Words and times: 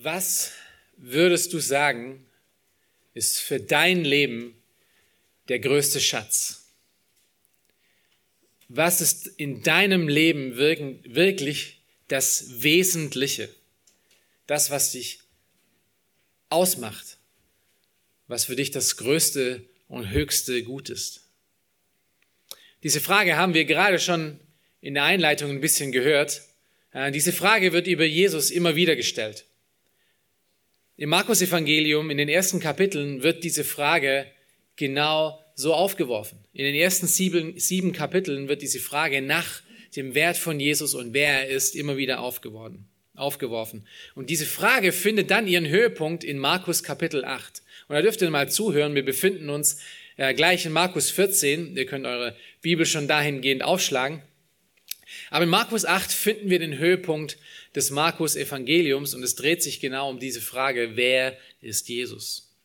Was 0.00 0.52
würdest 0.96 1.52
du 1.52 1.58
sagen, 1.58 2.24
ist 3.14 3.40
für 3.40 3.58
dein 3.58 4.04
Leben 4.04 4.54
der 5.48 5.58
größte 5.58 6.00
Schatz? 6.00 6.68
Was 8.68 9.00
ist 9.00 9.26
in 9.26 9.64
deinem 9.64 10.06
Leben 10.06 10.56
wirklich 10.56 11.80
das 12.06 12.62
Wesentliche? 12.62 13.48
Das, 14.46 14.70
was 14.70 14.92
dich 14.92 15.18
ausmacht? 16.48 17.18
Was 18.28 18.44
für 18.44 18.54
dich 18.54 18.70
das 18.70 18.98
größte 18.98 19.64
und 19.88 20.10
höchste 20.10 20.62
Gut 20.62 20.90
ist? 20.90 21.22
Diese 22.84 23.00
Frage 23.00 23.36
haben 23.36 23.52
wir 23.52 23.64
gerade 23.64 23.98
schon 23.98 24.38
in 24.80 24.94
der 24.94 25.02
Einleitung 25.02 25.50
ein 25.50 25.60
bisschen 25.60 25.90
gehört. 25.90 26.42
Äh, 26.92 27.10
diese 27.10 27.32
Frage 27.32 27.72
wird 27.72 27.88
über 27.88 28.04
Jesus 28.04 28.52
immer 28.52 28.76
wieder 28.76 28.94
gestellt. 28.94 29.44
Im 30.98 31.10
Markus-Evangelium, 31.10 32.10
in 32.10 32.18
den 32.18 32.28
ersten 32.28 32.58
Kapiteln, 32.58 33.22
wird 33.22 33.44
diese 33.44 33.62
Frage 33.62 34.26
genau 34.74 35.38
so 35.54 35.72
aufgeworfen. 35.72 36.38
In 36.52 36.64
den 36.64 36.74
ersten 36.74 37.06
sieben, 37.06 37.56
sieben 37.56 37.92
Kapiteln 37.92 38.48
wird 38.48 38.62
diese 38.62 38.80
Frage 38.80 39.22
nach 39.22 39.62
dem 39.94 40.16
Wert 40.16 40.36
von 40.36 40.58
Jesus 40.58 40.94
und 40.94 41.14
wer 41.14 41.42
er 41.42 41.48
ist 41.50 41.76
immer 41.76 41.96
wieder 41.96 42.18
aufgeworfen. 42.18 42.88
aufgeworfen. 43.14 43.86
Und 44.16 44.28
diese 44.28 44.44
Frage 44.44 44.90
findet 44.90 45.30
dann 45.30 45.46
ihren 45.46 45.68
Höhepunkt 45.68 46.24
in 46.24 46.36
Markus 46.36 46.82
Kapitel 46.82 47.24
8. 47.24 47.62
Und 47.86 47.94
da 47.94 48.02
dürft 48.02 48.20
ihr 48.20 48.30
mal 48.30 48.50
zuhören. 48.50 48.96
Wir 48.96 49.04
befinden 49.04 49.50
uns 49.50 49.80
äh, 50.16 50.34
gleich 50.34 50.66
in 50.66 50.72
Markus 50.72 51.12
14. 51.12 51.76
Ihr 51.76 51.86
könnt 51.86 52.06
eure 52.06 52.34
Bibel 52.60 52.86
schon 52.86 53.06
dahingehend 53.06 53.62
aufschlagen. 53.62 54.20
Aber 55.30 55.44
in 55.44 55.50
Markus 55.50 55.84
8 55.84 56.10
finden 56.10 56.50
wir 56.50 56.58
den 56.58 56.76
Höhepunkt 56.76 57.38
des 57.74 57.90
Markus 57.90 58.36
Evangeliums 58.36 59.14
und 59.14 59.22
es 59.22 59.34
dreht 59.34 59.62
sich 59.62 59.80
genau 59.80 60.10
um 60.10 60.18
diese 60.18 60.40
Frage, 60.40 60.92
wer 60.94 61.36
ist 61.60 61.88
Jesus? 61.88 62.56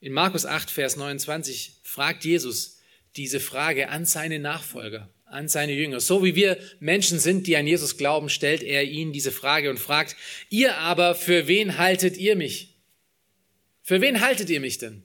In 0.00 0.12
Markus 0.12 0.46
8, 0.46 0.70
Vers 0.70 0.96
29 0.96 1.80
fragt 1.82 2.24
Jesus 2.24 2.78
diese 3.16 3.40
Frage 3.40 3.88
an 3.88 4.04
seine 4.04 4.38
Nachfolger, 4.38 5.08
an 5.24 5.48
seine 5.48 5.72
Jünger. 5.72 6.00
So 6.00 6.22
wie 6.24 6.34
wir 6.34 6.58
Menschen 6.80 7.18
sind, 7.18 7.46
die 7.46 7.56
an 7.56 7.66
Jesus 7.66 7.96
glauben, 7.96 8.28
stellt 8.28 8.62
er 8.62 8.84
ihnen 8.84 9.12
diese 9.12 9.32
Frage 9.32 9.70
und 9.70 9.78
fragt, 9.78 10.16
ihr 10.50 10.76
aber, 10.76 11.14
für 11.14 11.48
wen 11.48 11.78
haltet 11.78 12.16
ihr 12.18 12.36
mich? 12.36 12.76
Für 13.82 14.00
wen 14.00 14.20
haltet 14.20 14.50
ihr 14.50 14.60
mich 14.60 14.78
denn? 14.78 15.02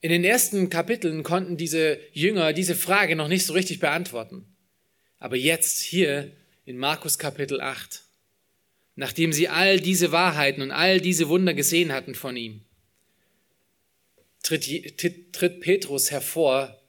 In 0.00 0.10
den 0.10 0.24
ersten 0.24 0.68
Kapiteln 0.68 1.22
konnten 1.22 1.56
diese 1.56 1.98
Jünger 2.12 2.52
diese 2.52 2.74
Frage 2.74 3.14
noch 3.14 3.28
nicht 3.28 3.46
so 3.46 3.52
richtig 3.52 3.78
beantworten. 3.78 4.44
Aber 5.18 5.36
jetzt 5.36 5.80
hier 5.80 6.32
in 6.64 6.78
Markus 6.78 7.18
Kapitel 7.18 7.60
8, 7.60 8.02
nachdem 8.94 9.32
sie 9.32 9.48
all 9.48 9.80
diese 9.80 10.12
Wahrheiten 10.12 10.62
und 10.62 10.70
all 10.70 11.00
diese 11.00 11.28
Wunder 11.28 11.54
gesehen 11.54 11.92
hatten 11.92 12.14
von 12.14 12.36
ihm, 12.36 12.62
tritt, 14.42 14.98
tritt 15.32 15.60
Petrus 15.60 16.10
hervor 16.10 16.80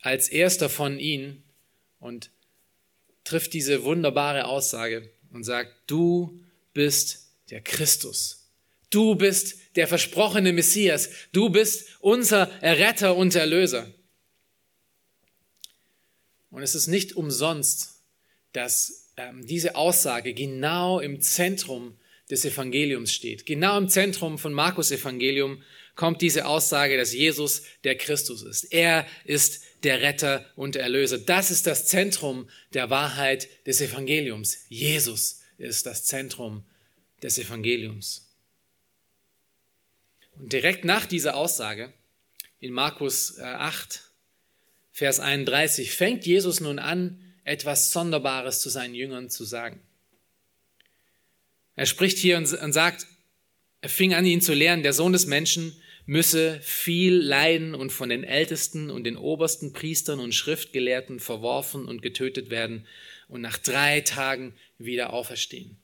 als 0.00 0.28
erster 0.28 0.68
von 0.68 0.98
ihnen 0.98 1.42
und 2.00 2.30
trifft 3.24 3.52
diese 3.52 3.84
wunderbare 3.84 4.46
Aussage 4.46 5.10
und 5.32 5.44
sagt, 5.44 5.72
du 5.86 6.40
bist 6.72 7.28
der 7.50 7.60
Christus. 7.60 8.50
Du 8.90 9.16
bist 9.16 9.76
der 9.76 9.86
versprochene 9.86 10.52
Messias. 10.52 11.10
Du 11.32 11.50
bist 11.50 11.88
unser 12.00 12.50
Erretter 12.62 13.16
und 13.16 13.34
Erlöser. 13.34 13.92
Und 16.50 16.62
es 16.62 16.74
ist 16.74 16.86
nicht 16.86 17.14
umsonst, 17.14 18.02
dass 18.52 19.07
diese 19.42 19.74
Aussage 19.76 20.34
genau 20.34 21.00
im 21.00 21.20
Zentrum 21.20 21.96
des 22.30 22.44
Evangeliums 22.44 23.12
steht. 23.12 23.46
Genau 23.46 23.78
im 23.78 23.88
Zentrum 23.88 24.38
von 24.38 24.52
Markus 24.52 24.90
Evangelium 24.90 25.62
kommt 25.94 26.22
diese 26.22 26.46
Aussage, 26.46 26.96
dass 26.96 27.12
Jesus 27.12 27.62
der 27.84 27.96
Christus 27.96 28.42
ist. 28.42 28.72
Er 28.72 29.06
ist 29.24 29.64
der 29.82 30.00
Retter 30.00 30.44
und 30.54 30.74
der 30.74 30.82
Erlöser. 30.82 31.18
Das 31.18 31.50
ist 31.50 31.66
das 31.66 31.86
Zentrum 31.86 32.48
der 32.74 32.90
Wahrheit 32.90 33.48
des 33.66 33.80
Evangeliums. 33.80 34.64
Jesus 34.68 35.42
ist 35.58 35.86
das 35.86 36.04
Zentrum 36.04 36.64
des 37.22 37.38
Evangeliums. 37.38 38.28
Und 40.36 40.52
direkt 40.52 40.84
nach 40.84 41.06
dieser 41.06 41.36
Aussage 41.36 41.92
in 42.60 42.72
Markus 42.72 43.38
8, 43.40 43.94
äh, 43.94 43.98
Vers 44.92 45.20
31 45.20 45.92
fängt 45.92 46.26
Jesus 46.26 46.60
nun 46.60 46.78
an, 46.78 47.27
etwas 47.48 47.92
Sonderbares 47.92 48.60
zu 48.60 48.68
seinen 48.68 48.94
Jüngern 48.94 49.30
zu 49.30 49.44
sagen. 49.44 49.80
Er 51.74 51.86
spricht 51.86 52.18
hier 52.18 52.36
und 52.36 52.46
sagt, 52.46 53.06
er 53.80 53.88
fing 53.88 54.14
an, 54.14 54.26
ihn 54.26 54.40
zu 54.40 54.52
lehren, 54.52 54.82
der 54.82 54.92
Sohn 54.92 55.12
des 55.12 55.26
Menschen 55.26 55.74
müsse 56.06 56.58
viel 56.62 57.14
leiden 57.14 57.74
und 57.74 57.90
von 57.90 58.08
den 58.08 58.24
Ältesten 58.24 58.90
und 58.90 59.04
den 59.04 59.16
obersten 59.16 59.72
Priestern 59.72 60.20
und 60.20 60.34
Schriftgelehrten 60.34 61.20
verworfen 61.20 61.86
und 61.86 62.02
getötet 62.02 62.50
werden 62.50 62.86
und 63.28 63.40
nach 63.40 63.58
drei 63.58 64.00
Tagen 64.00 64.54
wieder 64.78 65.12
auferstehen. 65.12 65.76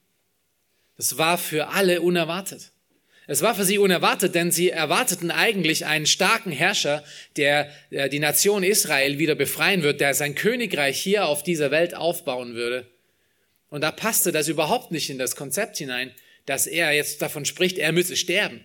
Das 0.97 1.17
war 1.17 1.37
für 1.37 1.67
alle 1.69 2.01
unerwartet. 2.01 2.71
Es 3.27 3.41
war 3.41 3.55
für 3.55 3.63
sie 3.63 3.79
unerwartet, 3.79 4.35
denn 4.35 4.51
sie 4.51 4.69
erwarteten 4.69 5.31
eigentlich 5.31 5.85
einen 5.85 6.05
starken 6.05 6.51
Herrscher, 6.51 7.03
der, 7.37 7.71
die 8.09 8.19
Nation 8.19 8.63
Israel 8.63 9.17
wieder 9.17 9.35
befreien 9.35 9.81
wird, 9.81 9.99
der 9.99 10.13
sein 10.13 10.35
Königreich 10.35 11.01
hier 11.01 11.25
auf 11.25 11.41
dieser 11.41 11.71
Welt 11.71 11.95
aufbauen 11.95 12.53
würde. 12.53 12.87
Und 13.69 13.81
da 13.81 13.91
passte 13.91 14.31
das 14.31 14.47
überhaupt 14.47 14.91
nicht 14.91 15.09
in 15.09 15.17
das 15.17 15.35
Konzept 15.35 15.77
hinein, 15.77 16.13
dass 16.45 16.67
er 16.67 16.91
jetzt 16.91 17.21
davon 17.21 17.45
spricht, 17.45 17.79
er 17.79 17.91
müsse 17.91 18.15
sterben. 18.15 18.63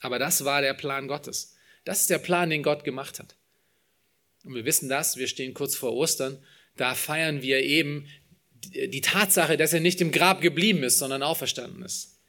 Aber 0.00 0.18
das 0.18 0.44
war 0.44 0.62
der 0.62 0.72
Plan 0.72 1.06
Gottes. 1.06 1.54
Das 1.84 2.00
ist 2.00 2.10
der 2.10 2.18
Plan, 2.18 2.48
den 2.48 2.62
Gott 2.62 2.84
gemacht 2.84 3.18
hat. 3.18 3.36
Und 4.44 4.54
wir 4.54 4.64
wissen 4.64 4.88
das, 4.88 5.18
wir 5.18 5.28
stehen 5.28 5.52
kurz 5.52 5.76
vor 5.76 5.92
Ostern, 5.92 6.42
da 6.76 6.94
feiern 6.94 7.42
wir 7.42 7.60
eben 7.60 8.08
die 8.64 9.00
Tatsache, 9.02 9.58
dass 9.58 9.74
er 9.74 9.80
nicht 9.80 10.00
im 10.00 10.12
Grab 10.12 10.40
geblieben 10.40 10.82
ist, 10.82 10.98
sondern 10.98 11.22
auferstanden 11.22 11.82
ist. 11.82 12.19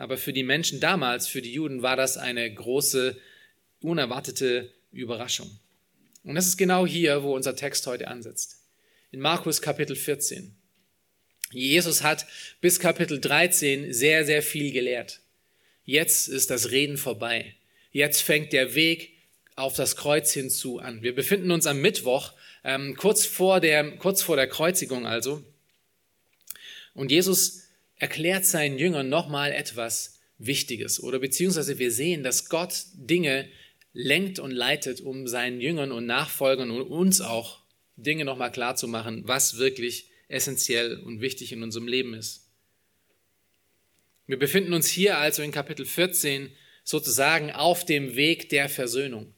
Aber 0.00 0.16
für 0.16 0.32
die 0.32 0.44
Menschen 0.44 0.80
damals, 0.80 1.28
für 1.28 1.42
die 1.42 1.52
Juden, 1.52 1.82
war 1.82 1.94
das 1.94 2.16
eine 2.16 2.50
große, 2.50 3.18
unerwartete 3.82 4.72
Überraschung. 4.92 5.50
Und 6.24 6.36
das 6.36 6.46
ist 6.46 6.56
genau 6.56 6.86
hier, 6.86 7.22
wo 7.22 7.36
unser 7.36 7.54
Text 7.54 7.86
heute 7.86 8.08
ansetzt. 8.08 8.62
In 9.10 9.20
Markus 9.20 9.60
Kapitel 9.60 9.94
14. 9.94 10.56
Jesus 11.52 12.02
hat 12.02 12.26
bis 12.62 12.80
Kapitel 12.80 13.20
13 13.20 13.92
sehr, 13.92 14.24
sehr 14.24 14.42
viel 14.42 14.72
gelehrt. 14.72 15.20
Jetzt 15.84 16.28
ist 16.28 16.48
das 16.48 16.70
Reden 16.70 16.96
vorbei. 16.96 17.54
Jetzt 17.92 18.22
fängt 18.22 18.54
der 18.54 18.74
Weg 18.74 19.18
auf 19.54 19.76
das 19.76 19.96
Kreuz 19.96 20.32
hinzu 20.32 20.78
an. 20.78 21.02
Wir 21.02 21.14
befinden 21.14 21.50
uns 21.50 21.66
am 21.66 21.82
Mittwoch, 21.82 22.32
ähm, 22.64 22.96
kurz, 22.96 23.26
vor 23.26 23.60
der, 23.60 23.98
kurz 23.98 24.22
vor 24.22 24.36
der 24.36 24.48
Kreuzigung 24.48 25.06
also. 25.06 25.44
Und 26.94 27.10
Jesus 27.10 27.59
erklärt 28.00 28.46
seinen 28.46 28.78
Jüngern 28.78 29.08
nochmal 29.08 29.52
etwas 29.52 30.18
Wichtiges 30.38 31.02
oder 31.02 31.18
beziehungsweise 31.18 31.78
wir 31.78 31.92
sehen, 31.92 32.24
dass 32.24 32.48
Gott 32.48 32.86
Dinge 32.94 33.48
lenkt 33.92 34.38
und 34.38 34.50
leitet, 34.50 35.02
um 35.02 35.28
seinen 35.28 35.60
Jüngern 35.60 35.92
und 35.92 36.06
Nachfolgern 36.06 36.70
und 36.70 36.82
uns 36.82 37.20
auch 37.20 37.60
Dinge 37.96 38.24
nochmal 38.24 38.50
klar 38.50 38.74
zu 38.74 38.88
machen, 38.88 39.22
was 39.26 39.58
wirklich 39.58 40.10
essentiell 40.28 40.96
und 40.96 41.20
wichtig 41.20 41.52
in 41.52 41.62
unserem 41.62 41.86
Leben 41.86 42.14
ist. 42.14 42.48
Wir 44.26 44.38
befinden 44.38 44.72
uns 44.72 44.86
hier 44.86 45.18
also 45.18 45.42
in 45.42 45.52
Kapitel 45.52 45.84
14 45.84 46.50
sozusagen 46.84 47.50
auf 47.50 47.84
dem 47.84 48.16
Weg 48.16 48.48
der 48.48 48.70
Versöhnung. 48.70 49.34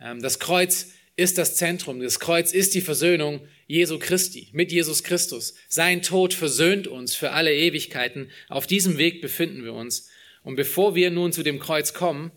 Ähm, 0.00 0.22
das 0.22 0.38
Kreuz 0.38 0.92
ist 1.16 1.36
das 1.36 1.56
Zentrum. 1.56 2.00
Das 2.00 2.20
Kreuz 2.20 2.52
ist 2.52 2.74
die 2.74 2.80
Versöhnung 2.80 3.46
Jesu 3.68 3.98
Christi, 3.98 4.48
mit 4.52 4.72
Jesus 4.72 5.04
Christus. 5.04 5.54
Sein 5.68 6.00
Tod 6.00 6.32
versöhnt 6.32 6.86
uns 6.86 7.14
für 7.14 7.32
alle 7.32 7.54
Ewigkeiten. 7.54 8.30
Auf 8.48 8.66
diesem 8.66 8.96
Weg 8.96 9.20
befinden 9.20 9.62
wir 9.62 9.74
uns. 9.74 10.08
Und 10.42 10.56
bevor 10.56 10.94
wir 10.94 11.10
nun 11.10 11.32
zu 11.32 11.42
dem 11.42 11.60
Kreuz 11.60 11.92
kommen, 11.92 12.32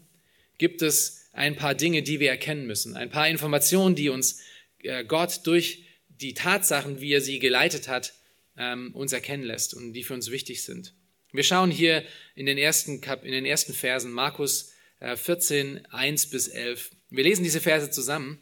gibt 0.58 0.82
es 0.82 1.30
ein 1.32 1.56
paar 1.56 1.74
Dinge, 1.74 2.04
die 2.04 2.20
wir 2.20 2.30
erkennen 2.30 2.68
müssen. 2.68 2.98
Ein 2.98 3.10
paar 3.10 3.30
Informationen, 3.30 3.96
die 3.96 4.10
uns 4.10 4.42
äh, 4.84 5.06
Gott 5.06 5.40
durch 5.46 5.86
die 6.10 6.34
Tatsachen, 6.34 7.00
wie 7.00 7.14
er 7.14 7.22
sie 7.22 7.40
geleitet 7.40 7.88
hat, 7.88 8.14
ähm, 8.58 8.94
uns 8.94 9.14
erkennen 9.14 9.44
lässt 9.44 9.74
und 9.74 9.94
die 9.94 10.04
für 10.04 10.14
uns 10.14 10.32
wichtig 10.32 10.64
sind. 10.64 10.94
Wir 11.32 11.44
schauen 11.44 11.72
hier 11.72 12.04
in 12.36 12.46
den 12.46 12.58
ersten, 12.58 13.02
in 13.24 13.32
den 13.32 13.46
ersten 13.46 13.74
Versen 13.74 14.12
Markus 14.12 14.74
14, 15.00 15.78
äh, 15.78 15.82
1 15.92 16.30
bis 16.30 16.50
11. 16.50 16.92
Wir 17.10 17.24
lesen 17.24 17.46
diese 17.46 17.62
Verse 17.62 17.90
zusammen 17.90 18.42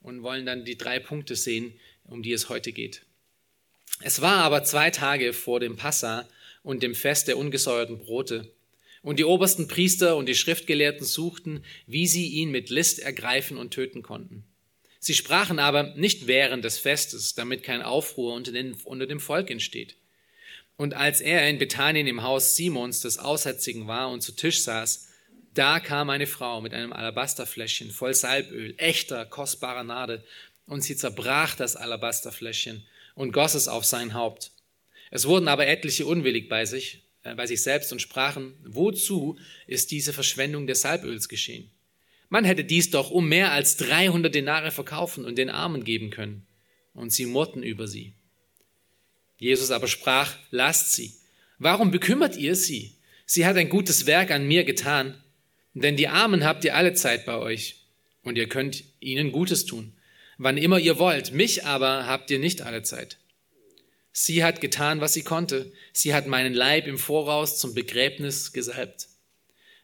und 0.00 0.22
wollen 0.22 0.44
dann 0.44 0.64
die 0.64 0.76
drei 0.76 0.98
Punkte 0.98 1.36
sehen, 1.36 1.78
um 2.08 2.22
die 2.22 2.32
es 2.32 2.48
heute 2.48 2.72
geht. 2.72 3.02
Es 4.00 4.20
war 4.20 4.38
aber 4.38 4.64
zwei 4.64 4.90
Tage 4.90 5.32
vor 5.32 5.60
dem 5.60 5.76
Passa 5.76 6.28
und 6.62 6.82
dem 6.82 6.94
Fest 6.94 7.28
der 7.28 7.38
ungesäuerten 7.38 7.98
Brote. 7.98 8.52
Und 9.02 9.18
die 9.18 9.24
obersten 9.24 9.68
Priester 9.68 10.16
und 10.16 10.26
die 10.26 10.34
Schriftgelehrten 10.34 11.06
suchten, 11.06 11.64
wie 11.86 12.06
sie 12.06 12.26
ihn 12.28 12.50
mit 12.50 12.70
List 12.70 12.98
ergreifen 12.98 13.56
und 13.56 13.70
töten 13.70 14.02
konnten. 14.02 14.44
Sie 14.98 15.14
sprachen 15.14 15.60
aber 15.60 15.94
nicht 15.94 16.26
während 16.26 16.64
des 16.64 16.78
Festes, 16.78 17.34
damit 17.34 17.62
kein 17.62 17.82
Aufruhr 17.82 18.34
unter, 18.34 18.50
den, 18.50 18.74
unter 18.84 19.06
dem 19.06 19.20
Volk 19.20 19.50
entsteht. 19.50 19.94
Und 20.76 20.94
als 20.94 21.20
er 21.20 21.48
in 21.48 21.58
Bethanien 21.58 22.06
im 22.06 22.22
Haus 22.22 22.56
Simons 22.56 23.00
des 23.00 23.18
Aussätzigen 23.18 23.86
war 23.86 24.10
und 24.10 24.22
zu 24.22 24.32
Tisch 24.32 24.62
saß, 24.62 25.08
da 25.54 25.80
kam 25.80 26.10
eine 26.10 26.26
Frau 26.26 26.60
mit 26.60 26.74
einem 26.74 26.92
Alabasterfläschchen 26.92 27.90
voll 27.90 28.12
Salböl, 28.12 28.74
echter, 28.76 29.24
kostbarer 29.24 29.84
Nadel, 29.84 30.24
und 30.66 30.82
sie 30.82 30.96
zerbrach 30.96 31.54
das 31.54 31.76
Alabasterfläschchen 31.76 32.84
und 33.14 33.32
goss 33.32 33.54
es 33.54 33.68
auf 33.68 33.84
sein 33.84 34.14
Haupt. 34.14 34.50
Es 35.10 35.26
wurden 35.26 35.48
aber 35.48 35.66
etliche 35.66 36.06
unwillig 36.06 36.48
bei 36.48 36.64
sich, 36.64 37.04
äh, 37.22 37.34
bei 37.34 37.46
sich 37.46 37.62
selbst 37.62 37.92
und 37.92 38.02
sprachen, 38.02 38.54
wozu 38.64 39.38
ist 39.66 39.90
diese 39.90 40.12
Verschwendung 40.12 40.66
des 40.66 40.82
Salböls 40.82 41.28
geschehen? 41.28 41.70
Man 42.28 42.44
hätte 42.44 42.64
dies 42.64 42.90
doch 42.90 43.10
um 43.10 43.28
mehr 43.28 43.52
als 43.52 43.76
300 43.76 44.34
Denare 44.34 44.70
verkaufen 44.72 45.24
und 45.24 45.38
den 45.38 45.50
Armen 45.50 45.84
geben 45.84 46.10
können. 46.10 46.46
Und 46.92 47.12
sie 47.12 47.26
murrten 47.26 47.62
über 47.62 47.86
sie. 47.86 48.14
Jesus 49.38 49.70
aber 49.70 49.86
sprach, 49.86 50.36
lasst 50.50 50.92
sie. 50.92 51.14
Warum 51.58 51.90
bekümmert 51.90 52.36
ihr 52.36 52.56
sie? 52.56 52.96
Sie 53.26 53.46
hat 53.46 53.56
ein 53.56 53.68
gutes 53.68 54.06
Werk 54.06 54.30
an 54.30 54.48
mir 54.48 54.64
getan. 54.64 55.22
Denn 55.74 55.96
die 55.96 56.08
Armen 56.08 56.44
habt 56.44 56.64
ihr 56.64 56.74
alle 56.74 56.94
Zeit 56.94 57.26
bei 57.26 57.36
euch. 57.36 57.84
Und 58.22 58.36
ihr 58.38 58.48
könnt 58.48 58.82
ihnen 58.98 59.30
Gutes 59.30 59.66
tun, 59.66 59.92
wann 60.38 60.56
immer 60.56 60.78
ihr 60.78 60.98
wollt. 60.98 61.32
Mich 61.32 61.64
aber 61.64 62.06
habt 62.06 62.30
ihr 62.30 62.38
nicht 62.38 62.62
alle 62.62 62.82
Zeit. 62.82 63.18
Sie 64.12 64.42
hat 64.42 64.60
getan, 64.60 65.00
was 65.00 65.12
sie 65.12 65.22
konnte. 65.22 65.72
Sie 65.92 66.14
hat 66.14 66.26
meinen 66.26 66.54
Leib 66.54 66.86
im 66.86 66.98
Voraus 66.98 67.58
zum 67.58 67.74
Begräbnis 67.74 68.52
gesalbt. 68.52 69.08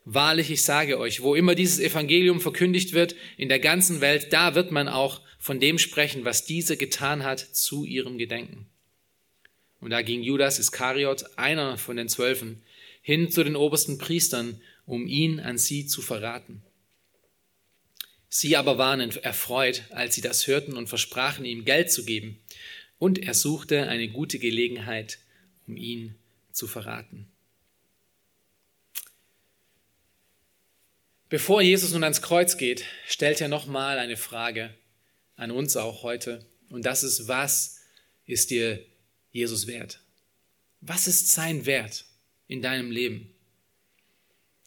Wahrlich, 0.04 0.50
ich 0.50 0.62
sage 0.62 0.99
euch, 0.99 1.22
wo 1.22 1.34
immer 1.34 1.54
dieses 1.54 1.78
Evangelium 1.78 2.40
verkündigt 2.40 2.93
wird 2.93 3.14
in 3.37 3.49
der 3.49 3.60
ganzen 3.60 4.00
Welt, 4.00 4.32
da 4.32 4.54
wird 4.54 4.72
man 4.72 4.88
auch 4.88 5.20
von 5.38 5.60
dem 5.60 5.78
sprechen, 5.78 6.25
was 6.25 6.44
diese 6.44 6.76
getan 6.76 7.25
hat, 7.25 7.40
zu 7.40 7.84
ihrem 7.84 8.19
Gedenken. 8.19 8.66
Und 9.81 9.90
da 9.90 10.02
ging 10.02 10.22
Judas 10.22 10.58
Iskariot, 10.58 11.25
einer 11.37 11.76
von 11.76 11.96
den 11.96 12.08
Zwölfen, 12.08 12.62
hin 13.02 13.31
zu 13.31 13.44
den 13.44 13.56
obersten 13.56 13.99
Priestern, 13.99 14.60
um 14.87 15.06
ihn 15.06 15.40
an 15.40 15.58
sie 15.58 15.87
zu 15.87 16.02
verraten. 16.02 16.62
Sie 18.34 18.56
aber 18.56 18.79
waren 18.79 19.11
erfreut, 19.19 19.82
als 19.90 20.14
sie 20.14 20.23
das 20.23 20.46
hörten 20.46 20.79
und 20.79 20.88
versprachen 20.88 21.44
ihm 21.44 21.67
Geld 21.67 21.93
zu 21.93 22.06
geben. 22.06 22.40
Und 22.99 23.19
er 23.19 23.34
suchte 23.34 23.87
eine 23.88 24.08
gute 24.08 24.38
Gelegenheit, 24.38 25.19
um 25.67 25.76
ihn 25.76 26.14
zu 26.50 26.67
verraten. 26.67 27.31
Bevor 31.29 31.61
Jesus 31.61 31.93
nun 31.93 32.05
ans 32.05 32.23
Kreuz 32.23 32.56
geht, 32.56 32.87
stellt 33.06 33.43
er 33.43 33.49
nochmal 33.49 33.99
eine 33.99 34.17
Frage 34.17 34.73
an 35.37 35.50
uns 35.50 35.76
auch 35.76 36.02
heute. 36.02 36.43
Und 36.70 36.87
das 36.87 37.05
ist, 37.05 37.28
was 37.28 37.82
ist 38.25 38.50
dir 38.50 38.82
Jesus 39.31 39.67
wert? 39.67 40.00
Was 40.81 41.06
ist 41.06 41.31
sein 41.32 41.67
Wert 41.67 42.06
in 42.49 42.62
deinem 42.62 42.90
Leben? 42.90 43.35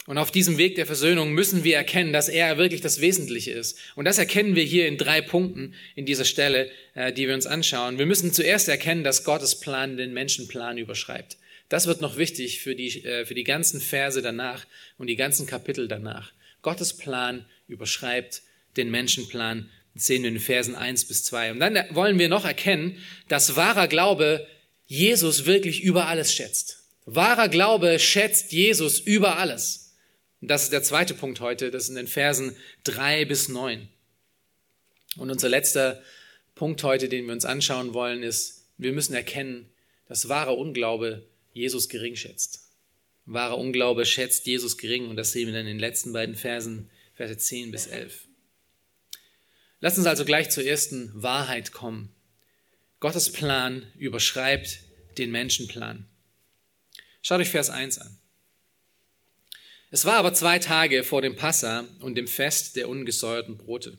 Und 0.08 0.20
auf 0.20 0.32
diesem 0.32 0.60
Weg 0.60 0.76
der 0.76 0.86
Versöhnung 0.86 1.32
müssen 1.32 1.64
wir 1.64 1.78
erkennen, 1.78 2.14
dass 2.14 2.30
er 2.30 2.58
wirklich 2.58 2.82
das 2.82 3.02
Wesentliche 3.02 3.52
ist. 3.52 3.80
Und 3.96 4.06
das 4.06 4.20
erkennen 4.20 4.56
wir 4.56 4.64
hier 4.64 4.88
in 4.88 4.98
drei 4.98 5.22
Punkten 5.22 5.74
in 5.96 6.06
dieser 6.06 6.26
Stelle, 6.26 6.70
äh, 6.94 7.12
die 7.12 7.28
wir 7.28 7.34
uns 7.34 7.48
anschauen. 7.48 7.98
Wir 7.98 8.06
müssen 8.06 8.32
zuerst 8.32 8.70
erkennen, 8.70 9.04
dass 9.04 9.24
Gottes 9.24 9.60
Plan 9.60 9.98
den 9.98 10.14
Menschenplan 10.14 10.78
überschreibt. 10.78 11.38
Das 11.70 11.88
wird 11.88 12.02
noch 12.02 12.18
wichtig 12.18 12.62
für 12.62 12.76
die, 12.76 13.04
äh, 13.04 13.26
für 13.26 13.34
die 13.34 13.44
ganzen 13.44 13.82
Verse 13.82 14.22
danach 14.22 14.68
und 15.00 15.08
die 15.08 15.16
ganzen 15.16 15.48
Kapitel 15.48 15.88
danach. 15.88 16.32
Gottes 16.62 16.96
Plan 16.96 17.46
überschreibt 17.68 18.44
den 18.78 18.92
Menschenplan. 18.92 19.72
Das 19.96 20.06
sehen 20.06 20.22
wir 20.22 20.28
in 20.28 20.36
den 20.36 20.42
Versen 20.42 20.76
1 20.76 21.06
bis 21.06 21.24
2. 21.24 21.52
Und 21.52 21.60
dann 21.60 21.84
wollen 21.92 22.20
wir 22.20 22.30
noch 22.30 22.46
erkennen, 22.46 22.98
dass 23.28 23.56
wahrer 23.56 23.88
Glaube 23.88 24.46
Jesus 24.86 25.48
wirklich 25.48 25.82
über 25.82 26.08
alles 26.08 26.32
schätzt. 26.32 26.84
Wahrer 27.06 27.50
Glaube 27.50 27.98
schätzt 27.98 28.52
Jesus 28.52 29.00
über 29.00 29.38
alles. 29.38 29.85
Und 30.46 30.50
das 30.50 30.62
ist 30.62 30.74
der 30.74 30.84
zweite 30.84 31.16
Punkt 31.16 31.40
heute, 31.40 31.72
das 31.72 31.90
in 31.90 31.96
den 31.96 32.06
Versen 32.06 32.56
3 32.84 33.26
bis 33.26 33.50
9. 33.50 33.90
Und 35.18 35.32
unser 35.32 35.50
letzter 35.50 36.04
Punkt 36.54 36.84
heute, 36.84 37.10
den 37.10 37.26
wir 37.26 37.34
uns 37.34 37.46
anschauen 37.46 37.96
wollen, 37.96 38.22
ist, 38.22 38.68
wir 38.78 38.94
müssen 38.94 39.16
erkennen, 39.16 39.68
dass 40.08 40.30
wahrer 40.30 40.56
Unglaube 40.56 41.28
Jesus 41.54 41.90
gering 41.90 42.16
schätzt. 42.16 42.70
Wahrer 43.26 43.58
Unglaube 43.58 44.06
schätzt 44.06 44.46
Jesus 44.46 44.78
gering 44.78 45.10
und 45.10 45.16
das 45.16 45.32
sehen 45.32 45.48
wir 45.48 45.54
dann 45.54 45.62
in 45.62 45.78
den 45.78 45.80
letzten 45.80 46.14
beiden 46.14 46.36
Versen, 46.36 46.92
Verse 47.16 47.36
10 47.36 47.72
bis 47.72 47.88
11. 47.88 48.28
Lass 49.80 49.98
uns 49.98 50.06
also 50.06 50.26
gleich 50.26 50.52
zur 50.52 50.64
ersten 50.64 51.10
Wahrheit 51.16 51.72
kommen. 51.72 52.14
Gottes 53.00 53.32
Plan 53.32 53.92
überschreibt 53.98 54.82
den 55.18 55.32
Menschenplan. 55.32 56.06
Schaut 57.24 57.42
euch 57.42 57.50
Vers 57.50 57.72
1 57.72 57.98
an. 57.98 58.20
Es 59.92 60.06
war 60.06 60.16
aber 60.16 60.34
zwei 60.34 60.60
Tage 60.60 61.04
vor 61.04 61.22
dem 61.22 61.36
Passa 61.36 61.86
und 62.02 62.16
dem 62.16 62.28
Fest 62.28 62.76
der 62.76 62.90
ungesäuerten 62.90 63.58
Brote. 63.58 63.98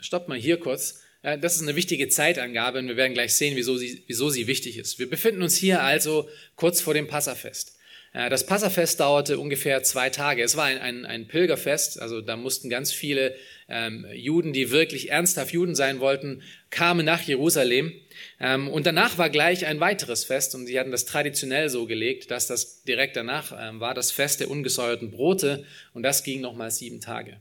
Stoppt 0.00 0.28
mal 0.28 0.38
hier 0.38 0.58
kurz. 0.58 1.00
Das 1.22 1.56
ist 1.56 1.62
eine 1.62 1.76
wichtige 1.76 2.08
Zeitangabe 2.08 2.78
und 2.78 2.88
wir 2.88 2.96
werden 2.96 3.14
gleich 3.14 3.34
sehen, 3.34 3.56
wieso 3.56 3.76
sie, 3.76 4.04
wieso 4.06 4.30
sie 4.30 4.46
wichtig 4.46 4.76
ist. 4.76 4.98
Wir 4.98 5.08
befinden 5.08 5.42
uns 5.42 5.56
hier 5.56 5.82
also 5.82 6.28
kurz 6.56 6.80
vor 6.80 6.94
dem 6.94 7.08
Passafest. 7.08 7.77
Äh, 8.12 8.30
das 8.30 8.46
Passafest 8.46 9.00
dauerte 9.00 9.38
ungefähr 9.38 9.82
zwei 9.82 10.10
Tage. 10.10 10.42
Es 10.42 10.56
war 10.56 10.64
ein, 10.64 10.78
ein, 10.78 11.06
ein 11.06 11.28
Pilgerfest, 11.28 12.00
also 12.00 12.20
da 12.20 12.36
mussten 12.36 12.70
ganz 12.70 12.92
viele 12.92 13.34
ähm, 13.68 14.06
Juden, 14.12 14.52
die 14.52 14.70
wirklich 14.70 15.10
ernsthaft 15.10 15.52
Juden 15.52 15.74
sein 15.74 16.00
wollten, 16.00 16.42
kamen 16.70 17.04
nach 17.04 17.22
Jerusalem. 17.22 17.92
Ähm, 18.40 18.68
und 18.68 18.86
danach 18.86 19.18
war 19.18 19.30
gleich 19.30 19.66
ein 19.66 19.80
weiteres 19.80 20.24
Fest 20.24 20.54
und 20.54 20.66
sie 20.66 20.78
hatten 20.78 20.90
das 20.90 21.04
traditionell 21.04 21.68
so 21.68 21.86
gelegt, 21.86 22.30
dass 22.30 22.46
das 22.46 22.82
direkt 22.82 23.16
danach 23.16 23.52
ähm, 23.58 23.80
war, 23.80 23.94
das 23.94 24.10
Fest 24.10 24.40
der 24.40 24.50
ungesäuerten 24.50 25.10
Brote 25.10 25.64
und 25.92 26.02
das 26.02 26.24
ging 26.24 26.40
nochmal 26.40 26.70
sieben 26.70 27.00
Tage. 27.00 27.40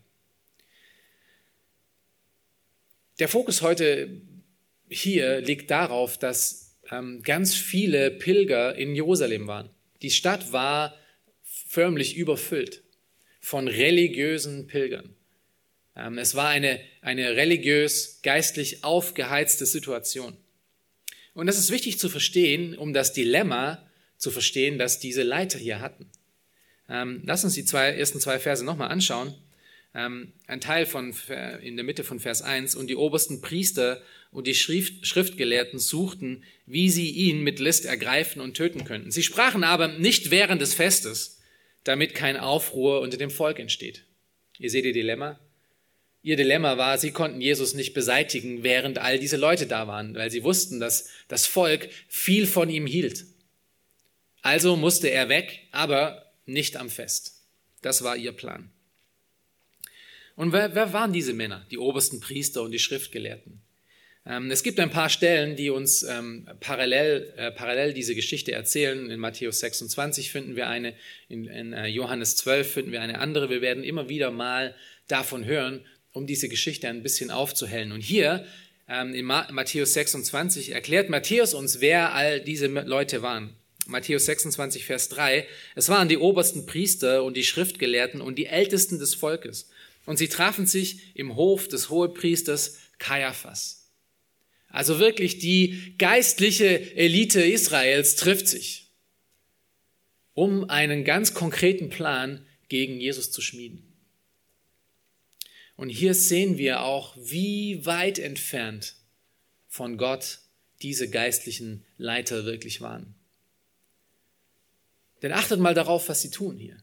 Der 3.19 3.27
Fokus 3.27 3.61
heute 3.61 4.21
hier 4.89 5.41
liegt 5.41 5.71
darauf, 5.71 6.17
dass 6.17 6.77
ähm, 6.91 7.21
ganz 7.23 7.55
viele 7.55 8.11
Pilger 8.11 8.75
in 8.75 8.95
Jerusalem 8.95 9.47
waren. 9.47 9.69
Die 10.01 10.11
Stadt 10.11 10.51
war 10.51 10.95
förmlich 11.43 12.15
überfüllt 12.15 12.83
von 13.39 13.67
religiösen 13.67 14.67
Pilgern. 14.67 15.15
Ähm, 15.95 16.17
es 16.17 16.35
war 16.35 16.49
eine, 16.49 16.79
eine 17.01 17.35
religiös, 17.35 18.21
geistlich 18.21 18.83
aufgeheizte 18.83 19.65
Situation. 19.65 20.37
Und 21.33 21.47
das 21.47 21.59
ist 21.59 21.71
wichtig 21.71 21.99
zu 21.99 22.09
verstehen, 22.09 22.77
um 22.77 22.93
das 22.93 23.13
Dilemma 23.13 23.87
zu 24.17 24.31
verstehen, 24.31 24.77
das 24.77 24.99
diese 24.99 25.23
Leiter 25.23 25.59
hier 25.59 25.79
hatten. 25.79 26.09
Ähm, 26.89 27.21
lass 27.25 27.43
uns 27.43 27.53
die 27.53 27.65
zwei, 27.65 27.91
ersten 27.91 28.19
zwei 28.19 28.39
Verse 28.39 28.63
nochmal 28.63 28.89
anschauen. 28.89 29.35
Ähm, 29.93 30.33
ein 30.47 30.61
Teil 30.61 30.85
von, 30.85 31.13
in 31.61 31.75
der 31.75 31.85
Mitte 31.85 32.03
von 32.03 32.19
Vers 32.19 32.41
1. 32.41 32.75
Und 32.75 32.87
die 32.87 32.95
obersten 32.95 33.41
Priester 33.41 34.01
und 34.31 34.47
die 34.47 34.55
Schrift, 34.55 35.05
Schriftgelehrten 35.05 35.79
suchten, 35.79 36.43
wie 36.65 36.89
sie 36.89 37.09
ihn 37.09 37.41
mit 37.43 37.59
List 37.59 37.85
ergreifen 37.85 38.41
und 38.41 38.55
töten 38.55 38.83
könnten. 38.83 39.11
Sie 39.11 39.23
sprachen 39.23 39.63
aber 39.63 39.87
nicht 39.87 40.31
während 40.31 40.61
des 40.61 40.73
Festes, 40.73 41.39
damit 41.83 42.13
kein 42.13 42.37
Aufruhr 42.37 43.01
unter 43.01 43.17
dem 43.17 43.31
Volk 43.31 43.59
entsteht. 43.59 44.05
Ihr 44.59 44.69
seht 44.69 44.85
ihr 44.85 44.93
Dilemma? 44.93 45.39
Ihr 46.21 46.35
Dilemma 46.35 46.77
war, 46.77 46.97
sie 46.97 47.11
konnten 47.11 47.39
Jesus 47.39 47.73
nicht 47.73 47.93
beseitigen, 47.93 48.63
während 48.63 48.97
all 48.97 49.17
diese 49.17 49.37
Leute 49.37 49.65
da 49.65 49.87
waren, 49.87 50.13
weil 50.15 50.29
sie 50.29 50.43
wussten, 50.43 50.79
dass 50.79 51.09
das 51.27 51.47
Volk 51.47 51.89
viel 52.09 52.47
von 52.47 52.69
ihm 52.69 52.85
hielt. 52.85 53.25
Also 54.41 54.75
musste 54.75 55.09
er 55.09 55.29
weg, 55.29 55.67
aber 55.71 56.33
nicht 56.45 56.75
am 56.75 56.89
Fest. 56.89 57.43
Das 57.81 58.03
war 58.03 58.17
ihr 58.17 58.33
Plan. 58.33 58.71
Und 60.37 60.53
wer, 60.53 60.75
wer 60.75 60.93
waren 60.93 61.11
diese 61.11 61.33
Männer, 61.33 61.65
die 61.71 61.79
obersten 61.79 62.19
Priester 62.19 62.61
und 62.61 62.71
die 62.71 62.79
Schriftgelehrten? 62.79 63.59
Ähm, 64.23 64.51
es 64.51 64.61
gibt 64.61 64.79
ein 64.79 64.91
paar 64.91 65.09
Stellen, 65.09 65.55
die 65.55 65.71
uns 65.71 66.03
ähm, 66.03 66.47
parallel, 66.59 67.33
äh, 67.37 67.51
parallel 67.51 67.93
diese 67.93 68.13
Geschichte 68.13 68.51
erzählen. 68.51 69.09
In 69.09 69.19
Matthäus 69.19 69.59
26 69.61 70.31
finden 70.31 70.55
wir 70.55 70.67
eine, 70.67 70.93
in, 71.27 71.73
äh, 71.73 71.87
Johannes 71.87 72.35
12 72.35 72.71
finden 72.71 72.91
wir 72.91 73.01
eine 73.01 73.17
andere. 73.17 73.49
Wir 73.49 73.61
werden 73.61 73.83
immer 73.83 74.09
wieder 74.09 74.29
mal 74.29 74.75
davon 75.07 75.43
hören, 75.43 75.83
um 76.11 76.27
diese 76.27 76.49
Geschichte 76.49 76.87
ein 76.87 77.01
bisschen 77.01 77.31
aufzuhellen. 77.31 77.91
Und 77.91 78.01
hier 78.01 78.45
ähm, 78.87 79.15
in 79.15 79.25
Ma 79.25 79.47
Matthäus 79.51 79.93
26 79.93 80.71
erklärt 80.71 81.09
Matthäus 81.09 81.55
uns, 81.55 81.81
wer 81.81 82.13
all 82.13 82.41
diese 82.41 82.67
Leute 82.67 83.23
waren. 83.23 83.55
Matthäus 83.87 84.25
26, 84.25 84.85
Vers 84.85 85.09
3. 85.09 85.47
Es 85.73 85.89
waren 85.89 86.09
die 86.09 86.17
obersten 86.17 86.67
Priester 86.67 87.23
und 87.23 87.35
die 87.35 87.43
Schriftgelehrten 87.43 88.21
und 88.21 88.35
die 88.35 88.45
Ältesten 88.45 88.99
des 88.99 89.15
Volkes. 89.15 89.71
Und 90.07 90.15
sie 90.17 90.29
trafen 90.29 90.65
sich 90.65 91.15
im 91.15 91.35
Hof 91.35 91.67
des 91.67 91.89
Hohepriesters 91.89 92.77
Kaiaphas. 92.97 93.91
Also 94.69 94.99
wirklich 94.99 95.37
die 95.37 95.95
geistliche 95.97 96.95
Elite 96.95 97.41
Israels 97.41 98.15
trifft 98.15 98.47
sich, 98.47 98.89
um 100.33 100.69
einen 100.69 101.03
ganz 101.03 101.33
konkreten 101.33 101.89
Plan 101.89 102.45
gegen 102.69 103.01
Jesus 103.01 103.31
zu 103.31 103.41
schmieden. 103.41 103.83
Und 105.75 105.89
hier 105.89 106.13
sehen 106.13 106.57
wir 106.57 106.83
auch, 106.83 107.15
wie 107.17 107.85
weit 107.85 108.17
entfernt 108.17 108.95
von 109.67 109.97
Gott 109.97 110.39
diese 110.81 111.09
geistlichen 111.09 111.85
Leiter 111.97 112.45
wirklich 112.45 112.79
waren. 112.79 113.13
Denn 115.21 115.33
achtet 115.33 115.59
mal 115.59 115.73
darauf, 115.73 116.07
was 116.07 116.21
sie 116.21 116.31
tun 116.31 116.57
hier. 116.57 116.77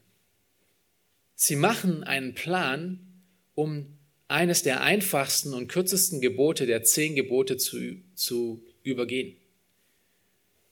Sie 1.34 1.56
machen 1.56 2.04
einen 2.04 2.34
Plan, 2.34 3.13
um 3.54 3.98
eines 4.28 4.62
der 4.62 4.80
einfachsten 4.80 5.54
und 5.54 5.68
kürzesten 5.68 6.20
Gebote 6.20 6.66
der 6.66 6.82
zehn 6.82 7.14
Gebote 7.14 7.56
zu, 7.56 7.96
zu 8.14 8.64
übergehen. 8.82 9.36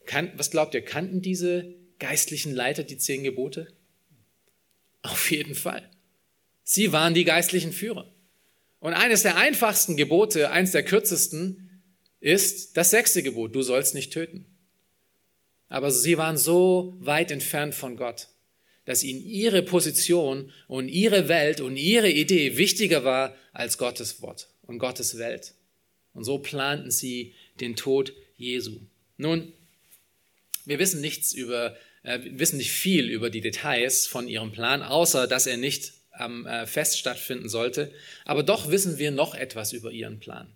Kan, 0.06 0.32
was 0.36 0.50
glaubt 0.50 0.74
ihr, 0.74 0.82
kannten 0.82 1.22
diese 1.22 1.74
geistlichen 1.98 2.52
Leiter 2.54 2.82
die 2.82 2.98
zehn 2.98 3.22
Gebote? 3.22 3.68
Auf 5.02 5.30
jeden 5.30 5.54
Fall. 5.54 5.88
Sie 6.64 6.92
waren 6.92 7.14
die 7.14 7.24
geistlichen 7.24 7.72
Führer. 7.72 8.12
Und 8.80 8.94
eines 8.94 9.22
der 9.22 9.36
einfachsten 9.36 9.96
Gebote, 9.96 10.50
eines 10.50 10.72
der 10.72 10.84
kürzesten, 10.84 11.82
ist 12.18 12.76
das 12.76 12.90
sechste 12.90 13.22
Gebot, 13.22 13.54
du 13.54 13.62
sollst 13.62 13.94
nicht 13.94 14.12
töten. 14.12 14.46
Aber 15.68 15.90
sie 15.90 16.18
waren 16.18 16.36
so 16.36 16.96
weit 16.98 17.30
entfernt 17.30 17.74
von 17.74 17.96
Gott, 17.96 18.28
dass 18.84 19.02
ihnen 19.02 19.24
ihre 19.24 19.62
Position 19.62 20.52
und 20.66 20.88
ihre 20.88 21.28
Welt 21.28 21.60
und 21.60 21.76
ihre 21.76 22.10
Idee 22.10 22.56
wichtiger 22.56 23.04
war 23.04 23.36
als 23.52 23.78
Gottes 23.78 24.22
Wort 24.22 24.48
und 24.62 24.78
Gottes 24.78 25.18
Welt. 25.18 25.54
Und 26.14 26.24
so 26.24 26.38
planten 26.38 26.90
sie 26.90 27.34
den 27.60 27.76
Tod 27.76 28.12
Jesu. 28.36 28.80
Nun, 29.16 29.52
wir 30.64 30.78
wissen 30.78 31.00
nichts 31.00 31.32
über, 31.32 31.76
äh, 32.02 32.18
wissen 32.22 32.56
nicht 32.56 32.72
viel 32.72 33.08
über 33.08 33.30
die 33.30 33.40
Details 33.40 34.06
von 34.06 34.28
ihrem 34.28 34.52
Plan, 34.52 34.82
außer 34.82 35.26
dass 35.26 35.46
er 35.46 35.56
nicht 35.56 35.92
am 36.10 36.46
äh, 36.46 36.66
Fest 36.66 36.98
stattfinden 36.98 37.48
sollte. 37.48 37.92
Aber 38.24 38.42
doch 38.42 38.70
wissen 38.70 38.98
wir 38.98 39.10
noch 39.10 39.34
etwas 39.34 39.72
über 39.72 39.90
ihren 39.90 40.20
Plan. 40.20 40.52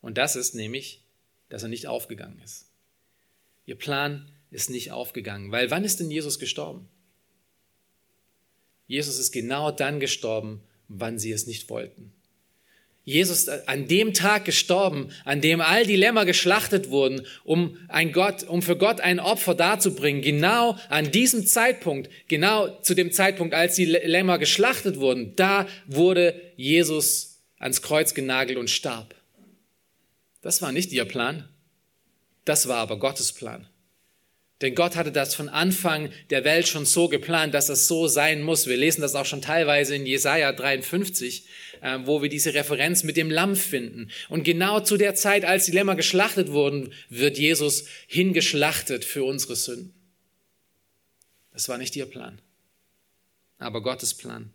Und 0.00 0.18
das 0.18 0.36
ist 0.36 0.54
nämlich, 0.54 1.02
dass 1.48 1.62
er 1.62 1.68
nicht 1.68 1.86
aufgegangen 1.86 2.40
ist. 2.42 2.66
Ihr 3.66 3.76
Plan 3.76 4.30
ist 4.50 4.70
nicht 4.70 4.92
aufgegangen, 4.92 5.50
weil 5.52 5.70
wann 5.70 5.84
ist 5.84 6.00
denn 6.00 6.10
Jesus 6.10 6.38
gestorben? 6.38 6.88
Jesus 8.86 9.18
ist 9.18 9.32
genau 9.32 9.70
dann 9.70 10.00
gestorben, 10.00 10.62
wann 10.88 11.18
sie 11.18 11.32
es 11.32 11.46
nicht 11.46 11.70
wollten. 11.70 12.12
Jesus 13.04 13.48
an 13.48 13.86
dem 13.86 14.14
Tag 14.14 14.46
gestorben, 14.46 15.10
an 15.24 15.42
dem 15.42 15.60
all 15.60 15.84
die 15.84 15.96
Lämmer 15.96 16.24
geschlachtet 16.24 16.88
wurden, 16.88 17.26
um 17.44 17.76
ein 17.88 18.12
Gott, 18.12 18.44
um 18.44 18.62
für 18.62 18.76
Gott 18.76 19.02
ein 19.02 19.20
Opfer 19.20 19.54
darzubringen. 19.54 20.22
Genau 20.22 20.78
an 20.88 21.10
diesem 21.10 21.46
Zeitpunkt, 21.46 22.08
genau 22.28 22.80
zu 22.80 22.94
dem 22.94 23.12
Zeitpunkt, 23.12 23.52
als 23.54 23.74
die 23.74 23.84
Lämmer 23.84 24.38
geschlachtet 24.38 24.98
wurden, 24.98 25.36
da 25.36 25.68
wurde 25.86 26.40
Jesus 26.56 27.42
ans 27.58 27.82
Kreuz 27.82 28.14
genagelt 28.14 28.58
und 28.58 28.70
starb. 28.70 29.14
Das 30.40 30.62
war 30.62 30.72
nicht 30.72 30.90
ihr 30.92 31.04
Plan. 31.04 31.48
Das 32.46 32.68
war 32.68 32.78
aber 32.78 32.98
Gottes 32.98 33.32
Plan. 33.32 33.66
Denn 34.60 34.74
Gott 34.74 34.94
hatte 34.94 35.10
das 35.10 35.34
von 35.34 35.48
Anfang 35.48 36.10
der 36.30 36.44
Welt 36.44 36.68
schon 36.68 36.86
so 36.86 37.08
geplant, 37.08 37.54
dass 37.54 37.66
das 37.66 37.88
so 37.88 38.06
sein 38.06 38.42
muss. 38.42 38.66
Wir 38.66 38.76
lesen 38.76 39.00
das 39.00 39.14
auch 39.14 39.26
schon 39.26 39.42
teilweise 39.42 39.96
in 39.96 40.06
Jesaja 40.06 40.52
53, 40.52 41.48
äh, 41.80 41.98
wo 42.04 42.22
wir 42.22 42.28
diese 42.28 42.54
Referenz 42.54 43.02
mit 43.02 43.16
dem 43.16 43.30
Lamm 43.30 43.56
finden. 43.56 44.10
Und 44.28 44.44
genau 44.44 44.80
zu 44.80 44.96
der 44.96 45.16
Zeit, 45.16 45.44
als 45.44 45.66
die 45.66 45.72
Lämmer 45.72 45.96
geschlachtet 45.96 46.52
wurden, 46.52 46.92
wird 47.08 47.36
Jesus 47.36 47.86
hingeschlachtet 48.06 49.04
für 49.04 49.24
unsere 49.24 49.56
Sünden. 49.56 49.92
Das 51.52 51.68
war 51.68 51.78
nicht 51.78 51.94
ihr 51.96 52.06
Plan, 52.06 52.40
aber 53.58 53.82
Gottes 53.82 54.14
Plan. 54.14 54.52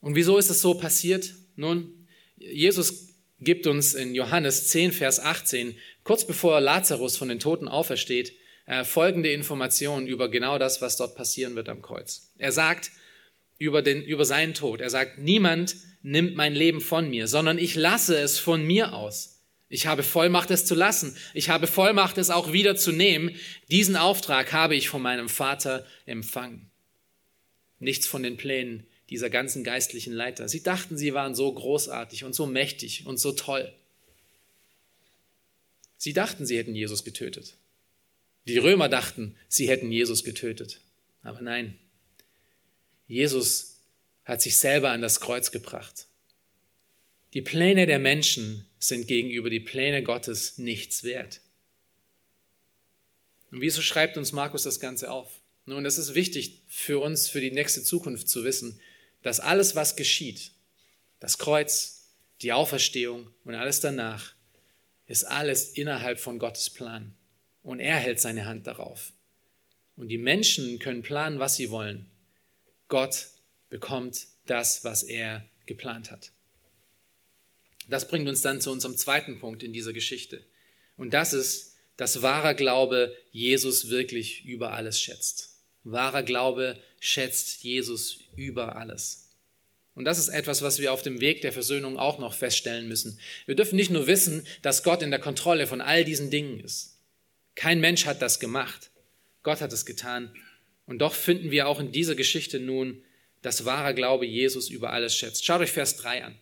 Und 0.00 0.14
wieso 0.14 0.38
ist 0.38 0.50
es 0.50 0.60
so 0.60 0.74
passiert? 0.74 1.34
Nun, 1.56 2.06
Jesus 2.36 3.08
gibt 3.40 3.66
uns 3.66 3.94
in 3.94 4.14
Johannes 4.14 4.68
10, 4.68 4.92
Vers 4.92 5.20
18 5.20 5.76
kurz 6.06 6.24
bevor 6.24 6.60
Lazarus 6.60 7.16
von 7.16 7.28
den 7.28 7.40
Toten 7.40 7.66
aufersteht, 7.66 8.32
äh, 8.66 8.84
folgende 8.84 9.32
Informationen 9.32 10.06
über 10.06 10.30
genau 10.30 10.56
das, 10.56 10.80
was 10.80 10.96
dort 10.96 11.16
passieren 11.16 11.56
wird 11.56 11.68
am 11.68 11.82
Kreuz. 11.82 12.32
Er 12.38 12.52
sagt 12.52 12.92
über, 13.58 13.82
den, 13.82 14.04
über 14.04 14.24
seinen 14.24 14.54
Tod, 14.54 14.80
er 14.80 14.88
sagt, 14.88 15.18
niemand 15.18 15.74
nimmt 16.02 16.36
mein 16.36 16.54
Leben 16.54 16.80
von 16.80 17.10
mir, 17.10 17.26
sondern 17.26 17.58
ich 17.58 17.74
lasse 17.74 18.16
es 18.20 18.38
von 18.38 18.64
mir 18.64 18.94
aus. 18.94 19.42
Ich 19.68 19.88
habe 19.88 20.04
Vollmacht, 20.04 20.52
es 20.52 20.64
zu 20.64 20.76
lassen. 20.76 21.16
Ich 21.34 21.48
habe 21.48 21.66
Vollmacht, 21.66 22.18
es 22.18 22.30
auch 22.30 22.52
wieder 22.52 22.76
zu 22.76 22.92
nehmen. 22.92 23.34
Diesen 23.72 23.96
Auftrag 23.96 24.52
habe 24.52 24.76
ich 24.76 24.88
von 24.88 25.02
meinem 25.02 25.28
Vater 25.28 25.84
empfangen. 26.04 26.70
Nichts 27.80 28.06
von 28.06 28.22
den 28.22 28.36
Plänen 28.36 28.86
dieser 29.10 29.28
ganzen 29.28 29.64
geistlichen 29.64 30.12
Leiter. 30.12 30.48
Sie 30.48 30.62
dachten, 30.62 30.96
sie 30.96 31.14
waren 31.14 31.34
so 31.34 31.52
großartig 31.52 32.22
und 32.22 32.32
so 32.32 32.46
mächtig 32.46 33.06
und 33.06 33.18
so 33.18 33.32
toll. 33.32 33.74
Sie 35.96 36.12
dachten, 36.12 36.46
sie 36.46 36.58
hätten 36.58 36.74
Jesus 36.74 37.04
getötet. 37.04 37.56
Die 38.46 38.58
Römer 38.58 38.88
dachten, 38.88 39.36
sie 39.48 39.68
hätten 39.68 39.90
Jesus 39.90 40.24
getötet. 40.24 40.80
Aber 41.22 41.40
nein, 41.40 41.78
Jesus 43.08 43.80
hat 44.24 44.42
sich 44.42 44.58
selber 44.58 44.90
an 44.90 45.02
das 45.02 45.20
Kreuz 45.20 45.50
gebracht. 45.50 46.06
Die 47.34 47.42
Pläne 47.42 47.86
der 47.86 47.98
Menschen 47.98 48.66
sind 48.78 49.08
gegenüber 49.08 49.50
die 49.50 49.60
Pläne 49.60 50.02
Gottes 50.02 50.58
nichts 50.58 51.02
wert. 51.02 51.40
Und 53.50 53.60
wieso 53.60 53.82
schreibt 53.82 54.16
uns 54.16 54.32
Markus 54.32 54.62
das 54.62 54.80
Ganze 54.80 55.10
auf? 55.10 55.40
Nun, 55.64 55.82
das 55.82 55.98
ist 55.98 56.14
wichtig 56.14 56.62
für 56.68 57.00
uns, 57.00 57.28
für 57.28 57.40
die 57.40 57.50
nächste 57.50 57.82
Zukunft 57.82 58.28
zu 58.28 58.44
wissen, 58.44 58.80
dass 59.22 59.40
alles, 59.40 59.74
was 59.74 59.96
geschieht, 59.96 60.52
das 61.18 61.38
Kreuz, 61.38 62.14
die 62.42 62.52
Auferstehung 62.52 63.30
und 63.44 63.56
alles 63.56 63.80
danach, 63.80 64.35
ist 65.06 65.24
alles 65.24 65.70
innerhalb 65.70 66.18
von 66.18 66.38
Gottes 66.38 66.70
Plan. 66.70 67.14
Und 67.62 67.80
er 67.80 67.96
hält 67.96 68.20
seine 68.20 68.46
Hand 68.46 68.66
darauf. 68.66 69.12
Und 69.96 70.08
die 70.08 70.18
Menschen 70.18 70.78
können 70.78 71.02
planen, 71.02 71.38
was 71.38 71.56
sie 71.56 71.70
wollen. 71.70 72.10
Gott 72.88 73.28
bekommt 73.68 74.26
das, 74.46 74.84
was 74.84 75.02
er 75.02 75.44
geplant 75.66 76.10
hat. 76.10 76.32
Das 77.88 78.08
bringt 78.08 78.28
uns 78.28 78.42
dann 78.42 78.60
zu 78.60 78.70
unserem 78.70 78.96
zweiten 78.96 79.38
Punkt 79.38 79.62
in 79.62 79.72
dieser 79.72 79.92
Geschichte. 79.92 80.44
Und 80.96 81.14
das 81.14 81.32
ist, 81.32 81.76
dass 81.96 82.22
wahrer 82.22 82.54
Glaube 82.54 83.16
Jesus 83.30 83.88
wirklich 83.88 84.44
über 84.44 84.72
alles 84.72 85.00
schätzt. 85.00 85.56
Wahrer 85.84 86.22
Glaube 86.22 86.78
schätzt 87.00 87.62
Jesus 87.62 88.20
über 88.36 88.76
alles. 88.76 89.25
Und 89.96 90.04
das 90.04 90.18
ist 90.18 90.28
etwas, 90.28 90.60
was 90.60 90.78
wir 90.78 90.92
auf 90.92 91.00
dem 91.00 91.22
Weg 91.22 91.40
der 91.40 91.54
Versöhnung 91.54 91.98
auch 91.98 92.18
noch 92.18 92.34
feststellen 92.34 92.86
müssen. 92.86 93.18
Wir 93.46 93.56
dürfen 93.56 93.76
nicht 93.76 93.90
nur 93.90 94.06
wissen, 94.06 94.46
dass 94.60 94.82
Gott 94.82 95.02
in 95.02 95.10
der 95.10 95.18
Kontrolle 95.18 95.66
von 95.66 95.80
all 95.80 96.04
diesen 96.04 96.30
Dingen 96.30 96.60
ist. 96.60 96.98
Kein 97.54 97.80
Mensch 97.80 98.04
hat 98.04 98.20
das 98.20 98.38
gemacht. 98.38 98.90
Gott 99.42 99.62
hat 99.62 99.72
es 99.72 99.86
getan. 99.86 100.30
Und 100.84 100.98
doch 100.98 101.14
finden 101.14 101.50
wir 101.50 101.66
auch 101.66 101.80
in 101.80 101.92
dieser 101.92 102.14
Geschichte 102.14 102.60
nun, 102.60 103.02
dass 103.40 103.64
wahrer 103.64 103.94
Glaube 103.94 104.26
Jesus 104.26 104.68
über 104.68 104.92
alles 104.92 105.16
schätzt. 105.16 105.46
Schaut 105.46 105.62
euch 105.62 105.72
Vers 105.72 105.96
3 105.96 106.24
an. 106.24 106.38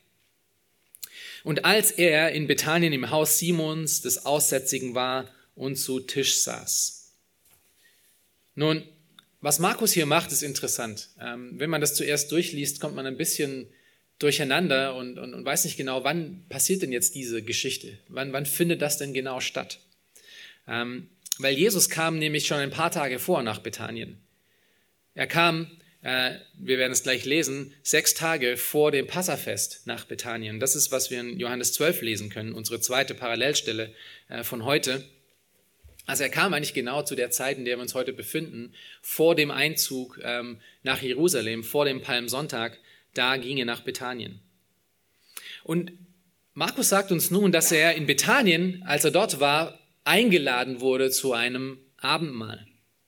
Und 1.45 1.65
als 1.65 1.93
er 1.93 2.33
in 2.33 2.49
Bethanien 2.49 2.93
im 2.93 3.11
Haus 3.11 3.39
Simons 3.39 4.03
des 4.03 4.27
Aussätzigen 4.27 4.97
war 4.97 5.31
und 5.55 5.77
zu 5.77 6.01
Tisch 6.01 6.39
saß. 6.39 7.13
Nun, 8.57 8.83
was 9.45 9.59
Markus 9.59 9.93
hier 9.93 10.07
macht, 10.07 10.33
ist 10.33 10.43
interessant. 10.43 11.11
Ähm, 11.21 11.53
wenn 11.59 11.69
man 11.69 11.83
das 11.83 11.95
zuerst 11.95 12.33
durchliest, 12.33 12.81
kommt 12.81 12.97
man 12.97 13.05
ein 13.05 13.19
bisschen 13.19 13.67
durcheinander 14.19 14.95
und, 14.95 15.19
und, 15.19 15.35
und, 15.35 15.45
weiß 15.45 15.67
nicht 15.67 15.77
genau, 15.77 16.03
wann 16.03 16.47
passiert 16.49 16.81
denn 16.81 16.93
jetzt 16.93 17.15
diese 17.15 17.43
Geschichte? 17.43 17.99
Wann, 18.09 18.33
wann 18.33 18.47
findet 18.47 18.81
das 18.81 18.97
denn 18.97 19.13
genau 19.13 19.41
statt? 19.41 19.81
Ähm, 20.67 21.11
weil 21.39 21.55
Jesus 21.55 21.91
kam 21.91 22.19
nämlich 22.19 22.47
schon 22.47 22.57
ein 22.57 22.71
paar 22.71 22.91
Tage 22.91 23.19
vor 23.19 23.43
nach 23.43 23.59
Bethanien. 23.59 24.19
Er 25.13 25.27
kam, 25.27 25.71
äh, 26.01 26.37
wir 26.59 26.79
werden 26.79 26.93
es 26.93 27.03
gleich 27.03 27.27
lesen, 27.27 27.75
sechs 27.83 28.15
Tage 28.15 28.57
vor 28.57 28.93
dem 28.93 29.07
Passafest 29.07 29.83
nach 29.85 30.07
Bethanien. 30.07 30.59
Das 30.59 30.75
ist, 30.75 30.91
was 30.91 31.11
wir 31.11 31.21
in 31.21 31.39
Johannes 31.39 31.75
12 31.75 32.01
lesen 32.01 32.31
können, 32.31 32.55
unsere 32.55 32.81
zweite 32.81 33.15
Parallelstelle 33.15 33.93
äh, 34.31 34.43
von 34.43 34.65
heute. 34.65 35.05
Also 36.07 36.23
er 36.23 36.29
kam 36.29 36.53
eigentlich 36.53 36.75
genau 36.75 37.03
zu 37.03 37.15
der 37.15 37.31
Zeit, 37.31 37.57
in 37.57 37.65
der 37.65 37.77
wir 37.77 37.83
uns 37.83 37.95
heute 37.95 38.13
befinden, 38.13 38.75
vor 39.01 39.35
dem 39.35 39.51
Einzug 39.51 40.21
ähm, 40.23 40.61
nach 40.83 41.01
Jerusalem, 41.01 41.65
vor 41.65 41.85
dem 41.85 42.03
Palmsonntag, 42.03 42.79
da 43.15 43.37
ging 43.37 43.57
er 43.57 43.65
nach 43.65 43.81
Bethanien. 43.81 44.41
Und 45.63 45.93
Markus 46.53 46.91
sagt 46.91 47.11
uns 47.11 47.31
nun, 47.31 47.53
dass 47.53 47.73
er 47.73 47.95
in 47.95 48.07
Bethanien, 48.07 48.83
als 48.87 49.05
er 49.05 49.11
dort 49.11 49.41
war, 49.41 49.81
eingeladen 50.05 50.81
wurde 50.81 51.11
zu 51.11 51.33
einem 51.33 51.79
Abendmahl, 51.97 52.67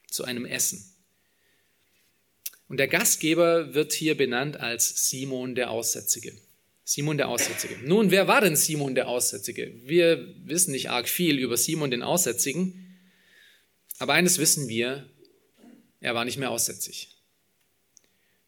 zu 0.09 0.25
einem 0.25 0.47
Essen. 0.47 0.93
Und 2.69 2.79
der 2.79 2.89
Gastgeber 2.89 3.75
wird 3.75 3.93
hier 3.93 4.17
benannt 4.17 4.59
als 4.59 5.09
Simon 5.09 5.55
der 5.55 5.71
Aussätzige. 5.71 6.33
Simon 6.83 7.17
der 7.17 7.29
Aussätzige. 7.29 7.77
Nun, 7.85 8.11
wer 8.11 8.29
war 8.29 8.41
denn 8.41 8.57
Simon 8.57 8.95
der 8.95 9.09
Aussätzige? 9.09 9.73
Wir 9.85 10.35
wissen 10.45 10.71
nicht 10.71 10.91
arg 10.91 11.09
viel 11.09 11.39
über 11.39 11.57
Simon 11.57 11.91
den 11.91 12.03
Aussätzigen. 12.03 12.86
Aber 13.99 14.13
eines 14.13 14.39
wissen 14.39 14.69
wir, 14.69 15.09
er 16.01 16.15
war 16.15 16.25
nicht 16.25 16.39
mehr 16.39 16.51
aussätzig. 16.51 17.09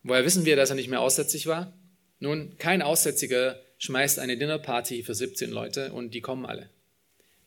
Woher 0.02 0.24
wissen 0.24 0.44
wir, 0.44 0.56
dass 0.56 0.70
er 0.70 0.76
nicht 0.76 0.88
mehr 0.88 1.00
aussätzig 1.00 1.46
war? 1.46 1.76
Nun, 2.20 2.56
kein 2.58 2.82
Aussätziger 2.82 3.60
schmeißt 3.78 4.18
eine 4.18 4.36
Dinnerparty 4.36 5.02
für 5.02 5.14
17 5.14 5.50
Leute 5.50 5.92
und 5.92 6.14
die 6.14 6.20
kommen 6.20 6.46
alle. 6.46 6.68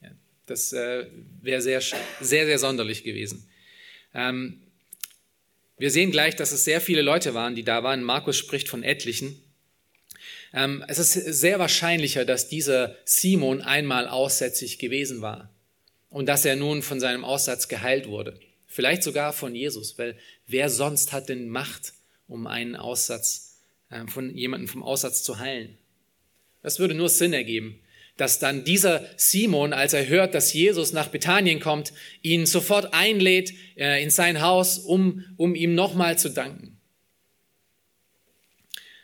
Ja, 0.01 0.09
das 0.45 0.73
äh, 0.73 1.07
wäre 1.41 1.61
sehr, 1.61 1.81
sehr, 1.81 2.45
sehr 2.45 2.59
sonderlich 2.59 3.03
gewesen. 3.03 3.47
Ähm, 4.13 4.61
wir 5.77 5.91
sehen 5.91 6.11
gleich, 6.11 6.35
dass 6.35 6.51
es 6.51 6.63
sehr 6.63 6.81
viele 6.81 7.01
Leute 7.01 7.33
waren, 7.33 7.55
die 7.55 7.63
da 7.63 7.83
waren. 7.83 8.03
Markus 8.03 8.37
spricht 8.37 8.69
von 8.69 8.83
etlichen. 8.83 9.41
Ähm, 10.53 10.83
es 10.87 10.99
ist 10.99 11.13
sehr 11.13 11.59
wahrscheinlicher, 11.59 12.25
dass 12.25 12.47
dieser 12.47 12.95
Simon 13.05 13.61
einmal 13.61 14.07
aussätzig 14.07 14.79
gewesen 14.79 15.21
war 15.21 15.49
und 16.11 16.27
dass 16.27 16.45
er 16.45 16.55
nun 16.55 16.83
von 16.83 16.99
seinem 16.99 17.25
Aussatz 17.25 17.67
geheilt 17.67 18.07
wurde. 18.07 18.39
Vielleicht 18.67 19.01
sogar 19.01 19.33
von 19.33 19.55
Jesus, 19.55 19.97
weil 19.97 20.15
wer 20.45 20.69
sonst 20.69 21.11
hat 21.11 21.29
denn 21.29 21.49
Macht, 21.49 21.93
um 22.27 22.45
einen 22.45 22.75
Aussatz 22.75 23.57
äh, 23.89 24.05
von 24.05 24.37
jemandem 24.37 24.67
vom 24.67 24.83
Aussatz 24.83 25.23
zu 25.23 25.39
heilen? 25.39 25.77
Das 26.61 26.77
würde 26.77 26.93
nur 26.93 27.09
Sinn 27.09 27.33
ergeben, 27.33 27.79
dass 28.17 28.39
dann 28.39 28.63
dieser 28.65 29.05
Simon, 29.17 29.73
als 29.73 29.93
er 29.93 30.07
hört, 30.07 30.35
dass 30.35 30.53
Jesus 30.53 30.93
nach 30.93 31.07
Bethanien 31.07 31.59
kommt, 31.59 31.91
ihn 32.21 32.45
sofort 32.45 32.93
einlädt 32.93 33.53
äh, 33.77 34.03
in 34.03 34.09
sein 34.09 34.41
Haus, 34.41 34.77
um, 34.77 35.25
um 35.37 35.55
ihm 35.55 35.73
nochmal 35.73 36.19
zu 36.19 36.29
danken. 36.29 36.77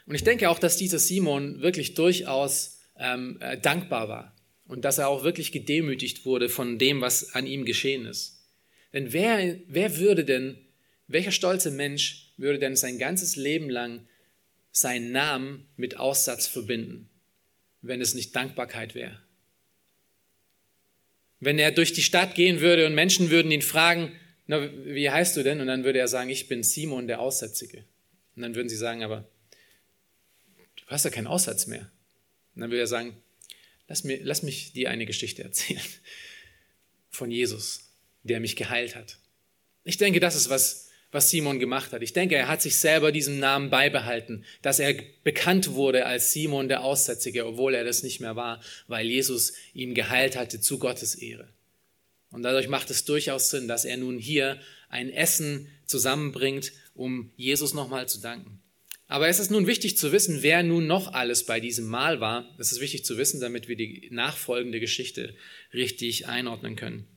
Und 0.06 0.16
ich 0.16 0.24
denke 0.24 0.50
auch, 0.50 0.60
dass 0.60 0.78
dieser 0.78 1.00
Simon 1.00 1.62
wirklich 1.62 1.94
durchaus 1.94 2.80
ähm, 2.98 3.38
äh, 3.42 3.58
dankbar 3.58 4.08
war 4.08 4.37
und 4.68 4.86
dass 4.86 4.98
er 4.98 5.08
auch 5.08 5.24
wirklich 5.24 5.52
gedemütigt 5.52 6.26
wurde 6.26 6.50
von 6.50 6.78
dem, 6.78 7.02
was 7.02 7.34
an 7.34 7.48
ihm 7.48 7.66
geschehen 7.66 8.06
ist. 8.06 8.40
Denn 8.94 9.14
wer, 9.14 9.58
wer 9.68 9.98
würde 9.98 10.26
denn, 10.26 10.58
welcher 11.08 11.32
stolze 11.32 11.72
Mensch 11.72 12.34
würde 12.38 12.60
denn 12.60 12.76
sein 12.76 13.00
ganzes 13.00 13.36
Leben 13.36 13.70
lang 13.70 14.08
seinen 14.72 15.12
Namen 15.12 15.68
mit 15.78 15.98
Aussatz 15.98 16.48
verbinden, 16.48 17.10
wenn 17.82 18.02
es 18.02 18.14
nicht 18.14 18.36
Dankbarkeit 18.36 18.94
wäre? 18.96 19.22
Wenn 21.40 21.60
er 21.60 21.72
durch 21.72 21.94
die 21.94 22.02
Stadt 22.02 22.36
gehen 22.36 22.62
würde 22.62 22.86
und 22.86 22.96
Menschen 22.96 23.30
würden 23.30 23.52
ihn 23.52 23.62
fragen, 23.62 24.12
na, 24.48 24.70
wie 24.86 25.10
heißt 25.10 25.36
du 25.38 25.44
denn? 25.44 25.62
Und 25.62 25.68
dann 25.68 25.84
würde 25.84 26.00
er 26.00 26.08
sagen, 26.08 26.30
ich 26.30 26.48
bin 26.48 26.64
Simon 26.64 27.08
der 27.08 27.20
Aussätzige. 27.20 27.84
Und 28.36 28.42
dann 28.42 28.56
würden 28.56 28.70
sie 28.70 28.78
sagen, 28.78 29.04
aber 29.04 29.30
du 30.58 30.86
hast 30.88 31.06
ja 31.06 31.12
keinen 31.12 31.28
Aussatz 31.28 31.68
mehr. 31.68 31.92
Und 32.56 32.62
dann 32.62 32.72
würde 32.72 32.82
er 32.82 32.88
sagen, 32.88 33.16
lass, 33.88 34.04
mir, 34.04 34.20
lass 34.24 34.44
mich 34.44 34.74
dir 34.74 34.90
eine 34.90 35.06
Geschichte 35.06 35.44
erzählen 35.44 35.82
von 37.10 37.32
Jesus, 37.32 37.92
der 38.24 38.40
mich 38.40 38.56
geheilt 38.56 38.96
hat. 38.96 39.18
Ich 39.84 39.98
denke, 39.98 40.20
das 40.20 40.36
ist, 40.36 40.50
was, 40.50 40.90
was 41.12 41.30
Simon 41.30 41.60
gemacht 41.60 41.94
hat. 41.94 42.02
Ich 42.02 42.14
denke, 42.14 42.36
er 42.36 42.48
hat 42.48 42.62
sich 42.62 42.78
selber 42.78 43.12
diesen 43.12 43.40
Namen 43.40 43.70
beibehalten, 43.70 44.44
dass 44.62 44.80
er 44.80 44.96
bekannt 45.24 45.74
wurde 45.74 46.06
als 46.06 46.34
Simon 46.34 46.68
der 46.68 46.84
Aussätzige, 46.84 47.46
obwohl 47.46 47.74
er 47.74 47.86
das 47.86 48.04
nicht 48.04 48.20
mehr 48.20 48.36
war, 48.36 48.62
weil 48.88 49.08
Jesus 49.08 49.54
ihn 49.74 49.96
geheilt 49.96 50.36
hatte 50.36 50.60
zu 50.60 50.78
Gottes 50.78 51.16
Ehre. 51.16 51.48
Und 52.30 52.44
dadurch 52.44 52.68
macht 52.68 52.90
es 52.90 53.06
durchaus 53.06 53.50
Sinn, 53.50 53.68
dass 53.68 53.86
er 53.86 53.98
nun 53.98 54.20
hier 54.20 54.60
ein 54.90 55.10
Essen 55.10 55.70
zusammenbringt, 55.86 56.74
um 56.94 57.32
Jesus 57.38 57.74
nochmal 57.74 58.08
zu 58.08 58.20
danken. 58.20 58.62
Aber 59.08 59.30
es 59.30 59.40
ist 59.40 59.52
nun 59.52 59.68
wichtig 59.68 59.98
zu 59.98 60.12
wissen, 60.12 60.44
wer 60.44 60.64
nun 60.64 60.86
noch 60.86 61.14
alles 61.14 61.46
bei 61.46 61.60
diesem 61.60 61.88
Mahl 61.88 62.20
war. 62.20 62.54
Das 62.58 62.74
ist 62.74 62.82
wichtig 62.82 63.06
zu 63.06 63.18
wissen, 63.18 63.40
damit 63.40 63.70
wir 63.70 63.78
die 63.78 64.10
nachfolgende 64.12 64.82
Geschichte 64.82 65.36
richtig 65.74 66.28
einordnen 66.28 66.76
können. 66.76 67.08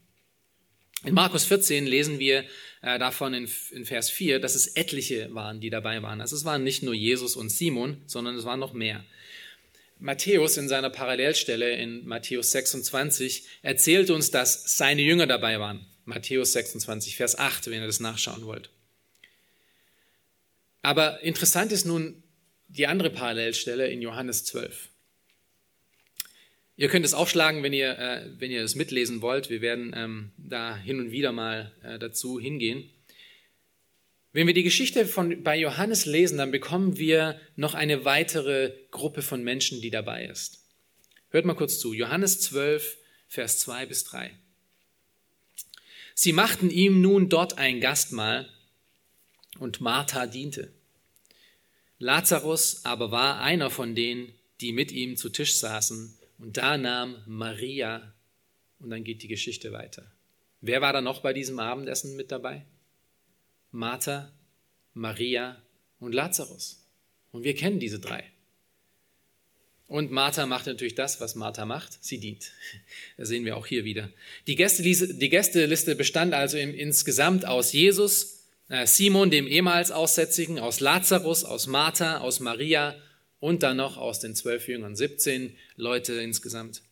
In 1.04 1.14
Markus 1.14 1.44
14 1.44 1.86
lesen 1.86 2.18
wir 2.18 2.44
äh, 2.82 2.98
davon 2.98 3.32
in, 3.32 3.48
Vers 3.48 4.10
4, 4.10 4.38
dass 4.38 4.54
es 4.54 4.68
etliche 4.68 5.34
waren, 5.34 5.60
die 5.60 5.70
dabei 5.70 6.02
waren. 6.02 6.20
Also 6.20 6.36
es 6.36 6.44
waren 6.44 6.62
nicht 6.62 6.82
nur 6.82 6.94
Jesus 6.94 7.36
und 7.36 7.48
Simon, 7.48 8.02
sondern 8.06 8.36
es 8.36 8.44
waren 8.44 8.60
noch 8.60 8.74
mehr. 8.74 9.04
Matthäus 9.98 10.58
in 10.58 10.68
seiner 10.68 10.90
Parallelstelle 10.90 11.74
in 11.76 12.06
Matthäus 12.06 12.52
26 12.52 13.44
erzählt 13.62 14.10
uns, 14.10 14.30
dass 14.30 14.76
seine 14.76 15.02
Jünger 15.02 15.26
dabei 15.26 15.58
waren. 15.58 15.86
Matthäus 16.04 16.52
26, 16.52 17.16
Vers 17.16 17.38
8, 17.38 17.66
wenn 17.66 17.80
ihr 17.80 17.86
das 17.86 18.00
nachschauen 18.00 18.44
wollt. 18.44 18.70
Aber 20.82 21.22
interessant 21.22 21.72
ist 21.72 21.84
nun 21.84 22.22
die 22.68 22.86
andere 22.86 23.10
Parallelstelle 23.10 23.88
in 23.88 24.00
Johannes 24.00 24.44
12. 24.44 24.88
Ihr 26.76 26.88
könnt 26.88 27.04
es 27.04 27.12
aufschlagen, 27.12 27.62
wenn 27.62 27.74
ihr, 27.74 27.98
äh, 27.98 28.30
wenn 28.38 28.50
ihr 28.50 28.62
es 28.62 28.74
mitlesen 28.74 29.20
wollt. 29.20 29.50
Wir 29.50 29.60
werden 29.60 29.92
ähm, 29.94 30.32
da 30.38 30.76
hin 30.76 30.98
und 30.98 31.10
wieder 31.10 31.32
mal 31.32 31.72
äh, 31.82 31.98
dazu 31.98 32.40
hingehen. 32.40 32.88
Wenn 34.32 34.46
wir 34.46 34.54
die 34.54 34.62
Geschichte 34.62 35.06
von, 35.06 35.42
bei 35.42 35.58
Johannes 35.58 36.06
lesen, 36.06 36.38
dann 36.38 36.52
bekommen 36.52 36.96
wir 36.96 37.38
noch 37.56 37.74
eine 37.74 38.04
weitere 38.04 38.72
Gruppe 38.92 39.22
von 39.22 39.42
Menschen, 39.42 39.82
die 39.82 39.90
dabei 39.90 40.24
ist. 40.24 40.64
Hört 41.30 41.44
mal 41.44 41.54
kurz 41.54 41.78
zu. 41.78 41.92
Johannes 41.92 42.40
12, 42.40 42.96
Vers 43.28 43.58
2 43.58 43.86
bis 43.86 44.04
3. 44.04 44.30
Sie 46.14 46.32
machten 46.32 46.70
ihm 46.70 47.00
nun 47.00 47.28
dort 47.28 47.58
ein 47.58 47.80
Gastmahl 47.80 48.48
und 49.58 49.80
Martha 49.80 50.26
diente. 50.26 50.72
Lazarus 51.98 52.84
aber 52.84 53.10
war 53.10 53.40
einer 53.40 53.70
von 53.70 53.94
denen, 53.94 54.32
die 54.60 54.72
mit 54.72 54.92
ihm 54.92 55.16
zu 55.16 55.28
Tisch 55.28 55.56
saßen, 55.56 56.16
und 56.38 56.56
da 56.56 56.78
nahm 56.78 57.22
Maria, 57.26 58.14
und 58.78 58.90
dann 58.90 59.04
geht 59.04 59.22
die 59.22 59.28
Geschichte 59.28 59.72
weiter. 59.72 60.10
Wer 60.62 60.80
war 60.80 60.92
da 60.92 61.00
noch 61.00 61.20
bei 61.20 61.32
diesem 61.32 61.58
Abendessen 61.58 62.16
mit 62.16 62.30
dabei? 62.30 62.64
Martha, 63.70 64.32
Maria 64.94 65.62
und 65.98 66.14
Lazarus. 66.14 66.82
Und 67.32 67.44
wir 67.44 67.54
kennen 67.54 67.78
diese 67.78 68.00
drei. 68.00 68.24
Und 69.86 70.10
Martha 70.10 70.46
macht 70.46 70.66
natürlich 70.66 70.94
das, 70.94 71.20
was 71.20 71.34
Martha 71.34 71.64
macht. 71.64 71.98
Sie 72.00 72.18
dient. 72.18 72.52
Das 73.16 73.28
sehen 73.28 73.44
wir 73.44 73.56
auch 73.56 73.66
hier 73.66 73.84
wieder. 73.84 74.08
Die 74.46 74.54
Gästeliste, 74.54 75.94
bestand 75.96 76.32
also 76.32 76.56
insgesamt 76.56 77.44
aus 77.44 77.72
Jesus, 77.72 78.39
Simon, 78.84 79.30
dem 79.30 79.48
ehemals 79.48 79.90
Aussätzigen, 79.90 80.60
aus 80.60 80.78
Lazarus, 80.78 81.44
aus 81.44 81.66
Martha, 81.66 82.18
aus 82.18 82.38
Maria 82.38 82.94
und 83.40 83.64
dann 83.64 83.78
noch 83.78 83.96
aus 83.96 84.20
den 84.20 84.36
zwölf 84.36 84.68
Jüngern, 84.68 84.94
17 84.94 85.56
Leute 85.76 86.14
insgesamt. 86.14 86.82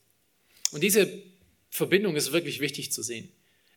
Und 0.72 0.82
diese 0.82 1.08
Verbindung 1.70 2.16
ist 2.16 2.32
wirklich 2.32 2.60
wichtig 2.60 2.90
zu 2.90 3.02
sehen. 3.02 3.30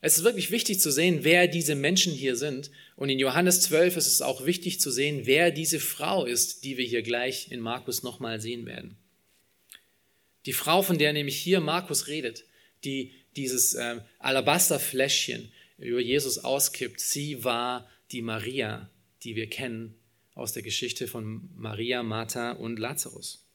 Es 0.04 0.18
ist 0.18 0.24
wirklich 0.24 0.50
wichtig 0.50 0.80
zu 0.80 0.92
sehen, 0.92 1.20
wer 1.22 1.48
diese 1.48 1.76
Menschen 1.76 2.12
hier 2.12 2.36
sind. 2.36 2.72
Und 2.96 3.10
in 3.10 3.20
Johannes 3.20 3.62
12 3.62 3.98
ist 3.98 4.08
es 4.08 4.24
auch 4.24 4.48
wichtig 4.48 4.80
zu 4.82 4.90
sehen, 4.90 5.22
wer 5.26 5.52
diese 5.52 5.80
Frau 5.80 6.26
ist, 6.26 6.64
die 6.64 6.78
wir 6.78 6.86
hier 6.86 7.04
gleich 7.04 7.52
in 7.52 7.60
Markus 7.60 8.02
nochmal 8.02 8.42
sehen 8.42 8.66
werden. 8.66 8.98
Die 10.48 10.54
Frau, 10.54 10.82
von 10.82 10.98
der 10.98 11.14
nämlich 11.14 11.38
hier 11.38 11.60
Markus 11.60 12.08
redet, 12.08 12.46
die 12.84 13.14
dieses 13.36 13.76
äh, 13.76 13.98
Alabasterfläschchen 14.18 15.52
über 15.82 16.00
Jesus 16.00 16.40
auskippt, 16.40 17.00
sie 17.00 17.44
war 17.44 17.90
die 18.12 18.22
Maria, 18.22 18.90
die 19.24 19.36
wir 19.36 19.48
kennen 19.48 19.96
aus 20.34 20.54
der 20.54 20.64
Geschichte 20.64 21.08
von 21.08 21.50
Maria, 21.56 22.04
Martha 22.04 22.52
und 22.52 22.80
Lazarus. 22.80 23.46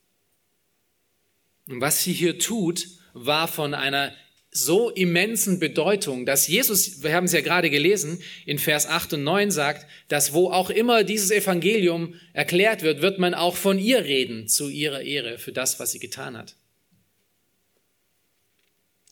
Und 1.69 1.81
was 1.81 2.03
sie 2.03 2.13
hier 2.13 2.39
tut, 2.39 2.89
war 3.13 3.49
von 3.49 3.75
einer 3.75 4.13
so 4.51 4.91
immensen 4.91 5.59
Bedeutung, 5.59 6.25
dass 6.25 6.49
Jesus, 6.49 7.03
wir 7.03 7.13
haben 7.13 7.25
es 7.25 7.33
ja 7.33 7.41
gerade 7.41 7.69
gelesen, 7.71 8.23
in 8.47 8.59
Vers 8.59 8.87
8 8.87 9.15
und 9.15 9.25
9 9.25 9.51
sagt, 9.51 9.87
dass 10.09 10.33
wo 10.33 10.51
auch 10.51 10.71
immer 10.71 11.05
dieses 11.05 11.31
Evangelium 11.31 12.15
erklärt 12.33 12.83
wird, 12.83 13.03
wird 13.03 13.19
man 13.19 13.35
auch 13.35 13.57
von 13.57 13.79
ihr 13.79 14.05
reden, 14.05 14.49
zu 14.49 14.69
ihrer 14.69 15.03
Ehre, 15.03 15.39
für 15.39 15.53
das, 15.53 15.79
was 15.79 15.93
sie 15.93 15.99
getan 15.99 16.37
hat. 16.37 16.57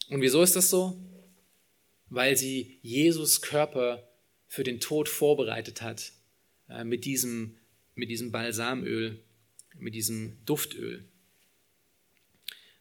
Und 0.09 0.21
wieso 0.21 0.43
ist 0.43 0.57
das 0.57 0.71
so? 0.71 0.99
Weil 2.15 2.37
sie 2.37 2.79
Jesus 2.83 3.43
Körper 3.43 4.09
für 4.47 4.63
den 4.63 4.81
Tod 4.81 5.09
vorbereitet 5.09 5.83
hat 5.83 6.13
äh, 6.69 6.85
mit, 6.85 7.05
diesem, 7.05 7.57
mit 7.95 8.09
diesem 8.09 8.31
Balsamöl, 8.31 9.23
mit 9.79 9.95
diesem 9.95 10.39
Duftöl. 10.47 11.05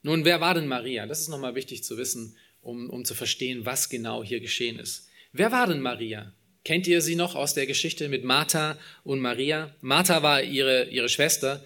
Nun, 0.04 0.26
wer 0.26 0.39
war 0.39 0.54
denn 0.54 0.67
Maria? 0.67 1.08
Das 1.08 1.22
ist 1.22 1.30
nochmal 1.30 1.56
wichtig 1.56 1.84
zu 1.84 1.98
wissen, 1.98 2.38
um, 2.62 2.89
um 2.89 3.06
zu 3.06 3.15
verstehen, 3.15 3.65
was 3.65 3.89
genau 3.89 4.24
hier 4.24 4.39
geschehen 4.39 4.78
ist. 4.78 5.10
Wer 5.32 5.52
war 5.52 5.65
denn 5.65 5.82
Maria? 5.82 6.34
Kennt 6.63 6.88
ihr 6.88 7.02
sie 7.02 7.15
noch 7.15 7.36
aus 7.36 7.54
der 7.54 7.65
Geschichte 7.65 8.08
mit 8.08 8.23
Martha 8.23 8.78
und 9.04 9.19
Maria? 9.19 9.76
Martha 9.82 10.23
war 10.23 10.41
ihre, 10.41 10.86
ihre 10.86 11.10
Schwester, 11.10 11.62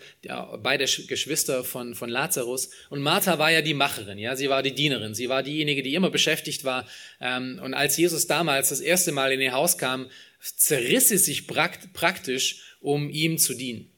beide 0.63 0.85
Geschwister 0.85 1.63
von, 1.63 1.93
von 1.93 2.09
Lazarus. 2.09 2.71
Und 2.89 3.03
Martha 3.03 3.37
war 3.37 3.51
ja 3.51 3.61
die 3.61 3.75
Macherin, 3.75 4.17
ja, 4.17 4.35
sie 4.35 4.49
war 4.49 4.63
die 4.63 4.73
Dienerin, 4.73 5.13
sie 5.13 5.29
war 5.29 5.43
diejenige, 5.43 5.83
die 5.83 5.93
immer 5.93 6.09
beschäftigt 6.09 6.63
war. 6.63 6.87
Ähm, 7.21 7.59
und 7.63 7.75
als 7.75 7.95
Jesus 7.95 8.25
damals 8.25 8.69
das 8.69 8.79
erste 8.79 9.11
Mal 9.11 9.31
in 9.31 9.41
ihr 9.41 9.53
Haus 9.53 9.77
kam, 9.77 10.09
zerriss 10.39 11.09
sie 11.09 11.19
sich 11.19 11.45
praktisch, 11.45 12.75
um 12.79 13.11
ihm 13.11 13.37
zu 13.37 13.53
dienen. 13.53 13.91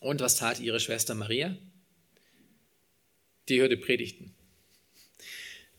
Und 0.00 0.20
was 0.20 0.36
tat 0.36 0.60
ihre 0.60 0.80
Schwester 0.80 1.14
Maria? 1.14 1.56
Die 3.50 3.60
hörte 3.60 3.76
Predigten. 3.76 4.34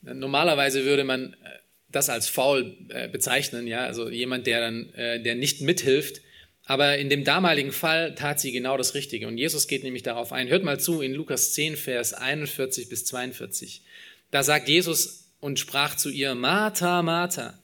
Normalerweise 0.02 0.84
würde 0.84 1.04
man 1.04 1.34
äh, 1.34 1.58
das 1.92 2.08
als 2.08 2.28
faul 2.28 2.76
äh, 2.88 3.08
bezeichnen, 3.08 3.66
ja, 3.66 3.84
also 3.84 4.08
jemand, 4.08 4.46
der 4.46 4.60
dann, 4.60 4.92
äh, 4.94 5.22
der 5.22 5.34
nicht 5.34 5.60
mithilft. 5.60 6.20
Aber 6.64 6.98
in 6.98 7.08
dem 7.08 7.24
damaligen 7.24 7.72
Fall 7.72 8.14
tat 8.14 8.38
sie 8.38 8.52
genau 8.52 8.76
das 8.76 8.94
Richtige. 8.94 9.26
Und 9.26 9.38
Jesus 9.38 9.66
geht 9.66 9.82
nämlich 9.82 10.04
darauf 10.04 10.32
ein. 10.32 10.48
Hört 10.48 10.62
mal 10.62 10.78
zu 10.78 11.00
in 11.00 11.14
Lukas 11.14 11.52
10, 11.52 11.76
Vers 11.76 12.14
41 12.14 12.88
bis 12.88 13.04
42. 13.06 13.82
Da 14.30 14.42
sagt 14.42 14.68
Jesus 14.68 15.32
und 15.40 15.58
sprach 15.58 15.96
zu 15.96 16.10
ihr, 16.10 16.34
Martha, 16.34 17.02
Martha, 17.02 17.60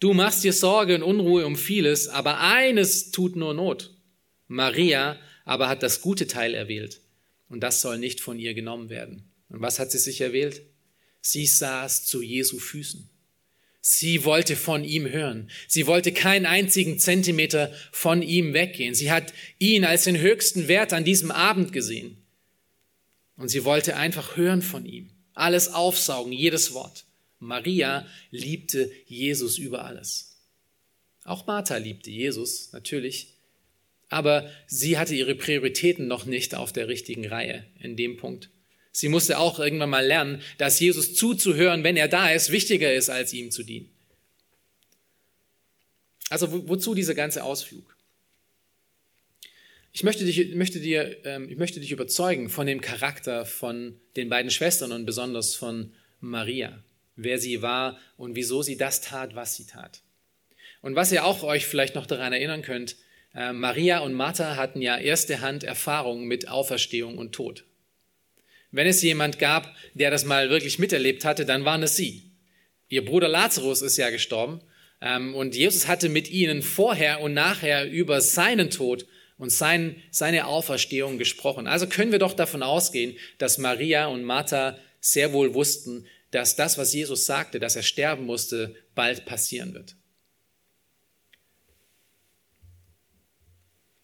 Du 0.00 0.14
machst 0.14 0.44
dir 0.44 0.54
Sorge 0.54 0.94
und 0.94 1.02
Unruhe 1.02 1.44
um 1.44 1.56
vieles, 1.56 2.08
aber 2.08 2.40
eines 2.40 3.10
tut 3.10 3.36
nur 3.36 3.52
Not. 3.52 3.90
Maria 4.48 5.18
aber 5.44 5.68
hat 5.68 5.82
das 5.82 6.00
gute 6.00 6.26
Teil 6.26 6.54
erwählt 6.54 7.02
und 7.50 7.60
das 7.60 7.82
soll 7.82 7.98
nicht 7.98 8.22
von 8.22 8.38
ihr 8.38 8.54
genommen 8.54 8.88
werden. 8.88 9.30
Und 9.50 9.60
was 9.60 9.78
hat 9.78 9.90
sie 9.90 9.98
sich 9.98 10.22
erwählt? 10.22 10.62
Sie 11.20 11.44
saß 11.44 12.06
zu 12.06 12.22
Jesu 12.22 12.58
Füßen. 12.58 13.09
Sie 13.80 14.24
wollte 14.24 14.56
von 14.56 14.84
ihm 14.84 15.10
hören. 15.10 15.50
Sie 15.66 15.86
wollte 15.86 16.12
keinen 16.12 16.46
einzigen 16.46 16.98
Zentimeter 16.98 17.72
von 17.92 18.20
ihm 18.22 18.52
weggehen. 18.52 18.94
Sie 18.94 19.10
hat 19.10 19.32
ihn 19.58 19.84
als 19.84 20.04
den 20.04 20.18
höchsten 20.18 20.68
Wert 20.68 20.92
an 20.92 21.04
diesem 21.04 21.30
Abend 21.30 21.72
gesehen. 21.72 22.18
Und 23.36 23.48
sie 23.48 23.64
wollte 23.64 23.96
einfach 23.96 24.36
hören 24.36 24.60
von 24.60 24.84
ihm. 24.84 25.10
Alles 25.32 25.68
aufsaugen, 25.72 26.32
jedes 26.32 26.74
Wort. 26.74 27.06
Maria 27.38 28.06
liebte 28.30 28.90
Jesus 29.06 29.56
über 29.56 29.86
alles. 29.86 30.36
Auch 31.24 31.46
Martha 31.46 31.78
liebte 31.78 32.10
Jesus, 32.10 32.72
natürlich. 32.72 33.34
Aber 34.10 34.50
sie 34.66 34.98
hatte 34.98 35.14
ihre 35.14 35.34
Prioritäten 35.34 36.06
noch 36.06 36.26
nicht 36.26 36.54
auf 36.54 36.72
der 36.72 36.88
richtigen 36.88 37.26
Reihe 37.26 37.64
in 37.78 37.96
dem 37.96 38.18
Punkt. 38.18 38.50
Sie 38.92 39.08
musste 39.08 39.38
auch 39.38 39.58
irgendwann 39.58 39.90
mal 39.90 40.04
lernen, 40.04 40.42
dass 40.58 40.80
Jesus 40.80 41.14
zuzuhören, 41.14 41.84
wenn 41.84 41.96
er 41.96 42.08
da 42.08 42.30
ist, 42.30 42.50
wichtiger 42.50 42.92
ist, 42.92 43.08
als 43.08 43.32
ihm 43.32 43.50
zu 43.50 43.62
dienen. 43.62 43.90
Also 46.28 46.52
wo, 46.52 46.68
wozu 46.68 46.94
dieser 46.94 47.14
ganze 47.14 47.44
Ausflug? 47.44 47.96
Ich 49.92 50.04
möchte 50.04 50.24
dich, 50.24 50.54
möchte, 50.54 50.80
dir, 50.80 51.24
ähm, 51.24 51.48
ich 51.48 51.56
möchte 51.56 51.80
dich 51.80 51.90
überzeugen 51.90 52.48
von 52.48 52.66
dem 52.66 52.80
Charakter 52.80 53.44
von 53.44 54.00
den 54.16 54.28
beiden 54.28 54.50
Schwestern 54.50 54.92
und 54.92 55.04
besonders 55.04 55.56
von 55.56 55.92
Maria, 56.20 56.82
wer 57.16 57.38
sie 57.38 57.62
war 57.62 57.98
und 58.16 58.36
wieso 58.36 58.62
sie 58.62 58.76
das 58.76 59.00
tat, 59.00 59.34
was 59.34 59.56
sie 59.56 59.66
tat. 59.66 60.02
Und 60.80 60.94
was 60.94 61.12
ihr 61.12 61.24
auch 61.24 61.42
euch 61.42 61.66
vielleicht 61.66 61.96
noch 61.96 62.06
daran 62.06 62.32
erinnern 62.32 62.62
könnt, 62.62 62.96
äh, 63.34 63.52
Maria 63.52 63.98
und 63.98 64.14
Martha 64.14 64.56
hatten 64.56 64.80
ja 64.80 64.96
erste 64.96 65.40
Hand 65.40 65.64
Erfahrung 65.64 66.24
mit 66.24 66.48
Auferstehung 66.48 67.18
und 67.18 67.32
Tod. 67.32 67.64
Wenn 68.72 68.86
es 68.86 69.02
jemand 69.02 69.38
gab, 69.38 69.74
der 69.94 70.10
das 70.10 70.24
mal 70.24 70.50
wirklich 70.50 70.78
miterlebt 70.78 71.24
hatte, 71.24 71.44
dann 71.44 71.64
waren 71.64 71.82
es 71.82 71.96
sie. 71.96 72.30
Ihr 72.88 73.04
Bruder 73.04 73.28
Lazarus 73.28 73.82
ist 73.82 73.96
ja 73.96 74.10
gestorben 74.10 74.60
ähm, 75.00 75.34
und 75.34 75.54
Jesus 75.54 75.88
hatte 75.88 76.08
mit 76.08 76.30
ihnen 76.30 76.62
vorher 76.62 77.20
und 77.20 77.34
nachher 77.34 77.90
über 77.90 78.20
seinen 78.20 78.70
Tod 78.70 79.06
und 79.38 79.50
sein, 79.50 80.02
seine 80.10 80.46
Auferstehung 80.46 81.18
gesprochen. 81.18 81.66
Also 81.66 81.86
können 81.86 82.12
wir 82.12 82.18
doch 82.18 82.34
davon 82.34 82.62
ausgehen, 82.62 83.16
dass 83.38 83.58
Maria 83.58 84.06
und 84.06 84.22
Martha 84.22 84.78
sehr 85.00 85.32
wohl 85.32 85.54
wussten, 85.54 86.06
dass 86.30 86.56
das, 86.56 86.78
was 86.78 86.92
Jesus 86.92 87.26
sagte, 87.26 87.58
dass 87.58 87.74
er 87.74 87.82
sterben 87.82 88.24
musste, 88.24 88.76
bald 88.94 89.24
passieren 89.24 89.74
wird. 89.74 89.96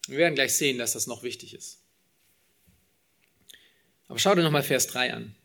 Wir 0.07 0.17
werden 0.17 0.35
gleich 0.35 0.55
sehen, 0.55 0.77
dass 0.77 0.93
das 0.93 1.07
noch 1.07 1.23
wichtig 1.23 1.53
ist. 1.53 1.83
Aber 4.07 4.19
schau 4.19 4.35
dir 4.35 4.43
nochmal 4.43 4.63
Vers 4.63 4.87
3 4.87 5.13
an. 5.13 5.35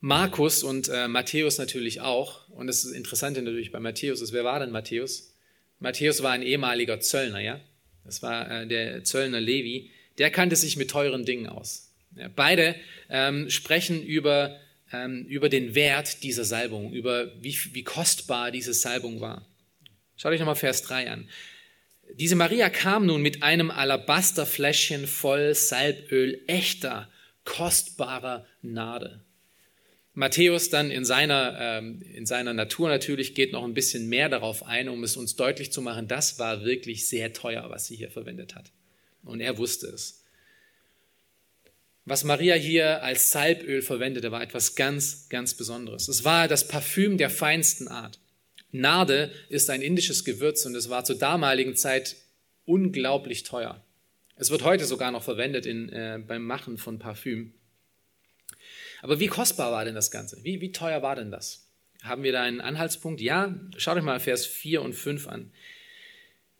Markus 0.00 0.62
und 0.62 0.88
äh, 0.88 1.08
Matthäus 1.08 1.58
natürlich 1.58 2.00
auch. 2.00 2.48
Und 2.50 2.68
das 2.68 2.84
ist 2.84 2.92
interessant 2.92 3.36
natürlich 3.36 3.72
bei 3.72 3.80
Matthäus 3.80 4.20
ist, 4.20 4.32
wer 4.32 4.44
war 4.44 4.60
denn 4.60 4.70
Matthäus? 4.70 5.34
Matthäus 5.80 6.22
war 6.22 6.32
ein 6.32 6.42
ehemaliger 6.42 7.00
Zöllner, 7.00 7.40
ja? 7.40 7.60
Das 8.04 8.22
war 8.22 8.50
äh, 8.50 8.66
der 8.66 9.04
Zöllner 9.04 9.40
Levi. 9.40 9.90
Der 10.18 10.30
kannte 10.30 10.56
sich 10.56 10.76
mit 10.76 10.90
teuren 10.90 11.24
Dingen 11.24 11.48
aus. 11.48 11.92
Ja, 12.16 12.28
beide 12.34 12.74
ähm, 13.10 13.50
sprechen 13.50 14.02
über, 14.02 14.58
ähm, 14.92 15.24
über 15.26 15.48
den 15.48 15.74
Wert 15.74 16.22
dieser 16.22 16.44
Salbung, 16.44 16.92
über 16.92 17.32
wie, 17.42 17.56
wie 17.72 17.84
kostbar 17.84 18.50
diese 18.50 18.74
Salbung 18.74 19.20
war. 19.20 19.46
Schaut 20.16 20.32
euch 20.32 20.40
nochmal 20.40 20.56
Vers 20.56 20.82
3 20.82 21.10
an. 21.10 21.28
Diese 22.14 22.36
Maria 22.36 22.70
kam 22.70 23.06
nun 23.06 23.22
mit 23.22 23.42
einem 23.42 23.70
Alabasterfläschchen 23.70 25.06
voll 25.06 25.54
Salböl 25.54 26.42
echter, 26.46 27.08
kostbarer 27.44 28.46
Nade. 28.62 29.20
Matthäus 30.14 30.68
dann 30.68 30.90
in 30.90 31.04
seiner, 31.04 31.56
ähm, 31.60 32.02
in 32.02 32.26
seiner 32.26 32.52
Natur 32.52 32.88
natürlich 32.88 33.34
geht 33.36 33.52
noch 33.52 33.62
ein 33.62 33.74
bisschen 33.74 34.08
mehr 34.08 34.28
darauf 34.28 34.66
ein, 34.66 34.88
um 34.88 35.04
es 35.04 35.16
uns 35.16 35.36
deutlich 35.36 35.70
zu 35.70 35.80
machen, 35.80 36.08
das 36.08 36.40
war 36.40 36.64
wirklich 36.64 37.06
sehr 37.06 37.32
teuer, 37.32 37.70
was 37.70 37.86
sie 37.86 37.94
hier 37.94 38.10
verwendet 38.10 38.56
hat. 38.56 38.72
Und 39.22 39.40
er 39.40 39.58
wusste 39.58 39.86
es. 39.86 40.24
Was 42.04 42.24
Maria 42.24 42.54
hier 42.54 43.02
als 43.02 43.30
Salböl 43.30 43.82
verwendete, 43.82 44.32
war 44.32 44.42
etwas 44.42 44.74
ganz, 44.74 45.28
ganz 45.28 45.54
Besonderes. 45.54 46.08
Es 46.08 46.24
war 46.24 46.48
das 46.48 46.66
Parfüm 46.66 47.18
der 47.18 47.30
feinsten 47.30 47.86
Art. 47.86 48.18
Narde 48.70 49.32
ist 49.48 49.70
ein 49.70 49.82
indisches 49.82 50.24
Gewürz 50.24 50.66
und 50.66 50.74
es 50.74 50.88
war 50.88 51.04
zur 51.04 51.16
damaligen 51.16 51.76
Zeit 51.76 52.16
unglaublich 52.64 53.42
teuer. 53.42 53.84
Es 54.36 54.50
wird 54.50 54.62
heute 54.62 54.84
sogar 54.84 55.10
noch 55.10 55.22
verwendet 55.22 55.66
in, 55.66 55.88
äh, 55.88 56.20
beim 56.24 56.44
Machen 56.44 56.78
von 56.78 56.98
Parfüm. 56.98 57.54
Aber 59.00 59.20
wie 59.20 59.26
kostbar 59.26 59.72
war 59.72 59.84
denn 59.84 59.94
das 59.94 60.10
Ganze? 60.10 60.42
Wie, 60.44 60.60
wie 60.60 60.72
teuer 60.72 61.02
war 61.02 61.16
denn 61.16 61.30
das? 61.30 61.66
Haben 62.02 62.22
wir 62.22 62.32
da 62.32 62.42
einen 62.42 62.60
Anhaltspunkt? 62.60 63.20
Ja, 63.20 63.58
schaut 63.76 63.96
euch 63.96 64.04
mal 64.04 64.20
Vers 64.20 64.46
4 64.46 64.82
und 64.82 64.92
5 64.92 65.26
an. 65.26 65.52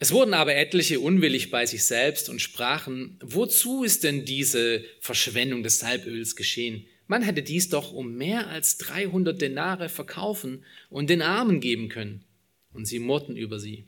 Es 0.01 0.12
wurden 0.12 0.35
aber 0.35 0.55
etliche 0.55 1.01
unwillig 1.01 1.51
bei 1.51 1.66
sich 1.66 1.85
selbst 1.85 2.29
und 2.29 2.40
sprachen, 2.40 3.18
wozu 3.21 3.83
ist 3.83 4.05
denn 4.05 4.25
diese 4.25 4.85
Verschwendung 5.01 5.62
des 5.62 5.81
Salböls 5.81 6.37
geschehen? 6.37 6.87
Man 7.09 7.23
hätte 7.23 7.42
dies 7.42 7.71
doch 7.71 7.92
um 7.92 8.14
mehr 8.14 8.49
als 8.49 8.77
300 8.77 9.40
Denare 9.40 9.88
verkaufen 9.88 10.64
und 10.90 11.11
den 11.11 11.23
Armen 11.23 11.61
geben 11.61 11.88
können. 11.88 12.25
Und 12.73 12.85
sie 12.85 12.99
murrten 12.99 13.37
über 13.37 13.59
sie. 13.59 13.87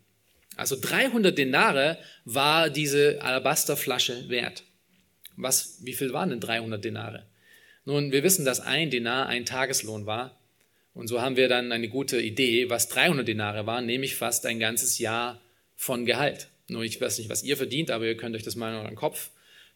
Also 0.57 0.77
300 0.81 1.37
Denare 1.37 1.99
war 2.25 2.71
diese 2.71 3.23
Alabasterflasche 3.23 4.29
wert. 4.31 4.65
Was, 5.37 5.85
wie 5.85 5.93
viel 5.93 6.13
waren 6.13 6.31
denn 6.31 6.41
300 6.41 6.83
Denare? 6.83 7.27
Nun, 7.85 8.11
wir 8.11 8.23
wissen, 8.23 8.45
dass 8.45 8.61
ein 8.61 8.91
Denar 8.91 9.27
ein 9.27 9.45
Tageslohn 9.45 10.07
war. 10.07 10.41
Und 10.95 11.07
so 11.07 11.21
haben 11.21 11.37
wir 11.37 11.49
dann 11.49 11.73
eine 11.73 11.89
gute 11.89 12.21
Idee, 12.21 12.69
was 12.69 12.89
300 12.89 13.29
Denare 13.29 13.67
waren, 13.67 13.87
nämlich 13.87 14.17
fast 14.17 14.45
ein 14.47 14.59
ganzes 14.59 14.99
Jahr 14.99 15.41
von 15.77 16.05
Gehalt. 16.05 16.49
Nur 16.69 16.83
ich 16.85 17.01
weiß 17.01 17.19
nicht, 17.19 17.31
was 17.31 17.43
ihr 17.43 17.57
verdient, 17.57 17.91
aber 17.91 18.07
ihr 18.07 18.17
könnt 18.17 18.35
euch 18.35 18.43
das 18.43 18.57
mal 18.57 18.73
in 18.73 18.81
euren 18.81 18.97
Kopf 18.97 19.31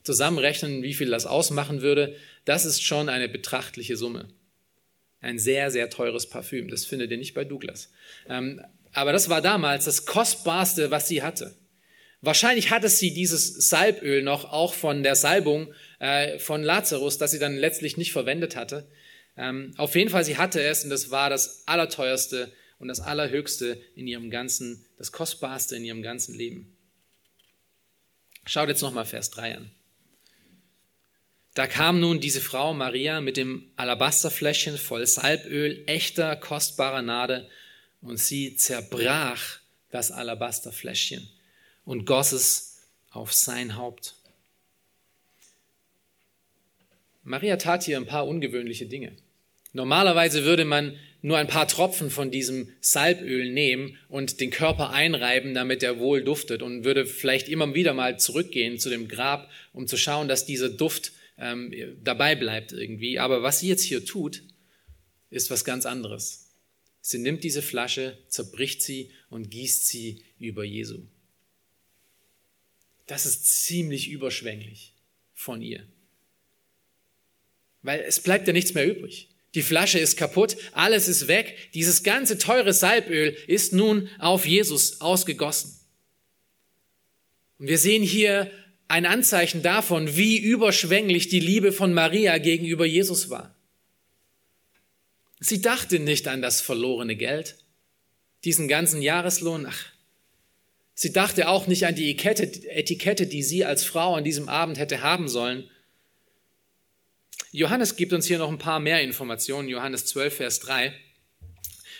zusammenrechnen, 0.05 0.83
wie 0.83 0.95
viel 0.95 1.11
das 1.11 1.27
ausmachen 1.27 1.83
würde, 1.83 2.14
das 2.45 2.64
ist 2.64 2.83
schon 2.83 3.09
eine 3.09 3.29
betrachtliche 3.29 3.97
Summe. 3.97 4.29
Ein 5.21 5.38
sehr, 5.38 5.71
sehr 5.71 5.88
teures 5.90 6.29
Parfüm. 6.29 6.69
Das 6.69 6.85
findet 6.85 7.11
ihr 7.11 7.17
nicht 7.17 7.35
bei 7.35 7.45
Douglas. 7.45 7.90
Ähm, 8.29 8.62
aber 8.93 9.12
das 9.12 9.29
war 9.29 9.40
damals 9.40 9.87
das 9.87 10.07
Kostbarste, 10.07 10.90
was 10.90 11.09
sie 11.09 11.23
hatte. 11.23 11.57
Wahrscheinlich 12.21 12.71
hatte 12.71 12.88
sie 12.88 13.12
dieses 13.12 13.69
Salböl 13.69 14.23
noch 14.23 14.51
auch 14.51 14.73
von 14.73 15.03
der 15.03 15.17
Salbung 15.17 15.75
äh, 15.99 16.38
von 16.38 16.62
Lazarus, 16.62 17.19
das 17.19 17.33
sie 17.33 17.38
dann 17.38 17.57
letztlich 17.57 17.97
nicht 17.97 18.12
verwendet 18.12 18.57
hatte. 18.57 18.87
Ähm, 19.37 19.75
auf 19.77 19.95
jeden 19.95 20.11
Fall, 20.11 20.25
sie 20.25 20.38
hatte 20.38 20.62
es 20.62 20.85
und 20.85 20.90
das 20.90 21.11
war 21.11 21.29
das 21.29 21.67
Allerteuerste 21.67 22.53
und 22.79 22.88
das 22.88 23.01
Allerhöchste 23.01 23.81
in 23.95 24.07
ihrem 24.07 24.31
ganzen, 24.31 24.87
das 24.97 25.11
Kostbarste 25.11 25.77
in 25.77 25.85
ihrem 25.85 26.03
ganzen 26.03 26.35
Leben. 26.35 26.77
Schaut 28.47 28.69
jetzt 28.69 28.83
nochmal 28.83 29.07
Vers 29.07 29.31
3 29.31 29.57
an. 29.57 29.74
Da 31.55 31.69
kam 31.69 32.01
nun 32.01 32.21
diese 32.21 32.40
Frau 32.40 32.75
Maria 32.75 33.21
mit 33.21 33.37
dem 33.37 33.71
Alabasterfläschchen 33.77 34.77
voll 34.77 35.07
Salböl, 35.07 35.85
echter, 35.87 36.35
kostbarer 36.35 37.03
Nade, 37.03 37.49
und 38.03 38.19
sie 38.19 38.57
zerbrach 38.57 39.61
das 39.90 40.11
Alabasterfläschchen 40.11 41.29
und 41.85 42.05
goss 42.05 42.33
es 42.33 42.83
auf 43.11 43.33
sein 43.33 43.77
Haupt. 43.77 44.14
Maria 47.23 47.57
tat 47.57 47.85
hier 47.85 47.97
ein 47.97 48.07
paar 48.07 48.27
ungewöhnliche 48.27 48.87
Dinge. 48.87 49.12
Normalerweise 49.73 50.45
würde 50.45 50.64
man 50.64 50.99
nur 51.23 51.38
ein 51.38 51.49
paar 51.49 51.67
Tropfen 51.67 52.11
von 52.11 52.31
diesem 52.31 52.69
Salböl 52.81 53.51
nehmen 53.51 53.97
und 54.09 54.40
den 54.40 54.51
Körper 54.51 54.90
einreiben, 54.90 55.55
damit 55.55 55.83
er 55.83 55.99
wohl 55.99 56.23
duftet 56.23 56.61
und 56.61 56.85
würde 56.85 57.07
vielleicht 57.07 57.49
immer 57.49 57.73
wieder 57.75 57.95
mal 57.95 58.19
zurückgehen 58.19 58.79
zu 58.79 58.90
dem 58.90 59.09
Grab, 59.09 59.51
um 59.73 59.87
zu 59.87 59.97
schauen, 59.97 60.29
dass 60.29 60.45
dieser 60.45 60.69
Duft 60.69 61.12
ähm, 61.38 61.73
dabei 62.03 62.35
bleibt 62.35 62.73
irgendwie. 62.73 63.18
Aber 63.18 63.42
was 63.42 63.61
sie 63.61 63.68
jetzt 63.68 63.83
hier 63.83 64.05
tut, 64.05 64.42
ist 65.31 65.51
was 65.51 65.64
ganz 65.64 65.87
anderes. 65.87 66.51
Sie 67.01 67.18
nimmt 67.18 67.44
diese 67.44 67.62
Flasche, 67.62 68.18
zerbricht 68.29 68.83
sie 68.83 69.11
und 69.29 69.51
gießt 69.51 69.87
sie 69.87 70.25
über 70.38 70.64
Jesu. 70.64 71.03
Das 73.07 73.27
ist 73.27 73.64
ziemlich 73.64 74.09
überschwänglich 74.09 74.94
von 75.35 75.61
ihr. 75.61 75.87
Weil 77.83 78.01
es 78.01 78.20
bleibt 78.20 78.47
ja 78.47 78.55
nichts 78.55 78.73
mehr 78.73 78.87
übrig. 78.87 79.29
Die 79.55 79.62
Flasche 79.62 79.99
ist 79.99 80.16
kaputt, 80.16 80.57
alles 80.73 81.07
ist 81.07 81.29
weg. 81.29 81.70
Dieses 81.75 82.03
ganze 82.03 82.38
teure 82.38 82.73
Salböl 82.73 83.37
ist 83.47 83.73
nun 83.73 84.09
auf 84.18 84.47
Jesus 84.47 85.01
ausgegossen. 85.01 85.79
Und 87.59 87.68
wir 87.68 87.79
sehen 87.79 88.03
hier 88.03 88.51
ein 88.95 89.07
Anzeichen 89.07 89.61
davon, 89.61 90.17
wie 90.17 90.39
überschwänglich 90.39 91.27
die 91.27 91.41
Liebe 91.41 91.73
von 91.73 91.93
Maria 91.93 92.39
gegenüber 92.39 92.87
Jesus 92.87 93.29
war. 93.29 93.53
Sie 95.41 95.61
dachte 95.61 95.99
nicht 95.99 96.29
an 96.29 96.41
das 96.41 96.61
verlorene 96.61 97.17
Geld. 97.17 97.57
diesen 98.45 98.69
ganzen 98.69 99.03
Jahreslohn? 99.03 99.67
Ach, 99.67 99.87
sie 100.95 101.13
dachte 101.13 101.49
auch 101.49 101.67
nicht 101.67 101.87
an 101.87 101.97
die 101.97 102.09
Etikette, 102.11 103.27
die 103.27 103.43
sie 103.43 103.65
als 103.65 103.83
Frau 103.83 104.15
an 104.15 104.23
diesem 104.23 104.49
Abend 104.49 104.79
hätte 104.79 105.01
haben 105.01 105.27
sollen. 105.29 105.69
Johannes 107.51 107.97
gibt 107.97 108.13
uns 108.13 108.27
hier 108.27 108.39
noch 108.39 108.51
ein 108.51 108.59
paar 108.59 108.79
mehr 108.79 109.01
Informationen, 109.03 109.69
Johannes 109.69 110.07
12, 110.07 110.37
Vers 110.37 110.61
3, 110.61 110.95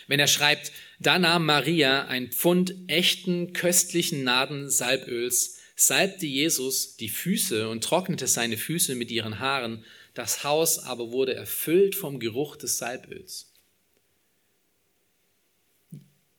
wenn 0.07 0.21
er 0.21 0.27
schreibt, 0.27 0.71
da 1.01 1.19
nahm 1.19 1.45
Maria 1.45 2.05
ein 2.05 2.31
Pfund 2.31 2.73
echten, 2.87 3.51
köstlichen 3.51 4.23
Naden 4.23 4.69
Salböls, 4.69 5.59
salbte 5.75 6.25
Jesus 6.25 6.95
die 6.95 7.09
Füße 7.09 7.69
und 7.69 7.83
trocknete 7.83 8.27
seine 8.27 8.57
Füße 8.57 8.95
mit 8.95 9.11
ihren 9.11 9.39
Haaren, 9.39 9.83
das 10.13 10.43
Haus 10.43 10.79
aber 10.79 11.11
wurde 11.11 11.35
erfüllt 11.35 11.95
vom 11.95 12.19
Geruch 12.19 12.55
des 12.55 12.77
Salböls. 12.77 13.51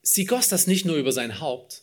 Sie 0.02 0.24
goss 0.24 0.48
das 0.48 0.66
nicht 0.66 0.86
nur 0.86 0.96
über 0.96 1.12
sein 1.12 1.40
Haupt, 1.40 1.82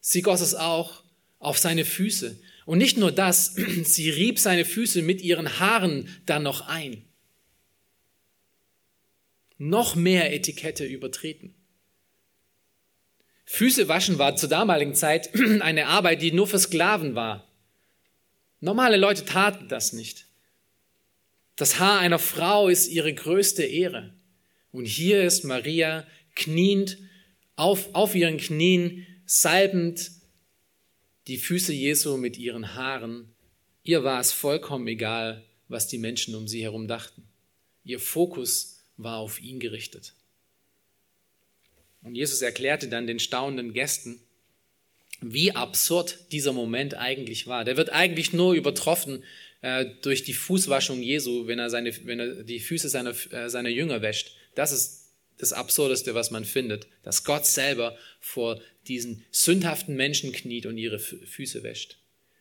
sie 0.00 0.22
goss 0.22 0.40
es 0.40 0.54
auch 0.54 1.02
auf 1.38 1.58
seine 1.58 1.84
Füße. 1.84 2.38
Und 2.64 2.78
nicht 2.78 2.96
nur 2.96 3.12
das, 3.12 3.54
sie 3.84 4.10
rieb 4.10 4.38
seine 4.38 4.64
Füße 4.64 5.02
mit 5.02 5.22
ihren 5.22 5.58
Haaren 5.58 6.08
dann 6.26 6.42
noch 6.42 6.62
ein. 6.62 7.04
Noch 9.58 9.94
mehr 9.94 10.32
Etikette 10.32 10.84
übertreten. 10.84 11.54
Füße 13.46 13.88
waschen 13.88 14.18
war 14.18 14.36
zur 14.36 14.48
damaligen 14.48 14.94
Zeit 14.94 15.30
eine 15.60 15.86
Arbeit, 15.86 16.20
die 16.20 16.32
nur 16.32 16.46
für 16.46 16.58
Sklaven 16.58 17.14
war. 17.14 17.48
Normale 18.60 18.96
Leute 18.96 19.24
taten 19.24 19.68
das 19.68 19.92
nicht. 19.92 20.26
Das 21.54 21.78
Haar 21.78 22.00
einer 22.00 22.18
Frau 22.18 22.68
ist 22.68 22.88
ihre 22.88 23.14
größte 23.14 23.62
Ehre. 23.62 24.12
Und 24.72 24.84
hier 24.84 25.22
ist 25.22 25.44
Maria 25.44 26.06
kniend 26.34 26.98
auf, 27.54 27.94
auf 27.94 28.14
ihren 28.14 28.36
Knien, 28.36 29.06
salbend 29.24 30.10
die 31.28 31.38
Füße 31.38 31.72
Jesu 31.72 32.16
mit 32.18 32.36
ihren 32.36 32.74
Haaren. 32.74 33.34
Ihr 33.82 34.04
war 34.04 34.20
es 34.20 34.32
vollkommen 34.32 34.86
egal, 34.86 35.44
was 35.68 35.88
die 35.88 35.98
Menschen 35.98 36.34
um 36.34 36.46
sie 36.46 36.62
herum 36.62 36.88
dachten. 36.88 37.26
Ihr 37.84 38.00
Fokus 38.00 38.80
war 38.96 39.18
auf 39.18 39.40
ihn 39.40 39.60
gerichtet. 39.60 40.14
Und 42.06 42.14
Jesus 42.14 42.40
erklärte 42.40 42.86
dann 42.86 43.08
den 43.08 43.18
staunenden 43.18 43.72
Gästen, 43.72 44.20
wie 45.20 45.52
absurd 45.52 46.18
dieser 46.30 46.52
Moment 46.52 46.94
eigentlich 46.94 47.48
war. 47.48 47.64
Der 47.64 47.76
wird 47.76 47.90
eigentlich 47.90 48.32
nur 48.32 48.54
übertroffen 48.54 49.24
äh, 49.60 49.86
durch 50.02 50.22
die 50.22 50.32
Fußwaschung 50.32 51.02
Jesu, 51.02 51.48
wenn 51.48 51.58
er, 51.58 51.68
seine, 51.68 51.92
wenn 52.06 52.20
er 52.20 52.44
die 52.44 52.60
Füße 52.60 52.88
seiner, 52.88 53.12
äh, 53.32 53.50
seiner 53.50 53.70
Jünger 53.70 54.02
wäscht. 54.02 54.36
Das 54.54 54.70
ist 54.70 55.10
das 55.38 55.52
Absurdeste, 55.52 56.14
was 56.14 56.30
man 56.30 56.44
findet, 56.44 56.86
dass 57.02 57.24
Gott 57.24 57.44
selber 57.44 57.98
vor 58.20 58.60
diesen 58.86 59.24
sündhaften 59.32 59.96
Menschen 59.96 60.30
kniet 60.30 60.66
und 60.66 60.78
ihre 60.78 61.00
Füße 61.00 61.64
wäscht. 61.64 61.98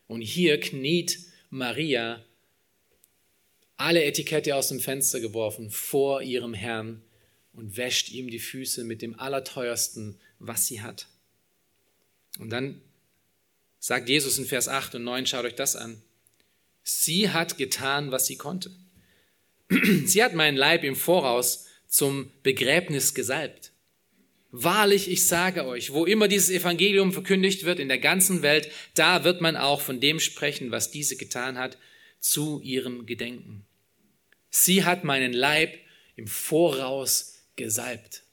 Und 0.08 0.22
hier 0.22 0.60
kniet 0.60 1.18
Maria, 1.50 2.24
alle 3.78 4.04
Etikette 4.04 4.56
aus 4.56 4.68
dem 4.68 4.80
Fenster 4.80 5.20
geworfen, 5.20 5.72
vor 5.72 6.22
ihrem 6.22 6.54
Herrn 6.54 7.02
und 7.56 7.78
wäscht 7.78 8.10
ihm 8.12 8.30
die 8.30 8.40
Füße 8.40 8.84
mit 8.84 9.02
dem 9.02 9.20
Allerteuersten, 9.20 10.20
was 10.40 10.68
sie 10.68 10.82
hat. 10.82 11.08
Und 12.40 12.50
dann 12.50 12.82
sagt 13.80 14.10
Jesus 14.10 14.38
in 14.38 14.46
Vers 14.46 14.68
8 14.68 14.96
und 14.96 15.04
9, 15.04 15.26
schaut 15.26 15.46
euch 15.46 15.56
das 15.56 15.76
an. 15.76 16.02
Sie 16.84 17.30
hat 17.30 17.58
getan, 17.58 18.12
was 18.12 18.28
sie 18.28 18.38
konnte. 18.38 18.72
Sie 20.06 20.24
hat 20.24 20.36
meinen 20.36 20.58
Leib 20.58 20.84
im 20.84 20.96
Voraus 20.96 21.66
zum 21.88 22.32
Begräbnis 22.44 23.16
gesalbt. 23.16 23.72
Wahrlich, 24.52 25.10
ich 25.10 25.26
sage 25.26 25.66
euch, 25.66 25.92
wo 25.92 26.06
immer 26.06 26.28
dieses 26.28 26.52
Evangelium 26.52 27.12
verkündigt 27.12 27.66
wird 27.66 27.80
in 27.80 27.88
der 27.88 27.98
ganzen 27.98 28.44
Welt, 28.44 28.70
da 28.94 29.24
wird 29.24 29.42
man 29.42 29.58
auch 29.58 29.82
von 29.82 30.00
dem 30.00 30.20
sprechen, 30.20 30.70
was 30.70 30.92
diese 30.92 31.18
getan 31.18 31.58
hat, 31.58 31.80
zu 32.20 32.62
ihrem 32.62 33.08
Gedenken. 33.08 33.66
Sie 34.52 34.86
hat 34.86 35.04
meinen 35.04 35.34
Leib 35.34 35.78
im 36.16 36.28
Voraus 36.28 37.35
gesalbt. 37.56 38.24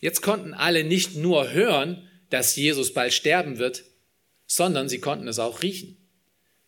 Jetzt 0.00 0.20
konnten 0.20 0.52
alle 0.52 0.84
nicht 0.84 1.16
nur 1.16 1.52
hören, 1.52 2.08
dass 2.30 2.56
Jesus 2.56 2.92
bald 2.92 3.12
sterben 3.12 3.58
wird, 3.58 3.84
sondern 4.46 4.88
sie 4.88 4.98
konnten 4.98 5.28
es 5.28 5.38
auch 5.38 5.62
riechen. 5.62 5.96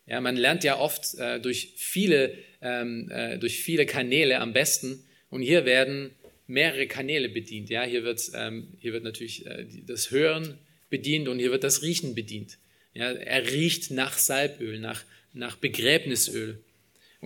Ja, 0.06 0.20
man 0.20 0.36
lernt 0.36 0.64
ja 0.64 0.78
oft 0.78 1.14
äh, 1.18 1.40
durch, 1.40 1.72
viele, 1.76 2.38
ähm, 2.62 3.10
äh, 3.10 3.38
durch 3.38 3.60
viele 3.60 3.86
Kanäle 3.86 4.38
am 4.40 4.52
besten 4.52 5.04
und 5.30 5.42
hier 5.42 5.64
werden 5.64 6.12
mehrere 6.46 6.86
Kanäle 6.86 7.28
bedient. 7.28 7.68
Ja, 7.70 7.82
hier 7.82 8.04
wird, 8.04 8.30
ähm, 8.34 8.68
hier 8.78 8.92
wird 8.92 9.04
natürlich 9.04 9.46
äh, 9.46 9.66
das 9.84 10.10
Hören 10.10 10.58
bedient 10.88 11.28
und 11.28 11.38
hier 11.38 11.50
wird 11.50 11.64
das 11.64 11.82
Riechen 11.82 12.14
bedient. 12.14 12.58
Ja, 12.94 13.10
er 13.10 13.50
riecht 13.50 13.90
nach 13.90 14.16
Salböl, 14.16 14.78
nach, 14.78 15.04
nach 15.32 15.56
Begräbnisöl. 15.56 16.62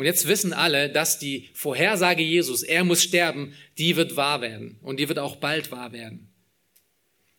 Und 0.01 0.07
jetzt 0.07 0.27
wissen 0.27 0.55
alle, 0.55 0.89
dass 0.89 1.19
die 1.19 1.51
Vorhersage 1.53 2.23
Jesus, 2.23 2.63
er 2.63 2.85
muss 2.85 3.03
sterben, 3.03 3.53
die 3.77 3.97
wird 3.97 4.17
wahr 4.17 4.41
werden. 4.41 4.79
Und 4.81 4.99
die 4.99 5.11
wird 5.11 5.19
auch 5.19 5.37
bald 5.37 5.71
wahr 5.73 5.93
werden. 5.93 6.31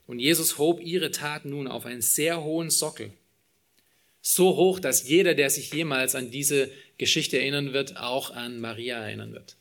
Und 0.05 0.19
Jesus 0.19 0.59
hob 0.59 0.79
ihre 0.79 1.09
Tat 1.09 1.43
nun 1.43 1.67
auf 1.67 1.87
einen 1.87 2.03
sehr 2.03 2.43
hohen 2.43 2.69
Sockel. 2.69 3.13
So 4.21 4.57
hoch, 4.57 4.79
dass 4.79 5.09
jeder, 5.09 5.33
der 5.33 5.49
sich 5.49 5.73
jemals 5.73 6.13
an 6.13 6.29
diese 6.29 6.69
Geschichte 6.99 7.39
erinnern 7.39 7.73
wird, 7.73 7.97
auch 7.97 8.29
an 8.29 8.59
Maria 8.59 8.99
erinnern 8.99 9.33
wird. 9.33 9.55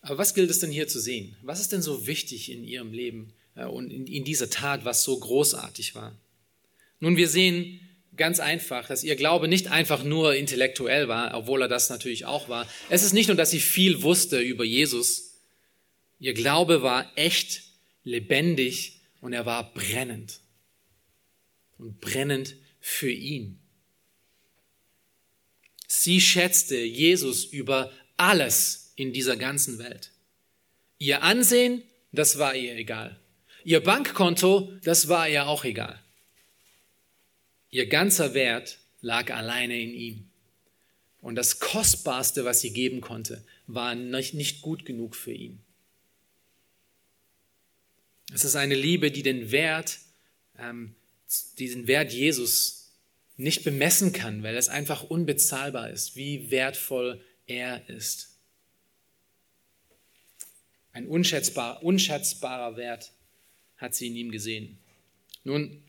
Aber 0.00 0.18
was 0.18 0.34
gilt 0.34 0.50
es 0.50 0.58
denn 0.58 0.72
hier 0.72 0.88
zu 0.88 0.98
sehen? 0.98 1.36
Was 1.42 1.60
ist 1.60 1.70
denn 1.70 1.82
so 1.82 2.08
wichtig 2.08 2.50
in 2.50 2.64
ihrem 2.64 2.92
Leben 2.92 3.32
äh, 3.54 3.64
und 3.64 3.92
in 3.92 4.24
dieser 4.24 4.50
Tat, 4.50 4.84
was 4.84 5.04
so 5.04 5.16
großartig 5.16 5.94
war? 5.94 6.18
Nun, 6.98 7.16
wir 7.16 7.28
sehen, 7.28 7.78
ganz 8.16 8.40
einfach, 8.40 8.88
dass 8.88 9.04
ihr 9.04 9.16
Glaube 9.16 9.48
nicht 9.48 9.68
einfach 9.70 10.04
nur 10.04 10.34
intellektuell 10.34 11.08
war, 11.08 11.34
obwohl 11.34 11.62
er 11.62 11.68
das 11.68 11.90
natürlich 11.90 12.24
auch 12.24 12.48
war. 12.48 12.68
Es 12.88 13.02
ist 13.02 13.12
nicht 13.12 13.28
nur, 13.28 13.36
dass 13.36 13.50
sie 13.50 13.60
viel 13.60 14.02
wusste 14.02 14.40
über 14.40 14.64
Jesus. 14.64 15.40
Ihr 16.18 16.34
Glaube 16.34 16.82
war 16.82 17.10
echt, 17.16 17.62
lebendig 18.04 19.00
und 19.20 19.32
er 19.32 19.46
war 19.46 19.72
brennend. 19.72 20.40
Und 21.78 22.00
brennend 22.00 22.56
für 22.80 23.10
ihn. 23.10 23.58
Sie 25.86 26.20
schätzte 26.20 26.76
Jesus 26.76 27.44
über 27.44 27.90
alles 28.16 28.92
in 28.96 29.12
dieser 29.12 29.36
ganzen 29.36 29.78
Welt. 29.78 30.12
Ihr 30.98 31.22
Ansehen, 31.22 31.82
das 32.12 32.38
war 32.38 32.54
ihr 32.54 32.76
egal. 32.76 33.18
Ihr 33.64 33.80
Bankkonto, 33.80 34.72
das 34.84 35.08
war 35.08 35.28
ihr 35.28 35.46
auch 35.46 35.64
egal. 35.64 36.03
Ihr 37.74 37.88
ganzer 37.88 38.34
Wert 38.34 38.78
lag 39.00 39.32
alleine 39.32 39.76
in 39.80 39.94
ihm. 39.94 40.30
Und 41.20 41.34
das 41.34 41.58
Kostbarste, 41.58 42.44
was 42.44 42.60
sie 42.60 42.72
geben 42.72 43.00
konnte, 43.00 43.44
war 43.66 43.96
nicht 43.96 44.62
gut 44.62 44.84
genug 44.84 45.16
für 45.16 45.32
ihn. 45.32 45.58
Es 48.32 48.44
ist 48.44 48.54
eine 48.54 48.76
Liebe, 48.76 49.10
die 49.10 49.24
den 49.24 49.50
Wert, 49.50 49.98
ähm, 50.56 50.94
diesen 51.58 51.88
Wert 51.88 52.12
Jesus 52.12 52.92
nicht 53.36 53.64
bemessen 53.64 54.12
kann, 54.12 54.44
weil 54.44 54.56
es 54.56 54.68
einfach 54.68 55.02
unbezahlbar 55.02 55.90
ist, 55.90 56.14
wie 56.14 56.52
wertvoll 56.52 57.20
er 57.48 57.88
ist. 57.88 58.38
Ein 60.92 61.08
unschätzbar, 61.08 61.82
unschätzbarer 61.82 62.76
Wert 62.76 63.10
hat 63.78 63.96
sie 63.96 64.06
in 64.06 64.14
ihm 64.14 64.30
gesehen. 64.30 64.78
Nun, 65.42 65.82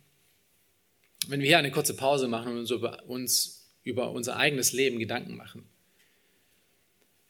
wenn 1.30 1.40
wir 1.40 1.48
hier 1.48 1.58
eine 1.58 1.72
kurze 1.72 1.96
Pause 1.96 2.28
machen 2.28 2.54
und 2.54 2.60
uns 2.60 2.72
über, 2.72 3.04
uns 3.06 3.72
über 3.84 4.12
unser 4.12 4.38
eigenes 4.38 4.74
Leben 4.74 5.00
Gedanken 5.00 5.36
machen, 5.36 5.68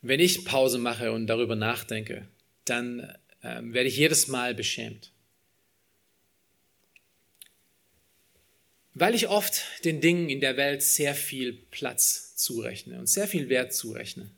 wenn 0.01 0.19
ich 0.19 0.45
Pause 0.45 0.77
mache 0.77 1.11
und 1.11 1.27
darüber 1.27 1.55
nachdenke, 1.55 2.27
dann 2.65 2.99
äh, 3.41 3.61
werde 3.61 3.87
ich 3.87 3.97
jedes 3.97 4.27
Mal 4.27 4.53
beschämt. 4.53 5.11
Weil 8.93 9.13
ich 9.13 9.27
oft 9.27 9.63
den 9.83 9.99
Dingen 9.99 10.29
in 10.29 10.39
der 10.39 10.57
Welt 10.57 10.81
sehr 10.81 11.15
viel 11.15 11.53
Platz 11.53 12.35
zurechne 12.35 12.99
und 12.99 13.07
sehr 13.07 13.27
viel 13.27 13.49
Wert 13.49 13.73
zurechne. 13.73 14.31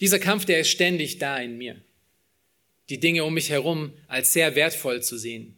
Dieser 0.00 0.18
Kampf, 0.18 0.44
der 0.46 0.60
ist 0.60 0.70
ständig 0.70 1.18
da 1.18 1.38
in 1.38 1.58
mir. 1.58 1.80
Die 2.88 2.98
Dinge 2.98 3.24
um 3.24 3.34
mich 3.34 3.50
herum 3.50 3.92
als 4.06 4.32
sehr 4.32 4.54
wertvoll 4.54 5.02
zu 5.02 5.18
sehen. 5.18 5.56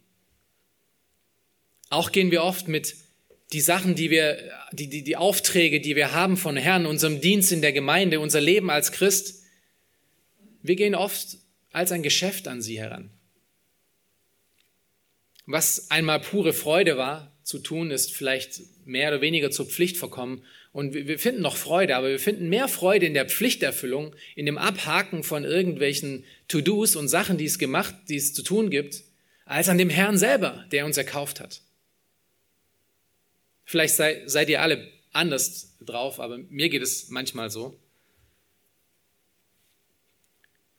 Auch 1.89 2.11
gehen 2.11 2.31
wir 2.31 2.43
oft 2.43 2.67
mit 2.67 2.95
die 3.53 3.61
Sachen, 3.61 3.95
die 3.95 4.09
wir, 4.09 4.37
die, 4.71 4.87
die, 4.87 5.03
die 5.03 5.17
Aufträge, 5.17 5.81
die 5.81 5.95
wir 5.95 6.13
haben 6.13 6.37
von 6.37 6.55
Herrn, 6.55 6.85
unserem 6.85 7.19
Dienst 7.21 7.51
in 7.51 7.61
der 7.61 7.73
Gemeinde, 7.73 8.19
unser 8.19 8.41
Leben 8.41 8.69
als 8.69 8.91
Christ, 8.91 9.43
wir 10.61 10.75
gehen 10.75 10.95
oft 10.95 11.37
als 11.71 11.91
ein 11.91 12.03
Geschäft 12.03 12.47
an 12.47 12.61
sie 12.61 12.79
heran. 12.79 13.09
Was 15.45 15.89
einmal 15.91 16.19
pure 16.21 16.53
Freude 16.53 16.97
war 16.97 17.35
zu 17.43 17.59
tun, 17.59 17.91
ist 17.91 18.13
vielleicht 18.13 18.61
mehr 18.85 19.09
oder 19.09 19.21
weniger 19.21 19.51
zur 19.51 19.65
Pflicht 19.65 19.97
verkommen 19.97 20.43
und 20.71 20.93
wir 20.93 21.19
finden 21.19 21.41
noch 21.41 21.57
Freude, 21.57 21.97
aber 21.97 22.09
wir 22.09 22.19
finden 22.19 22.47
mehr 22.47 22.69
Freude 22.69 23.05
in 23.05 23.13
der 23.13 23.27
Pflichterfüllung, 23.27 24.15
in 24.35 24.45
dem 24.45 24.57
Abhaken 24.57 25.23
von 25.23 25.43
irgendwelchen 25.43 26.23
To-Dos 26.47 26.95
und 26.95 27.09
Sachen, 27.09 27.37
die 27.37 27.45
es 27.45 27.59
gemacht, 27.59 27.93
die 28.07 28.15
es 28.15 28.33
zu 28.33 28.41
tun 28.43 28.69
gibt, 28.69 29.03
als 29.43 29.67
an 29.67 29.77
dem 29.77 29.89
Herrn 29.89 30.17
selber, 30.17 30.65
der 30.71 30.85
uns 30.85 30.97
erkauft 30.97 31.41
hat. 31.41 31.61
Vielleicht 33.71 33.95
sei, 33.95 34.23
seid 34.25 34.49
ihr 34.49 34.61
alle 34.61 34.91
anders 35.13 35.77
drauf, 35.79 36.19
aber 36.19 36.37
mir 36.37 36.67
geht 36.67 36.81
es 36.81 37.07
manchmal 37.07 37.49
so. 37.49 37.79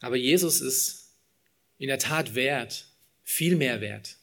Aber 0.00 0.16
Jesus 0.16 0.60
ist 0.60 1.14
in 1.78 1.88
der 1.88 1.98
Tat 1.98 2.34
wert, 2.34 2.84
viel 3.22 3.56
mehr 3.56 3.80
wert 3.80 4.18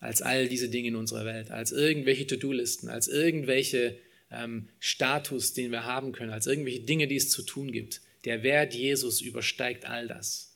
als 0.00 0.22
all 0.22 0.48
diese 0.48 0.68
Dinge 0.70 0.88
in 0.88 0.96
unserer 0.96 1.24
Welt, 1.24 1.52
als 1.52 1.70
irgendwelche 1.70 2.26
To-Do-Listen, 2.26 2.88
als 2.88 3.06
irgendwelche 3.06 3.96
ähm, 4.32 4.70
Status, 4.80 5.54
den 5.54 5.70
wir 5.70 5.84
haben 5.84 6.10
können, 6.10 6.32
als 6.32 6.48
irgendwelche 6.48 6.80
Dinge, 6.80 7.06
die 7.06 7.14
es 7.14 7.30
zu 7.30 7.42
tun 7.42 7.70
gibt. 7.70 8.00
Der 8.24 8.42
Wert 8.42 8.74
Jesus 8.74 9.20
übersteigt 9.20 9.84
all 9.84 10.08
das. 10.08 10.52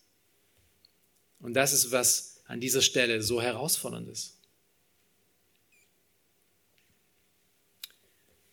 Und 1.39 1.55
das 1.55 1.73
ist, 1.73 1.93
was 1.93 2.43
an 2.47 2.59
dieser 2.59 2.83
Stelle 2.83 3.23
so 3.23 3.41
herausfordernd 3.41 4.09
ist. 4.09 4.42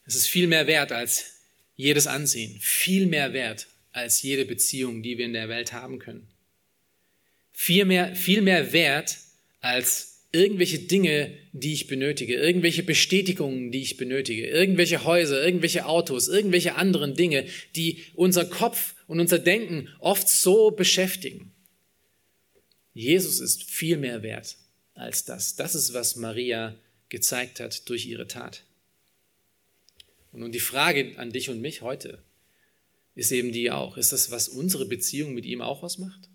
Es 0.09 0.15
ist 0.15 0.27
viel 0.27 0.47
mehr 0.47 0.65
wert 0.65 0.91
als 0.91 1.35
jedes 1.75 2.07
Ansehen, 2.07 2.57
viel 2.59 3.05
mehr 3.05 3.31
wert 3.31 3.67
als 3.91 4.23
jede 4.23 4.43
Beziehung, 4.43 5.03
die 5.03 5.19
wir 5.19 5.25
in 5.25 5.33
der 5.33 5.49
Welt 5.49 5.71
haben 5.71 5.99
können. 5.99 6.27
Viel 7.53 7.85
mehr, 7.85 8.15
viel 8.15 8.41
mehr 8.41 8.73
wert 8.73 9.17
als 9.61 10.25
irgendwelche 10.31 10.79
Dinge, 10.79 11.37
die 11.53 11.73
ich 11.73 11.85
benötige, 11.85 12.33
irgendwelche 12.33 12.81
Bestätigungen, 12.81 13.71
die 13.71 13.83
ich 13.83 13.97
benötige, 13.97 14.47
irgendwelche 14.47 15.03
Häuser, 15.03 15.45
irgendwelche 15.45 15.85
Autos, 15.85 16.27
irgendwelche 16.27 16.73
anderen 16.73 17.13
Dinge, 17.13 17.45
die 17.75 18.03
unser 18.15 18.45
Kopf 18.45 18.95
und 19.05 19.19
unser 19.19 19.37
Denken 19.37 19.89
oft 19.99 20.27
so 20.27 20.71
beschäftigen. 20.71 21.51
Jesus 22.95 23.39
ist 23.39 23.63
viel 23.69 23.97
mehr 23.97 24.23
wert 24.23 24.57
als 24.95 25.23
das. 25.23 25.55
Das 25.55 25.75
ist, 25.75 25.93
was 25.93 26.15
Maria 26.15 26.75
gezeigt 27.09 27.59
hat 27.59 27.87
durch 27.89 28.07
ihre 28.07 28.25
Tat. 28.25 28.63
Und 30.31 30.51
die 30.51 30.59
Frage 30.59 31.17
an 31.17 31.31
dich 31.31 31.49
und 31.49 31.61
mich 31.61 31.81
heute 31.81 32.23
ist 33.15 33.31
eben 33.31 33.51
die 33.51 33.71
auch, 33.71 33.97
ist 33.97 34.13
das, 34.13 34.31
was 34.31 34.47
unsere 34.47 34.85
Beziehung 34.85 35.33
mit 35.33 35.45
ihm 35.45 35.61
auch 35.61 35.83
ausmacht? 35.83 36.29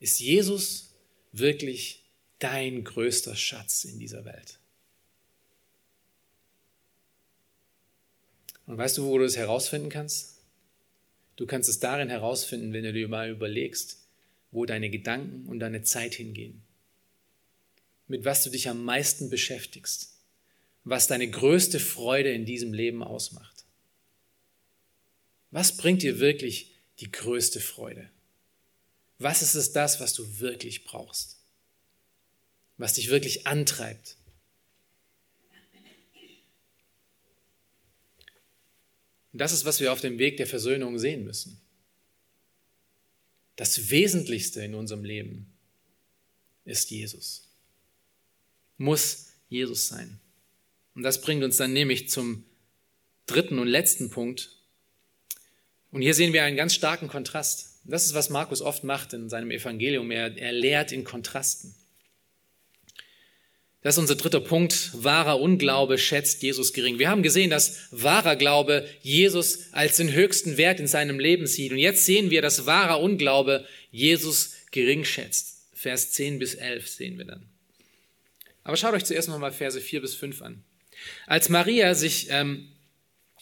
Ist 0.00 0.20
Jesus 0.20 0.94
wirklich 1.32 2.04
dein 2.38 2.84
größter 2.84 3.36
Schatz 3.36 3.84
in 3.84 3.98
dieser 3.98 4.24
Welt? 4.24 4.58
Und 8.66 8.76
weißt 8.76 8.98
du, 8.98 9.06
wo 9.06 9.16
du 9.16 9.24
das 9.24 9.36
herausfinden 9.36 9.88
kannst? 9.88 10.42
Du 11.36 11.46
kannst 11.46 11.68
es 11.70 11.78
darin 11.78 12.10
herausfinden, 12.10 12.72
wenn 12.72 12.84
du 12.84 12.92
dir 12.92 13.08
mal 13.08 13.30
überlegst, 13.30 14.06
wo 14.50 14.66
deine 14.66 14.90
Gedanken 14.90 15.48
und 15.48 15.60
deine 15.60 15.82
Zeit 15.82 16.14
hingehen. 16.14 16.62
Mit 18.08 18.24
was 18.24 18.44
du 18.44 18.50
dich 18.50 18.68
am 18.68 18.84
meisten 18.84 19.30
beschäftigst. 19.30 20.17
Was 20.84 21.06
deine 21.06 21.28
größte 21.30 21.80
Freude 21.80 22.32
in 22.32 22.44
diesem 22.44 22.72
Leben 22.72 23.02
ausmacht. 23.02 23.64
Was 25.50 25.76
bringt 25.76 26.02
dir 26.02 26.20
wirklich 26.20 26.74
die 27.00 27.10
größte 27.10 27.60
Freude? 27.60 28.10
Was 29.18 29.42
ist 29.42 29.54
es 29.54 29.72
das, 29.72 30.00
was 30.00 30.14
du 30.14 30.40
wirklich 30.40 30.84
brauchst? 30.84 31.38
Was 32.76 32.94
dich 32.94 33.08
wirklich 33.08 33.46
antreibt? 33.46 34.16
Das 39.32 39.52
ist, 39.52 39.64
was 39.64 39.80
wir 39.80 39.92
auf 39.92 40.00
dem 40.00 40.18
Weg 40.18 40.36
der 40.36 40.46
Versöhnung 40.46 40.98
sehen 40.98 41.24
müssen. 41.24 41.60
Das 43.56 43.90
Wesentlichste 43.90 44.62
in 44.62 44.74
unserem 44.74 45.04
Leben 45.04 45.52
ist 46.64 46.90
Jesus. 46.90 47.48
Muss 48.76 49.26
Jesus 49.48 49.88
sein. 49.88 50.20
Und 50.98 51.04
das 51.04 51.20
bringt 51.20 51.44
uns 51.44 51.56
dann 51.56 51.72
nämlich 51.72 52.08
zum 52.08 52.42
dritten 53.26 53.60
und 53.60 53.68
letzten 53.68 54.10
Punkt. 54.10 54.50
Und 55.92 56.02
hier 56.02 56.12
sehen 56.12 56.32
wir 56.32 56.42
einen 56.42 56.56
ganz 56.56 56.74
starken 56.74 57.06
Kontrast. 57.06 57.78
Das 57.84 58.04
ist, 58.04 58.14
was 58.14 58.30
Markus 58.30 58.60
oft 58.60 58.82
macht 58.82 59.12
in 59.12 59.28
seinem 59.28 59.52
Evangelium. 59.52 60.10
Er, 60.10 60.36
er 60.36 60.50
lehrt 60.50 60.90
in 60.90 61.04
Kontrasten. 61.04 61.72
Das 63.82 63.94
ist 63.94 64.00
unser 64.00 64.16
dritter 64.16 64.40
Punkt. 64.40 64.90
Wahrer 64.92 65.40
Unglaube 65.40 65.98
schätzt 65.98 66.42
Jesus 66.42 66.72
gering. 66.72 66.98
Wir 66.98 67.10
haben 67.10 67.22
gesehen, 67.22 67.50
dass 67.50 67.78
wahrer 67.92 68.34
Glaube 68.34 68.84
Jesus 69.00 69.72
als 69.72 69.98
den 69.98 70.12
höchsten 70.12 70.56
Wert 70.56 70.80
in 70.80 70.88
seinem 70.88 71.20
Leben 71.20 71.46
sieht. 71.46 71.70
Und 71.70 71.78
jetzt 71.78 72.06
sehen 72.06 72.30
wir, 72.30 72.42
dass 72.42 72.66
wahrer 72.66 73.00
Unglaube 73.00 73.64
Jesus 73.92 74.54
gering 74.72 75.04
schätzt. 75.04 75.62
Vers 75.74 76.10
10 76.10 76.40
bis 76.40 76.54
11 76.56 76.88
sehen 76.88 77.18
wir 77.18 77.24
dann. 77.24 77.48
Aber 78.64 78.76
schaut 78.76 78.94
euch 78.94 79.04
zuerst 79.04 79.28
noch 79.28 79.38
mal 79.38 79.52
Verse 79.52 79.80
4 79.80 80.00
bis 80.00 80.16
5 80.16 80.42
an. 80.42 80.64
Als 81.26 81.48
Maria 81.48 81.94
sich 81.94 82.28
ähm, 82.30 82.68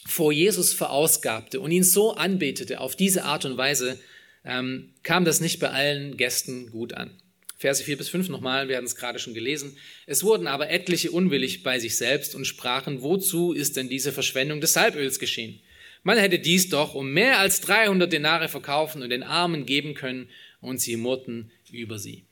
vor 0.05 0.31
Jesus 0.31 0.73
verausgabte 0.73 1.59
und 1.59 1.71
ihn 1.71 1.83
so 1.83 2.13
anbetete 2.13 2.79
auf 2.79 2.95
diese 2.95 3.23
Art 3.23 3.45
und 3.45 3.57
Weise, 3.57 3.99
ähm, 4.45 4.93
kam 5.03 5.25
das 5.25 5.41
nicht 5.41 5.59
bei 5.59 5.69
allen 5.69 6.17
Gästen 6.17 6.71
gut 6.71 6.93
an. 6.93 7.11
Verse 7.57 7.83
4 7.83 7.97
bis 7.97 8.09
5 8.09 8.29
nochmal, 8.29 8.69
wir 8.69 8.77
hatten 8.77 8.85
es 8.85 8.95
gerade 8.95 9.19
schon 9.19 9.33
gelesen. 9.33 9.77
Es 10.05 10.23
wurden 10.23 10.47
aber 10.47 10.69
etliche 10.69 11.11
unwillig 11.11 11.63
bei 11.63 11.79
sich 11.79 11.97
selbst 11.97 12.35
und 12.35 12.45
sprachen, 12.45 13.01
wozu 13.01 13.51
ist 13.53 13.77
denn 13.77 13.89
diese 13.89 14.11
Verschwendung 14.11 14.61
des 14.61 14.73
Salböls 14.73 15.17
geschehen? 15.17 15.59
Man 16.03 16.19
hätte 16.19 16.39
dies 16.39 16.69
doch 16.69 16.93
um 16.93 17.11
mehr 17.11 17.39
als 17.39 17.59
300 17.61 18.13
Denare 18.13 18.47
verkaufen 18.47 19.01
und 19.01 19.09
den 19.09 19.23
Armen 19.23 19.65
geben 19.65 19.95
können, 19.95 20.29
und 20.61 20.81
sie 20.81 20.97
murrten 20.97 21.51
über 21.71 21.99
sie. 21.99 22.26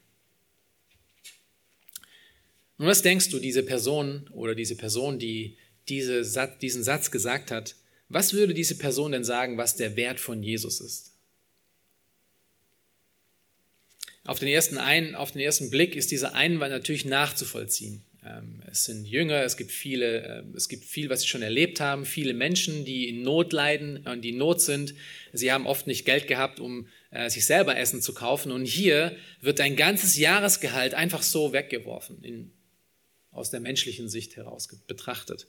Und 2.77 2.87
was 2.87 3.01
denkst 3.01 3.29
du, 3.29 3.39
diese 3.39 3.63
Person 3.63 4.29
oder 4.31 4.55
diese 4.55 4.75
Person, 4.75 5.19
die 5.19 5.57
diese, 5.87 6.23
diesen 6.61 6.83
Satz 6.83 7.11
gesagt 7.11 7.51
hat, 7.51 7.75
was 8.09 8.33
würde 8.33 8.53
diese 8.53 8.77
Person 8.77 9.13
denn 9.13 9.23
sagen, 9.23 9.57
was 9.57 9.75
der 9.75 9.95
Wert 9.95 10.19
von 10.19 10.43
Jesus 10.43 10.79
ist? 10.79 11.13
Auf 14.25 14.39
den 14.39 14.47
ersten, 14.47 14.77
ein, 14.77 15.15
auf 15.15 15.31
den 15.31 15.41
ersten 15.41 15.69
Blick 15.69 15.95
ist 15.95 16.11
dieser 16.11 16.33
Einwand 16.33 16.71
natürlich 16.71 17.05
nachzuvollziehen. 17.05 18.03
Ähm, 18.25 18.61
es 18.65 18.85
sind 18.85 19.05
Jünger, 19.05 19.43
es 19.43 19.55
gibt 19.55 19.71
viele, 19.71 20.23
äh, 20.23 20.43
es 20.55 20.67
gibt 20.67 20.83
viel, 20.83 21.09
was 21.09 21.21
sie 21.21 21.27
schon 21.27 21.43
erlebt 21.43 21.79
haben, 21.79 22.05
viele 22.05 22.33
Menschen, 22.33 22.85
die 22.85 23.07
in 23.09 23.21
Not 23.21 23.53
leiden 23.53 24.05
und 24.07 24.21
die 24.21 24.29
in 24.29 24.37
Not 24.37 24.61
sind. 24.61 24.95
Sie 25.31 25.51
haben 25.51 25.67
oft 25.67 25.85
nicht 25.85 26.05
Geld 26.05 26.27
gehabt, 26.27 26.59
um 26.59 26.87
äh, 27.11 27.29
sich 27.29 27.45
selber 27.45 27.77
Essen 27.77 28.01
zu 28.01 28.15
kaufen. 28.15 28.51
Und 28.51 28.65
hier 28.65 29.15
wird 29.41 29.61
ein 29.61 29.75
ganzes 29.75 30.17
Jahresgehalt 30.17 30.95
einfach 30.95 31.21
so 31.21 31.53
weggeworfen, 31.53 32.23
in, 32.23 32.51
aus 33.35 33.51
der 33.51 33.59
menschlichen 33.59 34.09
Sicht 34.09 34.35
heraus 34.35 34.67
betrachtet. 34.87 35.47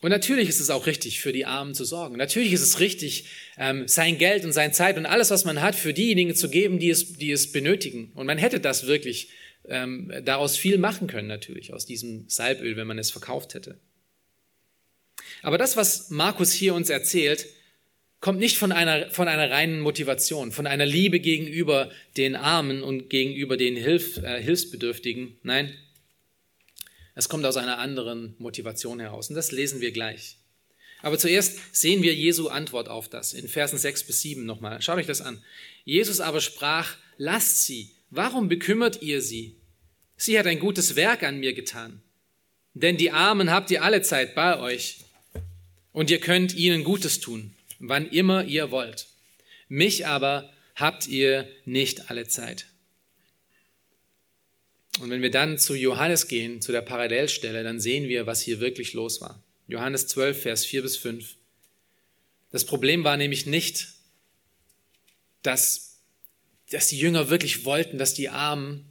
Und 0.00 0.10
natürlich 0.10 0.50
ist 0.50 0.60
es 0.60 0.68
auch 0.68 0.86
richtig, 0.86 1.20
für 1.20 1.32
die 1.32 1.46
Armen 1.46 1.74
zu 1.74 1.84
sorgen. 1.84 2.16
Natürlich 2.16 2.52
ist 2.52 2.60
es 2.60 2.78
richtig, 2.78 3.30
ähm, 3.56 3.88
sein 3.88 4.18
Geld 4.18 4.44
und 4.44 4.52
seine 4.52 4.72
Zeit 4.72 4.98
und 4.98 5.06
alles, 5.06 5.30
was 5.30 5.46
man 5.46 5.62
hat, 5.62 5.74
für 5.74 5.94
diejenigen 5.94 6.34
zu 6.34 6.50
geben, 6.50 6.78
die 6.78 6.90
es, 6.90 7.14
die 7.14 7.30
es 7.30 7.52
benötigen. 7.52 8.12
Und 8.14 8.26
man 8.26 8.36
hätte 8.36 8.60
das 8.60 8.86
wirklich 8.86 9.30
ähm, 9.66 10.12
daraus 10.24 10.58
viel 10.58 10.76
machen 10.76 11.06
können, 11.06 11.28
natürlich, 11.28 11.72
aus 11.72 11.86
diesem 11.86 12.28
Salböl, 12.28 12.76
wenn 12.76 12.86
man 12.86 12.98
es 12.98 13.10
verkauft 13.10 13.54
hätte. 13.54 13.78
Aber 15.40 15.56
das, 15.56 15.76
was 15.76 16.10
Markus 16.10 16.52
hier 16.52 16.74
uns 16.74 16.90
erzählt, 16.90 17.46
kommt 18.24 18.40
nicht 18.40 18.56
von 18.56 18.72
einer, 18.72 19.10
von 19.10 19.28
einer 19.28 19.50
reinen 19.50 19.80
Motivation, 19.80 20.50
von 20.50 20.66
einer 20.66 20.86
Liebe 20.86 21.20
gegenüber 21.20 21.90
den 22.16 22.36
Armen 22.36 22.82
und 22.82 23.10
gegenüber 23.10 23.58
den 23.58 23.76
Hilf, 23.76 24.16
äh, 24.16 24.42
Hilfsbedürftigen. 24.42 25.36
Nein, 25.42 25.74
es 27.14 27.28
kommt 27.28 27.44
aus 27.44 27.58
einer 27.58 27.76
anderen 27.76 28.34
Motivation 28.38 28.98
heraus. 28.98 29.28
Und 29.28 29.34
das 29.34 29.52
lesen 29.52 29.82
wir 29.82 29.92
gleich. 29.92 30.38
Aber 31.02 31.18
zuerst 31.18 31.58
sehen 31.76 32.02
wir 32.02 32.14
Jesu 32.14 32.48
Antwort 32.48 32.88
auf 32.88 33.10
das 33.10 33.34
in 33.34 33.46
Versen 33.46 33.76
6 33.76 34.04
bis 34.04 34.22
7 34.22 34.46
nochmal. 34.46 34.80
Schaut 34.80 34.96
euch 34.96 35.06
das 35.06 35.20
an. 35.20 35.44
Jesus 35.84 36.20
aber 36.20 36.40
sprach, 36.40 36.96
lasst 37.18 37.66
sie. 37.66 37.90
Warum 38.08 38.48
bekümmert 38.48 39.02
ihr 39.02 39.20
sie? 39.20 39.56
Sie 40.16 40.38
hat 40.38 40.46
ein 40.46 40.60
gutes 40.60 40.96
Werk 40.96 41.24
an 41.24 41.40
mir 41.40 41.52
getan. 41.52 42.00
Denn 42.72 42.96
die 42.96 43.10
Armen 43.10 43.50
habt 43.50 43.70
ihr 43.70 43.84
alle 43.84 44.00
Zeit 44.00 44.34
bei 44.34 44.58
euch. 44.58 45.00
Und 45.92 46.10
ihr 46.10 46.20
könnt 46.20 46.54
ihnen 46.54 46.84
Gutes 46.84 47.20
tun, 47.20 47.54
wann 47.88 48.08
immer 48.08 48.44
ihr 48.44 48.70
wollt. 48.70 49.06
Mich 49.68 50.06
aber 50.06 50.50
habt 50.74 51.06
ihr 51.06 51.48
nicht 51.64 52.10
alle 52.10 52.26
Zeit. 52.26 52.66
Und 55.00 55.10
wenn 55.10 55.22
wir 55.22 55.30
dann 55.30 55.58
zu 55.58 55.74
Johannes 55.74 56.28
gehen, 56.28 56.60
zu 56.60 56.72
der 56.72 56.82
Parallelstelle, 56.82 57.64
dann 57.64 57.80
sehen 57.80 58.08
wir, 58.08 58.26
was 58.26 58.40
hier 58.40 58.60
wirklich 58.60 58.92
los 58.92 59.20
war. 59.20 59.42
Johannes 59.66 60.06
12, 60.06 60.42
Vers 60.42 60.64
4 60.64 60.82
bis 60.82 60.96
5. 60.96 61.36
Das 62.52 62.64
Problem 62.64 63.02
war 63.02 63.16
nämlich 63.16 63.46
nicht, 63.46 63.88
dass, 65.42 65.98
dass 66.70 66.88
die 66.88 66.98
Jünger 66.98 67.28
wirklich 67.28 67.64
wollten, 67.64 67.98
dass 67.98 68.14
die 68.14 68.28
Armen 68.28 68.86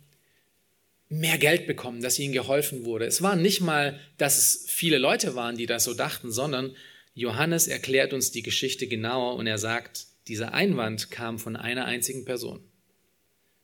mehr 1.10 1.38
Geld 1.38 1.68
bekommen, 1.68 2.02
dass 2.02 2.20
ihnen 2.20 2.34
geholfen 2.34 2.86
wurde. 2.86 3.06
Es 3.06 3.22
war 3.22 3.36
nicht 3.36 3.62
mal, 3.62 4.00
dass 4.18 4.38
es 4.38 4.66
viele 4.70 4.98
Leute 4.98 5.36
waren, 5.36 5.58
die 5.58 5.68
das 5.68 5.84
so 5.84 5.94
dachten, 5.94 6.32
sondern 6.32 6.76
Johannes 7.14 7.68
erklärt 7.68 8.14
uns 8.14 8.32
die 8.32 8.41
Geschichte 8.41 8.88
genauer 8.88 9.36
und 9.36 9.47
er 9.47 9.57
sagt, 9.57 10.07
dieser 10.28 10.53
Einwand 10.53 11.11
kam 11.11 11.38
von 11.38 11.55
einer 11.55 11.86
einzigen 11.86 12.26
Person, 12.26 12.64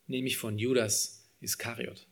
nämlich 0.07 0.37
von 0.37 0.59
Judas 0.59 1.23
Iskariot. 1.41 2.05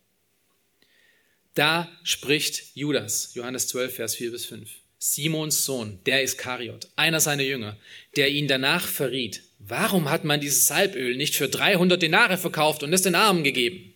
Da 1.54 1.92
spricht 2.04 2.76
Judas, 2.76 3.34
Johannes 3.34 3.68
12, 3.68 3.96
Vers 3.96 4.16
4 4.16 4.32
bis 4.32 4.46
5. 4.46 4.70
Simons 5.00 5.66
Sohn, 5.66 6.00
der 6.06 6.24
Iskariot, 6.24 6.88
einer 6.96 7.20
seiner 7.20 7.44
Jünger, 7.44 7.78
der 8.16 8.30
ihn 8.30 8.48
danach 8.48 8.88
verriet. 8.88 9.44
Warum 9.60 10.10
hat 10.10 10.24
man 10.24 10.40
dieses 10.40 10.68
Salböl 10.68 11.16
nicht 11.18 11.36
für 11.36 11.50
300 11.50 12.02
Denare 12.02 12.38
verkauft 12.38 12.84
und 12.84 12.94
es 12.94 13.04
den 13.04 13.16
Armen 13.16 13.44
gegeben? 13.44 13.94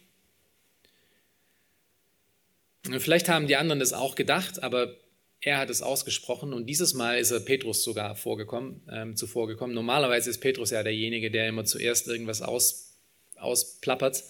Vielleicht 3.00 3.30
haben 3.30 3.48
die 3.48 3.56
anderen 3.56 3.80
das 3.80 3.94
auch 3.94 4.16
gedacht, 4.16 4.62
aber 4.64 4.98
er 5.42 5.58
hat 5.58 5.70
es 5.70 5.82
ausgesprochen 5.82 6.54
und 6.54 6.68
dieses 6.68 6.94
Mal 6.94 7.18
ist 7.18 7.32
er 7.32 7.40
Petrus 7.40 7.84
sogar 7.84 8.16
vorgekommen, 8.16 8.82
ähm, 8.92 9.16
zuvor 9.16 9.48
gekommen. 9.48 9.74
Normalerweise 9.74 10.30
ist 10.30 10.40
Petrus 10.40 10.70
ja 10.70 10.84
derjenige, 10.84 11.32
der 11.32 11.50
immer 11.50 11.66
zuerst 11.66 12.08
irgendwas 12.08 12.44
aus, 12.44 12.96
ausplappert, 13.38 14.24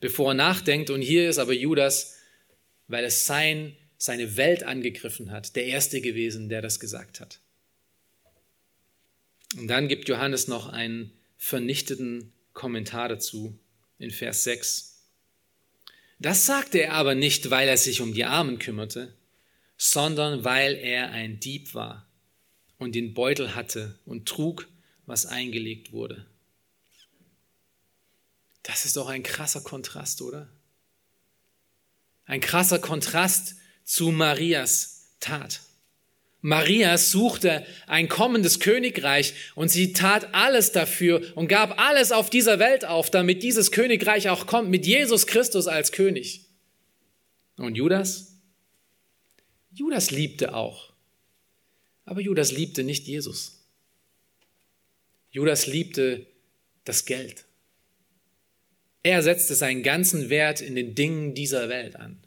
bevor 0.00 0.30
er 0.30 0.34
nachdenkt. 0.34 0.88
Und 0.88 1.02
hier 1.02 1.28
ist 1.28 1.38
aber 1.38 1.52
Judas, 1.52 2.16
weil 2.88 3.04
es 3.04 3.26
sein 3.26 3.76
seine 3.98 4.36
Welt 4.36 4.62
angegriffen 4.62 5.30
hat, 5.30 5.56
der 5.56 5.66
Erste 5.66 6.00
gewesen, 6.00 6.48
der 6.48 6.62
das 6.62 6.80
gesagt 6.80 7.20
hat. 7.20 7.40
Und 9.56 9.68
dann 9.68 9.88
gibt 9.88 10.08
Johannes 10.08 10.48
noch 10.48 10.68
einen 10.68 11.12
vernichteten 11.36 12.32
Kommentar 12.52 13.08
dazu 13.08 13.58
in 13.98 14.10
Vers 14.10 14.44
6. 14.44 15.02
Das 16.18 16.46
sagte 16.46 16.80
er 16.80 16.94
aber 16.94 17.14
nicht, 17.14 17.50
weil 17.50 17.68
er 17.68 17.76
sich 17.76 18.00
um 18.00 18.12
die 18.12 18.24
Armen 18.24 18.58
kümmerte, 18.58 19.14
sondern 19.76 20.44
weil 20.44 20.74
er 20.74 21.10
ein 21.10 21.40
Dieb 21.40 21.74
war 21.74 22.06
und 22.78 22.94
den 22.94 23.14
Beutel 23.14 23.54
hatte 23.54 23.98
und 24.04 24.26
trug, 24.28 24.68
was 25.06 25.26
eingelegt 25.26 25.92
wurde. 25.92 26.26
Das 28.62 28.84
ist 28.84 28.96
doch 28.96 29.08
ein 29.08 29.22
krasser 29.22 29.60
Kontrast, 29.60 30.22
oder? 30.22 30.48
Ein 32.24 32.40
krasser 32.40 32.80
Kontrast 32.80 33.54
zu 33.84 34.10
Marias 34.10 35.14
Tat. 35.20 35.60
Maria 36.40 36.96
suchte 36.98 37.66
ein 37.86 38.08
kommendes 38.08 38.60
Königreich 38.60 39.34
und 39.54 39.68
sie 39.68 39.92
tat 39.92 40.32
alles 40.34 40.70
dafür 40.70 41.22
und 41.34 41.48
gab 41.48 41.80
alles 41.80 42.12
auf 42.12 42.30
dieser 42.30 42.58
Welt 42.58 42.84
auf, 42.84 43.10
damit 43.10 43.42
dieses 43.42 43.72
Königreich 43.72 44.28
auch 44.28 44.46
kommt 44.46 44.70
mit 44.70 44.86
Jesus 44.86 45.26
Christus 45.26 45.66
als 45.66 45.92
König. 45.92 46.46
Und 47.56 47.74
Judas? 47.74 48.35
Judas 49.76 50.10
liebte 50.10 50.54
auch. 50.54 50.94
Aber 52.06 52.22
Judas 52.22 52.50
liebte 52.50 52.82
nicht 52.82 53.06
Jesus. 53.06 53.62
Judas 55.30 55.66
liebte 55.66 56.26
das 56.84 57.04
Geld. 57.04 57.44
Er 59.02 59.22
setzte 59.22 59.54
seinen 59.54 59.82
ganzen 59.82 60.30
Wert 60.30 60.62
in 60.62 60.76
den 60.76 60.94
Dingen 60.94 61.34
dieser 61.34 61.68
Welt 61.68 61.94
an. 61.96 62.18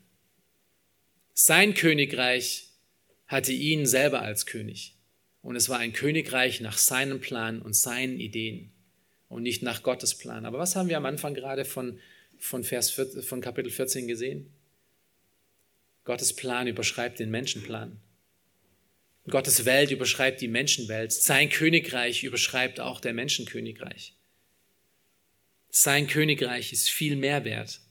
Sein 1.33 1.73
Königreich 1.73 2.69
hatte 3.25 3.51
ihn 3.51 3.87
selber 3.87 4.21
als 4.21 4.45
König. 4.45 4.95
Und 5.41 5.55
es 5.55 5.69
war 5.69 5.79
ein 5.79 5.93
Königreich 5.93 6.61
nach 6.61 6.77
seinem 6.77 7.19
Plan 7.19 7.63
und 7.63 7.75
seinen 7.75 8.19
Ideen 8.19 8.71
und 9.27 9.41
nicht 9.41 9.63
nach 9.63 9.81
Gottes 9.81 10.15
Plan. 10.15 10.45
Aber 10.45 10.59
was 10.59 10.75
haben 10.75 10.89
wir 10.89 10.97
am 10.97 11.05
Anfang 11.05 11.33
gerade 11.33 11.65
von, 11.65 11.99
von, 12.37 12.63
Vers 12.63 12.91
14, 12.91 13.23
von 13.23 13.41
Kapitel 13.41 13.71
14 13.71 14.07
gesehen? 14.07 14.53
Gottes 16.09 16.35
Plan 16.35 16.65
überschreibt 16.65 17.19
den 17.19 17.29
Menschenplan. 17.29 18.01
Gottes 19.29 19.65
Welt 19.65 19.91
überschreibt 19.91 20.41
die 20.41 20.47
Menschenwelt. 20.47 21.13
Sein 21.13 21.51
Königreich 21.51 22.23
überschreibt 22.23 22.79
auch 22.79 22.99
der 22.99 23.13
Menschenkönigreich. 23.13 24.15
Sein 25.69 26.07
Königreich 26.07 26.73
ist 26.73 26.89
viel 26.89 27.15
mehr 27.15 27.45
wert 27.45 27.81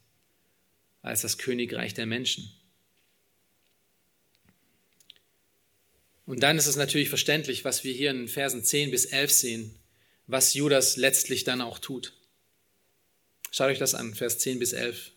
als 1.00 1.20
das 1.20 1.38
Königreich 1.38 1.94
der 1.94 2.06
Menschen. 2.06 2.52
Und 6.26 6.42
dann 6.42 6.58
ist 6.58 6.66
es 6.66 6.74
natürlich 6.74 7.10
verständlich, 7.10 7.64
was 7.64 7.84
wir 7.84 7.92
hier 7.92 8.10
in 8.10 8.26
Versen 8.26 8.64
10 8.64 8.90
bis 8.90 9.04
11 9.04 9.30
sehen, 9.30 9.78
was 10.26 10.54
Judas 10.54 10.96
letztlich 10.96 11.44
dann 11.44 11.60
auch 11.60 11.78
tut. 11.78 12.14
Schaut 13.52 13.68
euch 13.68 13.78
das 13.78 13.94
an, 13.94 14.16
Vers 14.16 14.40
10 14.40 14.58
bis 14.58 14.72
11. 14.72 15.12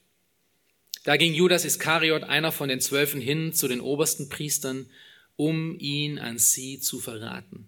Da 1.04 1.18
ging 1.18 1.34
Judas 1.34 1.66
Iskariot, 1.66 2.24
einer 2.24 2.52
von 2.52 2.70
den 2.70 2.80
Zwölfen, 2.80 3.22
hin 3.22 3.54
zu 3.54 3.68
den 3.68 3.82
obersten 3.82 4.30
Priestern, 4.30 4.88
um 5.36 5.78
ihn 5.80 6.20
an 6.20 6.38
sie 6.38 6.80
zu 6.80 7.00
verraten. 7.00 7.68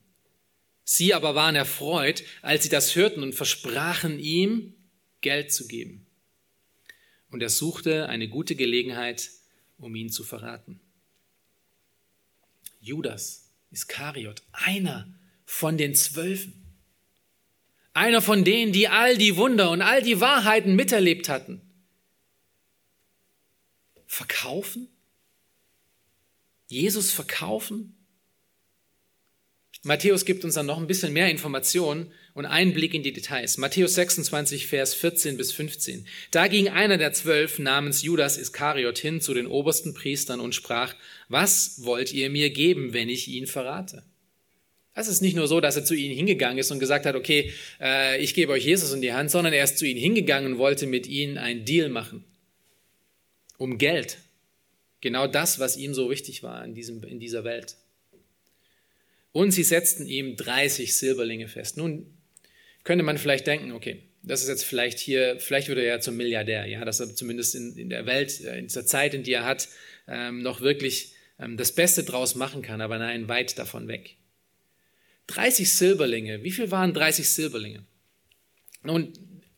Sie 0.84 1.14
aber 1.14 1.34
waren 1.34 1.56
erfreut, 1.56 2.24
als 2.42 2.64
sie 2.64 2.70
das 2.70 2.96
hörten 2.96 3.24
und 3.24 3.34
versprachen 3.34 4.20
ihm, 4.20 4.76
Geld 5.22 5.52
zu 5.52 5.68
geben. 5.68 6.06
Und 7.32 7.42
er 7.42 7.50
suchte 7.50 8.10
eine 8.10 8.28
gute 8.28 8.56
Gelegenheit, 8.56 9.32
um 9.80 9.96
ihn 9.96 10.10
zu 10.10 10.24
verraten. 10.24 10.80
Judas 12.80 13.50
Iskariot, 13.72 14.44
einer 14.52 15.12
von 15.46 15.78
den 15.78 15.96
Zwölfen. 15.96 16.54
Einer 17.94 18.22
von 18.22 18.44
denen, 18.44 18.72
die 18.72 18.88
all 18.88 19.18
die 19.18 19.38
Wunder 19.38 19.72
und 19.72 19.82
all 19.82 20.04
die 20.04 20.20
Wahrheiten 20.20 20.76
miterlebt 20.76 21.30
hatten. 21.30 21.63
Verkaufen? 24.14 24.90
Jesus 26.68 27.12
verkaufen? 27.12 27.96
Matthäus 29.82 30.24
gibt 30.24 30.46
uns 30.46 30.54
dann 30.54 30.68
noch 30.68 30.78
ein 30.78 30.86
bisschen 30.86 31.14
mehr 31.14 31.32
Informationen 31.32 32.12
und 32.36 32.46
einen 32.46 32.76
Blick 32.76 32.94
in 32.94 33.02
die 33.02 33.12
Details. 33.12 33.58
Matthäus 33.58 33.96
26, 33.96 34.68
Vers 34.68 34.94
14 34.94 35.36
bis 35.36 35.52
15. 35.52 36.06
Da 36.30 36.48
ging 36.48 36.70
einer 36.70 37.00
der 37.00 37.14
zwölf 37.14 37.58
namens 37.58 38.04
Judas 38.04 38.38
Iskariot 38.38 39.00
hin 39.00 39.20
zu 39.20 39.34
den 39.34 39.48
obersten 39.48 39.96
Priestern 39.96 40.40
und 40.40 40.54
sprach, 40.54 40.94
was 41.28 41.84
wollt 41.84 42.14
ihr 42.14 42.30
mir 42.30 42.52
geben, 42.52 42.94
wenn 42.94 43.10
ich 43.10 43.28
ihn 43.28 43.48
verrate? 43.48 44.04
Es 44.94 45.08
ist 45.08 45.22
nicht 45.22 45.36
nur 45.36 45.48
so, 45.48 45.60
dass 45.60 45.76
er 45.76 45.86
zu 45.86 45.96
ihnen 45.96 46.16
hingegangen 46.16 46.60
ist 46.60 46.70
und 46.70 46.78
gesagt 46.78 47.08
hat, 47.08 47.16
okay, 47.16 47.52
äh, 47.82 48.22
ich 48.22 48.36
gebe 48.36 48.52
euch 48.52 48.64
Jesus 48.64 48.94
in 48.94 49.02
die 49.02 49.14
Hand, 49.14 49.32
sondern 49.32 49.54
er 49.54 49.64
ist 49.64 49.80
zu 49.80 49.88
ihnen 49.88 50.00
hingegangen 50.00 50.54
und 50.54 50.60
wollte 50.60 50.86
mit 50.86 51.08
ihnen 51.08 51.40
einen 51.40 51.66
Deal 51.66 51.90
machen. 51.90 52.26
Um 53.64 53.78
Geld. 53.78 54.18
Genau 55.00 55.26
das, 55.26 55.58
was 55.58 55.78
ihm 55.78 55.94
so 55.94 56.10
wichtig 56.10 56.44
war 56.44 56.66
in, 56.66 56.76
diesem, 56.76 57.02
in 57.06 57.22
dieser 57.22 57.46
Welt. 57.46 57.78
Und 59.32 59.52
sie 59.52 59.64
setzten 59.64 60.06
ihm 60.06 60.36
30 60.36 60.94
Silberlinge 60.94 61.48
fest. 61.48 61.78
Nun 61.78 62.06
könnte 62.84 63.06
man 63.06 63.18
vielleicht 63.18 63.48
denken, 63.48 63.72
okay, 63.72 64.04
das 64.22 64.42
ist 64.42 64.50
jetzt 64.50 64.66
vielleicht 64.66 65.00
hier, 65.00 65.40
vielleicht 65.40 65.70
wird 65.70 65.78
er 65.78 65.86
ja 65.86 66.02
zum 66.02 66.18
Milliardär, 66.18 66.66
ja, 66.66 66.84
dass 66.84 67.00
er 67.00 67.16
zumindest 67.16 67.56
in, 67.56 67.78
in 67.78 67.90
der 67.90 68.06
Welt, 68.06 68.42
äh, 68.42 68.60
in 68.60 68.66
dieser 68.68 68.86
Zeit, 68.86 69.14
in 69.14 69.24
die 69.24 69.32
er 69.32 69.46
hat, 69.46 69.70
ähm, 70.10 70.42
noch 70.42 70.60
wirklich 70.60 71.14
ähm, 71.40 71.56
das 71.56 71.72
Beste 71.72 72.04
draus 72.04 72.36
machen 72.36 72.64
kann, 72.64 72.82
aber 72.82 73.00
nein, 73.00 73.30
weit 73.30 73.58
davon 73.58 73.88
weg. 73.88 74.18
30 75.28 75.72
Silberlinge, 75.72 76.44
wie 76.44 76.52
viel 76.52 76.70
waren 76.70 76.94
30 76.94 77.30
Silberlinge? 77.30 77.86
Nun, 78.84 79.14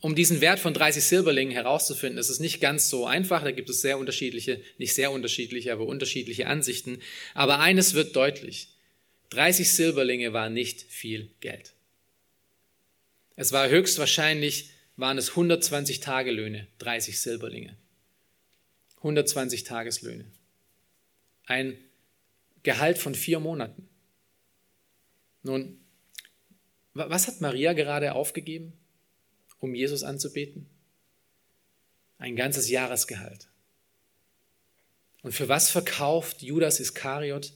um 0.06 0.14
diesen 0.14 0.40
Wert 0.40 0.60
von 0.60 0.76
30 0.76 1.04
Silberlingen 1.04 1.52
herauszufinden, 1.52 2.20
ist 2.20 2.30
es 2.30 2.40
nicht 2.40 2.62
ganz 2.62 2.92
so 2.92 3.08
einfach. 3.08 3.44
Da 3.44 3.50
gibt 3.50 3.72
es 3.72 3.82
sehr 3.82 3.98
unterschiedliche, 3.98 4.62
nicht 4.78 4.94
sehr 4.94 5.10
unterschiedliche, 5.10 5.74
aber 5.74 5.88
unterschiedliche 5.88 6.46
Ansichten. 6.46 7.02
Aber 7.34 7.60
eines 7.60 7.96
wird 7.96 8.16
deutlich. 8.16 8.68
30 9.32 9.74
Silberlinge 9.74 10.32
war 10.32 10.52
nicht 10.52 10.84
viel 10.84 11.32
Geld. 11.40 11.74
Es 13.36 13.52
war 13.52 13.68
höchstwahrscheinlich, 13.68 14.70
waren 14.96 15.18
es 15.18 15.32
120 15.32 16.02
Tagelöhne, 16.02 16.68
30 16.78 17.20
Silberlinge. 17.20 17.76
120 18.98 19.64
Tageslöhne. 19.64 20.26
Ein 21.48 21.80
Gehalt 22.62 23.00
von 23.00 23.16
vier 23.16 23.40
Monaten. 23.40 23.90
Nun, 25.42 25.80
was 26.94 27.26
hat 27.26 27.42
Maria 27.42 27.74
gerade 27.74 28.14
aufgegeben, 28.14 28.74
um 29.66 29.76
Jesus 29.76 30.04
anzubeten? 30.04 30.68
Ein 32.18 32.36
ganzes 32.36 32.70
Jahresgehalt. 32.70 33.48
Und 35.22 35.34
für 35.34 35.50
was 35.50 35.70
verkauft 35.70 36.42
Judas 36.42 36.80
Iskariot 36.80 37.54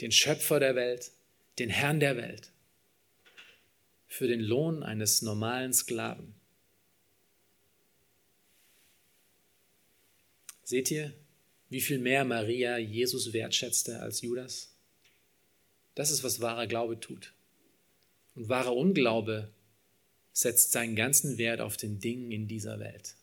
den 0.00 0.12
Schöpfer 0.12 0.58
der 0.58 0.74
Welt, 0.74 1.12
den 1.58 1.68
Herrn 1.68 2.00
der 2.00 2.16
Welt, 2.16 2.50
für 4.06 4.26
den 4.26 4.40
Lohn 4.40 4.82
eines 4.82 5.22
normalen 5.22 5.72
Sklaven. 5.72 6.34
Seht 10.64 10.90
ihr, 10.90 11.12
wie 11.68 11.80
viel 11.80 11.98
mehr 11.98 12.24
Maria 12.24 12.78
Jesus 12.78 13.32
wertschätzte 13.32 14.00
als 14.00 14.22
Judas? 14.22 14.74
Das 15.94 16.10
ist, 16.10 16.24
was 16.24 16.40
wahrer 16.40 16.66
Glaube 16.66 16.98
tut. 16.98 17.32
Und 18.34 18.48
wahrer 18.48 18.74
Unglaube 18.74 19.50
setzt 20.32 20.72
seinen 20.72 20.96
ganzen 20.96 21.38
Wert 21.38 21.60
auf 21.60 21.76
den 21.76 22.00
Dingen 22.00 22.30
in 22.32 22.48
dieser 22.48 22.80
Welt. 22.80 23.14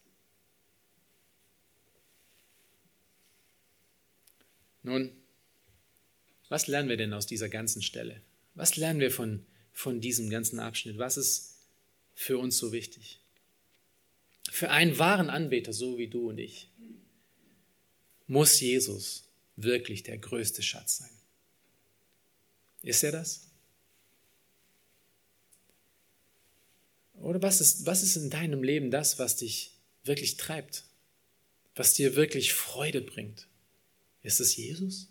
Nun, 4.83 5.11
was 6.47 6.67
lernen 6.67 6.89
wir 6.89 6.97
denn 6.97 7.13
aus 7.13 7.27
dieser 7.27 7.49
ganzen 7.49 7.81
Stelle? 7.81 8.21
Was 8.55 8.75
lernen 8.75 8.99
wir 8.99 9.11
von, 9.11 9.45
von 9.71 10.01
diesem 10.01 10.29
ganzen 10.29 10.59
Abschnitt? 10.59 10.97
Was 10.97 11.17
ist 11.17 11.57
für 12.13 12.37
uns 12.37 12.57
so 12.57 12.71
wichtig? 12.71 13.19
Für 14.51 14.71
einen 14.71 14.97
wahren 14.97 15.29
Anbeter, 15.29 15.73
so 15.73 15.97
wie 15.97 16.07
du 16.07 16.29
und 16.29 16.39
ich, 16.39 16.69
muss 18.27 18.59
Jesus 18.59 19.27
wirklich 19.55 20.03
der 20.03 20.17
größte 20.17 20.63
Schatz 20.63 20.97
sein. 20.97 21.09
Ist 22.81 23.03
er 23.03 23.11
das? 23.11 23.48
Oder 27.21 27.41
was 27.41 27.61
ist, 27.61 27.85
was 27.85 28.03
ist 28.03 28.15
in 28.15 28.29
deinem 28.29 28.63
Leben 28.63 28.91
das, 28.91 29.19
was 29.19 29.35
dich 29.35 29.71
wirklich 30.03 30.37
treibt? 30.37 30.83
Was 31.75 31.93
dir 31.93 32.15
wirklich 32.15 32.53
Freude 32.53 33.01
bringt? 33.01 33.47
Ist 34.21 34.39
es 34.39 34.55
Jesus? 34.55 35.07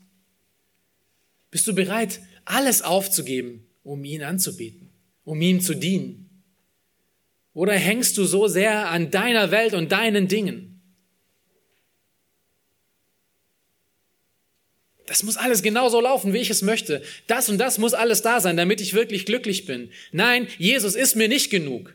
Bist 1.51 1.67
du 1.67 1.75
bereit, 1.75 2.21
alles 2.45 2.83
aufzugeben, 2.83 3.67
um 3.85 4.05
ihn 4.05 4.23
anzubeten, 4.23 4.91
um 5.25 5.41
ihm 5.41 5.61
zu 5.61 5.75
dienen? 5.75 6.29
Oder 7.55 7.75
hängst 7.75 8.17
du 8.19 8.25
so 8.25 8.47
sehr 8.49 8.91
an 8.91 9.11
deiner 9.11 9.51
Welt 9.51 9.75
und 9.75 9.91
deinen 9.93 10.29
Dingen? 10.29 10.78
Das 15.09 15.23
muss 15.23 15.39
alles 15.39 15.63
genauso 15.63 16.03
laufen, 16.03 16.35
wie 16.35 16.39
ich 16.39 16.51
es 16.51 16.61
möchte. 16.61 17.03
Das 17.27 17.49
und 17.49 17.57
das 17.57 17.79
muss 17.79 17.95
alles 17.95 18.21
da 18.21 18.41
sein, 18.41 18.59
damit 18.59 18.83
ich 18.83 18.93
wirklich 18.93 19.25
glücklich 19.25 19.65
bin. 19.65 19.91
Nein, 20.13 20.47
Jesus 20.59 20.95
ist 20.95 21.17
mir 21.17 21.29
nicht 21.29 21.49
genug. 21.49 21.95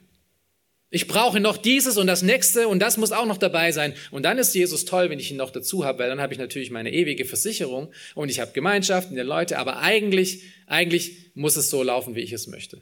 Ich 0.89 1.07
brauche 1.07 1.39
noch 1.39 1.57
dieses 1.57 1.97
und 1.97 2.07
das 2.07 2.23
nächste 2.23 2.67
und 2.67 2.79
das 2.79 2.97
muss 2.97 3.11
auch 3.11 3.27
noch 3.27 3.37
dabei 3.37 3.71
sein. 3.71 3.93
Und 4.09 4.23
dann 4.23 4.39
ist 4.39 4.55
Jesus 4.55 4.85
toll, 4.85 5.11
wenn 5.11 5.19
ich 5.19 5.29
ihn 5.29 5.37
noch 5.37 5.51
dazu 5.51 5.85
habe, 5.85 5.99
weil 5.99 6.09
dann 6.09 6.21
habe 6.21 6.33
ich 6.33 6.39
natürlich 6.39 6.71
meine 6.71 6.91
ewige 6.91 7.25
Versicherung 7.25 7.91
und 8.15 8.29
ich 8.29 8.39
habe 8.39 8.51
Gemeinschaften 8.51 9.15
der 9.15 9.23
Leute, 9.23 9.59
aber 9.59 9.77
eigentlich, 9.77 10.41
eigentlich 10.65 11.31
muss 11.35 11.55
es 11.55 11.69
so 11.69 11.83
laufen, 11.83 12.15
wie 12.15 12.21
ich 12.21 12.31
es 12.31 12.47
möchte. 12.47 12.81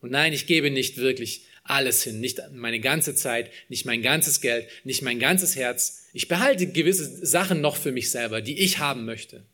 Und 0.00 0.10
nein, 0.10 0.34
ich 0.34 0.46
gebe 0.46 0.70
nicht 0.70 0.98
wirklich 0.98 1.46
alles 1.62 2.02
hin, 2.02 2.20
nicht 2.20 2.38
meine 2.52 2.80
ganze 2.80 3.14
Zeit, 3.14 3.50
nicht 3.70 3.86
mein 3.86 4.02
ganzes 4.02 4.42
Geld, 4.42 4.66
nicht 4.84 5.00
mein 5.00 5.18
ganzes 5.18 5.56
Herz. 5.56 6.08
Ich 6.12 6.28
behalte 6.28 6.66
gewisse 6.66 7.26
Sachen 7.26 7.62
noch 7.62 7.76
für 7.76 7.92
mich 7.92 8.10
selber, 8.10 8.42
die 8.42 8.58
ich 8.58 8.78
haben 8.78 9.06
möchte. 9.06 9.44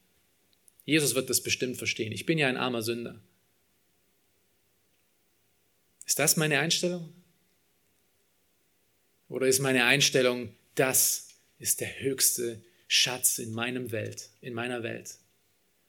Jesus 0.90 1.14
wird 1.14 1.30
das 1.30 1.40
bestimmt 1.40 1.76
verstehen. 1.76 2.10
Ich 2.10 2.26
bin 2.26 2.36
ja 2.36 2.48
ein 2.48 2.56
armer 2.56 2.82
Sünder. 2.82 3.20
Ist 6.04 6.18
das 6.18 6.36
meine 6.36 6.58
Einstellung? 6.58 7.12
Oder 9.28 9.46
ist 9.46 9.60
meine 9.60 9.84
Einstellung, 9.84 10.52
das 10.74 11.28
ist 11.60 11.80
der 11.80 12.00
höchste 12.00 12.60
Schatz 12.88 13.38
in 13.38 13.52
meinem 13.52 13.92
Welt, 13.92 14.30
in 14.40 14.52
meiner 14.52 14.82
Welt. 14.82 15.18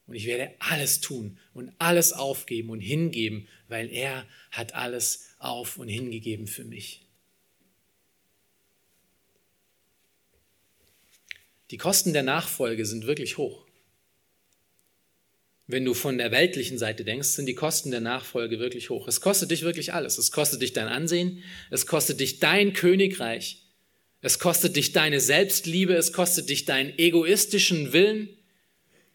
Und 0.05 0.13
ich 0.13 0.27
werde 0.27 0.53
alles 0.59 1.01
tun 1.01 1.39
und 1.55 1.73
alles 1.79 2.13
aufgeben 2.13 2.69
und 2.69 2.79
hingeben, 2.79 3.47
weil 3.69 3.91
er 3.91 4.27
hat 4.51 4.75
alles 4.75 5.29
auf 5.39 5.79
und 5.79 5.87
hingegeben 5.87 6.45
für 6.45 6.63
mich. 6.63 7.07
Die 11.71 11.77
Kosten 11.77 12.13
der 12.13 12.21
Nachfolge 12.21 12.85
sind 12.85 13.07
wirklich 13.07 13.39
hoch. 13.39 13.65
Wenn 15.71 15.85
du 15.85 15.93
von 15.93 16.17
der 16.17 16.31
weltlichen 16.31 16.77
Seite 16.77 17.05
denkst, 17.05 17.29
sind 17.29 17.45
die 17.45 17.55
Kosten 17.55 17.91
der 17.91 18.01
Nachfolge 18.01 18.59
wirklich 18.59 18.89
hoch. 18.89 19.07
Es 19.07 19.21
kostet 19.21 19.51
dich 19.51 19.61
wirklich 19.61 19.93
alles. 19.93 20.17
Es 20.17 20.33
kostet 20.33 20.61
dich 20.61 20.73
dein 20.73 20.89
Ansehen, 20.89 21.43
es 21.69 21.85
kostet 21.85 22.19
dich 22.19 22.39
dein 22.39 22.73
Königreich, 22.73 23.63
es 24.19 24.37
kostet 24.37 24.75
dich 24.75 24.91
deine 24.91 25.21
Selbstliebe, 25.21 25.93
es 25.93 26.11
kostet 26.11 26.49
dich 26.49 26.65
deinen 26.65 26.99
egoistischen 26.99 27.93
Willen, 27.93 28.27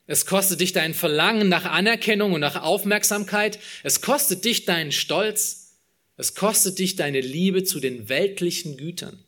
es 0.07 0.25
kostet 0.25 0.61
dich 0.61 0.73
dein 0.73 0.95
Verlangen 0.95 1.51
nach 1.51 1.67
Anerkennung 1.67 2.33
und 2.33 2.41
nach 2.41 2.63
Aufmerksamkeit, 2.63 3.59
es 3.83 4.01
kostet 4.01 4.47
dich 4.47 4.65
deinen 4.65 4.93
Stolz, 4.93 5.77
es 6.17 6.35
kostet 6.35 6.79
dich 6.79 6.97
deine 6.97 7.21
Liebe 7.21 7.65
zu 7.65 7.81
den 7.81 8.09
weltlichen 8.09 8.79
Gütern. 8.79 9.23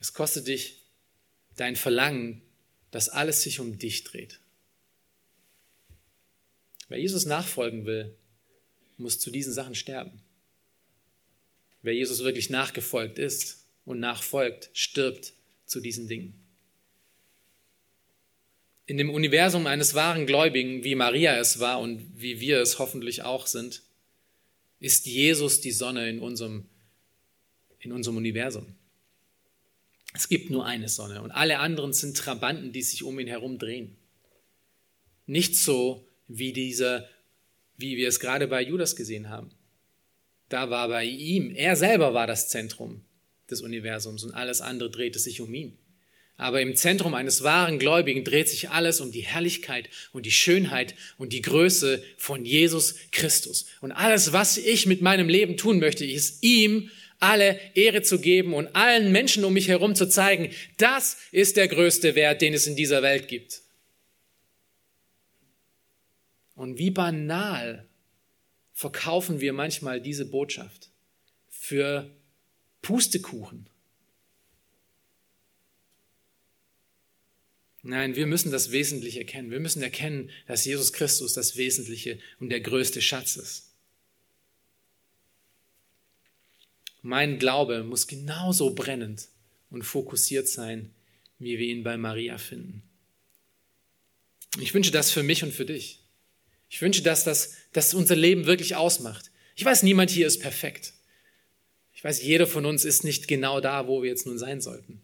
Es 0.00 0.12
kostet 0.12 0.48
dich 0.48 0.78
dein 1.54 1.76
Verlangen, 1.76 2.42
dass 2.90 3.08
alles 3.08 3.42
sich 3.42 3.60
um 3.60 3.78
dich 3.78 4.02
dreht. 4.02 4.41
Wer 6.92 7.00
Jesus 7.00 7.24
nachfolgen 7.24 7.86
will, 7.86 8.14
muss 8.98 9.18
zu 9.18 9.30
diesen 9.30 9.54
Sachen 9.54 9.74
sterben. 9.74 10.20
Wer 11.80 11.94
Jesus 11.94 12.22
wirklich 12.22 12.50
nachgefolgt 12.50 13.18
ist 13.18 13.64
und 13.86 13.98
nachfolgt, 13.98 14.68
stirbt 14.74 15.32
zu 15.64 15.80
diesen 15.80 16.06
Dingen. 16.06 16.34
In 18.84 18.98
dem 18.98 19.08
Universum 19.08 19.66
eines 19.66 19.94
wahren 19.94 20.26
Gläubigen, 20.26 20.84
wie 20.84 20.94
Maria 20.94 21.38
es 21.38 21.60
war 21.60 21.80
und 21.80 22.20
wie 22.20 22.40
wir 22.40 22.60
es 22.60 22.78
hoffentlich 22.78 23.22
auch 23.22 23.46
sind, 23.46 23.80
ist 24.78 25.06
Jesus 25.06 25.62
die 25.62 25.72
Sonne 25.72 26.10
in 26.10 26.18
unserem, 26.18 26.66
in 27.78 27.92
unserem 27.92 28.18
Universum. 28.18 28.66
Es 30.12 30.28
gibt 30.28 30.50
nur 30.50 30.66
eine 30.66 30.90
Sonne 30.90 31.22
und 31.22 31.30
alle 31.30 31.58
anderen 31.58 31.94
sind 31.94 32.18
Trabanten, 32.18 32.70
die 32.70 32.82
sich 32.82 33.02
um 33.02 33.18
ihn 33.18 33.28
herum 33.28 33.56
drehen. 33.58 33.96
Nicht 35.24 35.56
so, 35.56 36.06
wie 36.38 36.52
dieser, 36.52 37.08
wie 37.76 37.96
wir 37.96 38.08
es 38.08 38.20
gerade 38.20 38.48
bei 38.48 38.62
Judas 38.62 38.96
gesehen 38.96 39.28
haben. 39.28 39.50
Da 40.48 40.70
war 40.70 40.88
bei 40.88 41.04
ihm, 41.04 41.50
er 41.50 41.76
selber 41.76 42.14
war 42.14 42.26
das 42.26 42.48
Zentrum 42.48 43.02
des 43.50 43.62
Universums 43.62 44.24
und 44.24 44.32
alles 44.32 44.60
andere 44.60 44.90
drehte 44.90 45.18
sich 45.18 45.40
um 45.40 45.52
ihn. 45.54 45.78
Aber 46.36 46.60
im 46.60 46.74
Zentrum 46.74 47.14
eines 47.14 47.42
wahren 47.42 47.78
Gläubigen 47.78 48.24
dreht 48.24 48.48
sich 48.48 48.70
alles 48.70 49.00
um 49.00 49.12
die 49.12 49.20
Herrlichkeit 49.20 49.88
und 50.12 50.26
die 50.26 50.32
Schönheit 50.32 50.94
und 51.18 51.32
die 51.32 51.42
Größe 51.42 52.02
von 52.16 52.44
Jesus 52.44 52.96
Christus. 53.12 53.66
Und 53.80 53.92
alles, 53.92 54.32
was 54.32 54.56
ich 54.56 54.86
mit 54.86 55.02
meinem 55.02 55.28
Leben 55.28 55.56
tun 55.56 55.78
möchte, 55.78 56.04
ist 56.04 56.42
ihm 56.42 56.90
alle 57.20 57.58
Ehre 57.74 58.02
zu 58.02 58.20
geben 58.20 58.54
und 58.54 58.74
allen 58.74 59.12
Menschen 59.12 59.44
um 59.44 59.52
mich 59.52 59.68
herum 59.68 59.94
zu 59.94 60.08
zeigen, 60.08 60.50
das 60.76 61.16
ist 61.30 61.56
der 61.56 61.68
größte 61.68 62.16
Wert, 62.16 62.42
den 62.42 62.54
es 62.54 62.66
in 62.66 62.74
dieser 62.74 63.02
Welt 63.02 63.28
gibt. 63.28 63.61
Und 66.62 66.78
wie 66.78 66.92
banal 66.92 67.88
verkaufen 68.72 69.40
wir 69.40 69.52
manchmal 69.52 70.00
diese 70.00 70.24
Botschaft 70.24 70.90
für 71.48 72.08
Pustekuchen. 72.82 73.68
Nein, 77.82 78.14
wir 78.14 78.28
müssen 78.28 78.52
das 78.52 78.70
Wesentliche 78.70 79.18
erkennen. 79.18 79.50
Wir 79.50 79.58
müssen 79.58 79.82
erkennen, 79.82 80.30
dass 80.46 80.64
Jesus 80.64 80.92
Christus 80.92 81.32
das 81.32 81.56
Wesentliche 81.56 82.20
und 82.38 82.50
der 82.50 82.60
größte 82.60 83.02
Schatz 83.02 83.34
ist. 83.34 83.72
Mein 87.00 87.40
Glaube 87.40 87.82
muss 87.82 88.06
genauso 88.06 88.72
brennend 88.72 89.26
und 89.68 89.82
fokussiert 89.82 90.46
sein, 90.46 90.94
wie 91.40 91.58
wir 91.58 91.66
ihn 91.66 91.82
bei 91.82 91.96
Maria 91.96 92.38
finden. 92.38 92.84
Ich 94.60 94.72
wünsche 94.74 94.92
das 94.92 95.10
für 95.10 95.24
mich 95.24 95.42
und 95.42 95.52
für 95.52 95.66
dich. 95.66 96.01
Ich 96.72 96.80
wünsche, 96.80 97.02
dass 97.02 97.22
das 97.22 97.52
dass 97.72 97.94
unser 97.94 98.16
Leben 98.16 98.46
wirklich 98.46 98.76
ausmacht. 98.76 99.30
Ich 99.56 99.64
weiß, 99.64 99.82
niemand 99.82 100.10
hier 100.10 100.26
ist 100.26 100.40
perfekt. 100.40 100.94
Ich 101.94 102.02
weiß, 102.02 102.22
jeder 102.22 102.46
von 102.46 102.66
uns 102.66 102.84
ist 102.84 103.04
nicht 103.04 103.28
genau 103.28 103.60
da, 103.60 103.86
wo 103.86 104.02
wir 104.02 104.10
jetzt 104.10 104.26
nun 104.26 104.38
sein 104.38 104.60
sollten. 104.60 105.02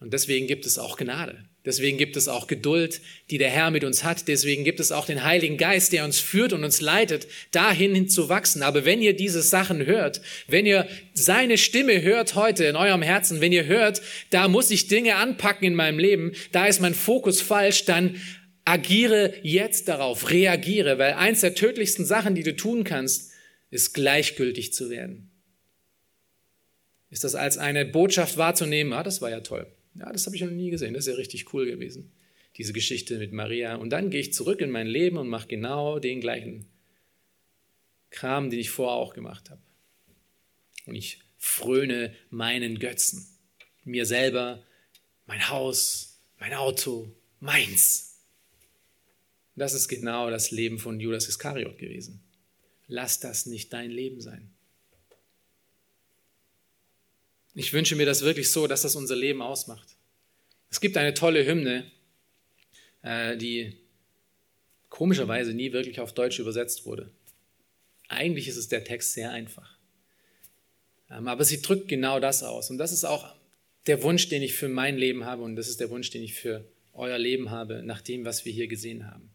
Und 0.00 0.12
deswegen 0.12 0.46
gibt 0.46 0.66
es 0.66 0.78
auch 0.78 0.96
Gnade. 0.96 1.44
Deswegen 1.64 1.96
gibt 1.96 2.16
es 2.16 2.26
auch 2.26 2.48
Geduld, 2.48 3.00
die 3.30 3.38
der 3.38 3.50
Herr 3.50 3.70
mit 3.70 3.84
uns 3.84 4.02
hat. 4.02 4.26
Deswegen 4.26 4.64
gibt 4.64 4.80
es 4.80 4.90
auch 4.90 5.06
den 5.06 5.22
Heiligen 5.22 5.58
Geist, 5.58 5.92
der 5.92 6.04
uns 6.04 6.18
führt 6.18 6.52
und 6.52 6.64
uns 6.64 6.80
leitet, 6.80 7.28
dahin 7.52 7.94
hin 7.94 8.08
zu 8.08 8.28
wachsen. 8.28 8.64
Aber 8.64 8.84
wenn 8.84 9.00
ihr 9.00 9.14
diese 9.14 9.42
Sachen 9.42 9.86
hört, 9.86 10.20
wenn 10.48 10.66
ihr 10.66 10.88
seine 11.14 11.56
Stimme 11.56 12.02
hört 12.02 12.34
heute 12.34 12.64
in 12.64 12.74
eurem 12.74 13.02
Herzen, 13.02 13.40
wenn 13.40 13.52
ihr 13.52 13.66
hört, 13.66 14.02
da 14.30 14.48
muss 14.48 14.72
ich 14.72 14.88
Dinge 14.88 15.14
anpacken 15.14 15.68
in 15.68 15.74
meinem 15.76 16.00
Leben, 16.00 16.32
da 16.50 16.66
ist 16.66 16.80
mein 16.80 16.94
Fokus 16.94 17.40
falsch, 17.40 17.84
dann 17.84 18.20
Agiere 18.64 19.34
jetzt 19.42 19.88
darauf, 19.88 20.30
reagiere, 20.30 20.98
weil 20.98 21.14
eins 21.14 21.40
der 21.40 21.54
tödlichsten 21.54 22.04
Sachen, 22.04 22.34
die 22.34 22.42
du 22.42 22.54
tun 22.54 22.84
kannst, 22.84 23.32
ist 23.70 23.92
gleichgültig 23.92 24.72
zu 24.72 24.90
werden. 24.90 25.30
Ist 27.10 27.24
das 27.24 27.34
als 27.34 27.58
eine 27.58 27.84
Botschaft 27.84 28.36
wahrzunehmen? 28.36 28.92
Ah, 28.92 29.02
das 29.02 29.20
war 29.20 29.30
ja 29.30 29.40
toll. 29.40 29.66
Ja, 29.94 30.10
das 30.12 30.26
habe 30.26 30.36
ich 30.36 30.42
noch 30.42 30.50
nie 30.50 30.70
gesehen. 30.70 30.94
Das 30.94 31.06
ist 31.06 31.12
ja 31.12 31.16
richtig 31.16 31.52
cool 31.52 31.66
gewesen. 31.66 32.12
Diese 32.56 32.72
Geschichte 32.72 33.18
mit 33.18 33.32
Maria. 33.32 33.74
Und 33.74 33.90
dann 33.90 34.10
gehe 34.10 34.20
ich 34.20 34.32
zurück 34.32 34.60
in 34.60 34.70
mein 34.70 34.86
Leben 34.86 35.18
und 35.18 35.28
mache 35.28 35.48
genau 35.48 35.98
den 35.98 36.20
gleichen 36.20 36.66
Kram, 38.10 38.50
den 38.50 38.58
ich 38.58 38.70
vorher 38.70 38.96
auch 38.96 39.14
gemacht 39.14 39.50
habe. 39.50 39.60
Und 40.86 40.94
ich 40.94 41.20
fröne 41.38 42.14
meinen 42.30 42.78
Götzen. 42.78 43.26
Mir 43.84 44.06
selber, 44.06 44.62
mein 45.26 45.48
Haus, 45.48 46.20
mein 46.38 46.54
Auto, 46.54 47.14
meins. 47.40 48.11
Das 49.54 49.74
ist 49.74 49.88
genau 49.88 50.30
das 50.30 50.50
Leben 50.50 50.78
von 50.78 50.98
Judas 50.98 51.28
Iskariot 51.28 51.78
gewesen. 51.78 52.22
Lass 52.86 53.20
das 53.20 53.46
nicht 53.46 53.72
dein 53.72 53.90
Leben 53.90 54.20
sein. 54.20 54.50
Ich 57.54 57.72
wünsche 57.72 57.96
mir 57.96 58.06
das 58.06 58.22
wirklich 58.22 58.50
so, 58.50 58.66
dass 58.66 58.82
das 58.82 58.96
unser 58.96 59.16
Leben 59.16 59.42
ausmacht. 59.42 59.96
Es 60.70 60.80
gibt 60.80 60.96
eine 60.96 61.12
tolle 61.12 61.44
Hymne, 61.44 61.90
äh, 63.02 63.36
die 63.36 63.76
komischerweise 64.88 65.52
nie 65.52 65.72
wirklich 65.72 66.00
auf 66.00 66.14
Deutsch 66.14 66.38
übersetzt 66.38 66.86
wurde. 66.86 67.10
Eigentlich 68.08 68.48
ist 68.48 68.56
es 68.56 68.68
der 68.68 68.84
Text 68.84 69.12
sehr 69.12 69.30
einfach. 69.30 69.78
Ähm, 71.10 71.28
aber 71.28 71.44
sie 71.44 71.60
drückt 71.60 71.88
genau 71.88 72.20
das 72.20 72.42
aus. 72.42 72.70
Und 72.70 72.78
das 72.78 72.92
ist 72.92 73.04
auch 73.04 73.34
der 73.86 74.02
Wunsch, 74.02 74.28
den 74.28 74.42
ich 74.42 74.54
für 74.54 74.68
mein 74.68 74.96
Leben 74.96 75.24
habe 75.24 75.42
und 75.42 75.56
das 75.56 75.68
ist 75.68 75.80
der 75.80 75.90
Wunsch, 75.90 76.10
den 76.10 76.22
ich 76.22 76.34
für 76.34 76.64
euer 76.92 77.18
Leben 77.18 77.50
habe, 77.50 77.82
nach 77.82 78.00
dem, 78.00 78.24
was 78.24 78.44
wir 78.44 78.52
hier 78.52 78.68
gesehen 78.68 79.10
haben. 79.10 79.31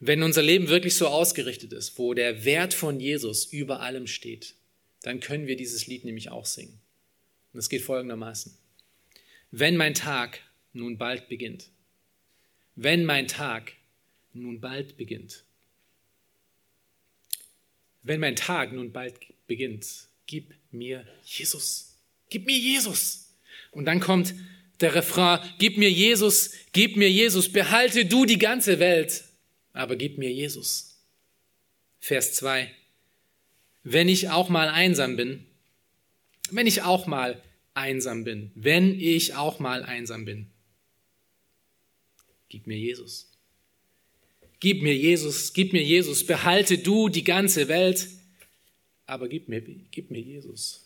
Wenn 0.00 0.22
unser 0.22 0.42
Leben 0.42 0.68
wirklich 0.68 0.94
so 0.94 1.08
ausgerichtet 1.08 1.72
ist, 1.72 1.98
wo 1.98 2.14
der 2.14 2.44
Wert 2.44 2.72
von 2.74 3.00
Jesus 3.00 3.46
über 3.46 3.80
allem 3.80 4.06
steht, 4.06 4.54
dann 5.02 5.20
können 5.20 5.46
wir 5.46 5.56
dieses 5.56 5.86
Lied 5.86 6.04
nämlich 6.04 6.30
auch 6.30 6.46
singen. 6.46 6.80
Und 7.52 7.58
es 7.58 7.68
geht 7.68 7.82
folgendermaßen. 7.82 8.56
Wenn 9.50 9.76
mein 9.76 9.94
Tag 9.94 10.40
nun 10.72 10.98
bald 10.98 11.28
beginnt, 11.28 11.70
wenn 12.76 13.04
mein 13.04 13.26
Tag 13.26 13.72
nun 14.34 14.60
bald 14.60 14.96
beginnt, 14.96 15.44
wenn 18.02 18.20
mein 18.20 18.36
Tag 18.36 18.72
nun 18.72 18.92
bald 18.92 19.14
beginnt, 19.46 19.86
gib 20.26 20.54
mir 20.70 21.04
Jesus, 21.24 21.96
gib 22.30 22.46
mir 22.46 22.56
Jesus. 22.56 23.34
Und 23.72 23.86
dann 23.86 23.98
kommt 23.98 24.34
der 24.80 24.94
Refrain, 24.94 25.40
gib 25.58 25.76
mir 25.76 25.90
Jesus, 25.90 26.52
gib 26.72 26.96
mir 26.96 27.10
Jesus, 27.10 27.50
behalte 27.50 28.04
du 28.04 28.24
die 28.24 28.38
ganze 28.38 28.78
Welt, 28.78 29.24
aber 29.78 29.96
gib 29.96 30.18
mir 30.18 30.32
Jesus. 30.32 30.98
Vers 32.00 32.34
2. 32.34 32.70
Wenn 33.84 34.08
ich 34.08 34.28
auch 34.28 34.48
mal 34.48 34.68
einsam 34.68 35.16
bin, 35.16 35.46
wenn 36.50 36.66
ich 36.66 36.82
auch 36.82 37.06
mal 37.06 37.42
einsam 37.74 38.24
bin, 38.24 38.50
wenn 38.54 38.98
ich 38.98 39.34
auch 39.34 39.60
mal 39.60 39.84
einsam 39.84 40.24
bin, 40.24 40.50
gib 42.48 42.66
mir 42.66 42.76
Jesus. 42.76 43.30
Gib 44.60 44.82
mir 44.82 44.96
Jesus, 44.96 45.52
gib 45.52 45.72
mir 45.72 45.84
Jesus, 45.84 46.26
behalte 46.26 46.78
du 46.78 47.08
die 47.08 47.22
ganze 47.22 47.68
Welt, 47.68 48.08
aber 49.06 49.28
gib 49.28 49.48
mir, 49.48 49.62
gib 49.62 50.10
mir 50.10 50.20
Jesus. 50.20 50.84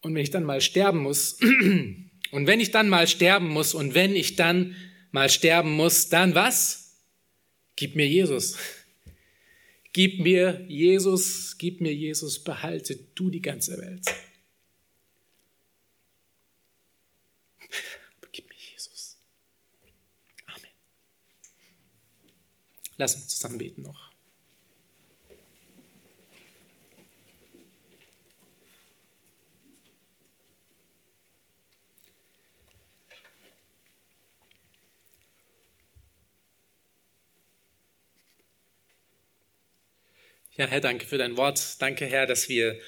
Und 0.00 0.14
wenn 0.14 0.22
ich 0.22 0.30
dann 0.30 0.44
mal 0.44 0.60
sterben 0.60 1.00
muss, 1.00 1.40
und 2.30 2.46
wenn 2.46 2.60
ich 2.60 2.70
dann 2.70 2.88
mal 2.88 3.08
sterben 3.08 3.48
muss, 3.48 3.74
und 3.74 3.94
wenn 3.94 4.14
ich 4.14 4.36
dann 4.36 4.76
mal 5.16 5.30
sterben 5.30 5.72
muss, 5.72 6.10
dann 6.10 6.34
was? 6.34 6.92
Gib 7.74 7.96
mir 7.96 8.06
Jesus. 8.06 8.58
Gib 9.94 10.20
mir 10.20 10.62
Jesus, 10.68 11.56
gib 11.56 11.80
mir 11.80 11.94
Jesus, 11.94 12.38
behalte 12.38 12.96
du 13.14 13.30
die 13.30 13.40
ganze 13.40 13.78
Welt. 13.78 14.04
Gib 18.30 18.46
mir 18.46 18.56
Jesus. 18.74 19.16
Amen. 20.48 20.70
Lass 22.98 23.14
uns 23.14 23.28
zusammen 23.28 23.56
beten 23.56 23.80
noch. 23.80 24.05
Ja, 40.56 40.66
Herr, 40.68 40.80
danke 40.80 41.04
für 41.04 41.18
dein 41.18 41.36
Wort. 41.36 41.82
Danke, 41.82 42.06
Herr, 42.06 42.26
dass 42.26 42.48
wir 42.48 42.80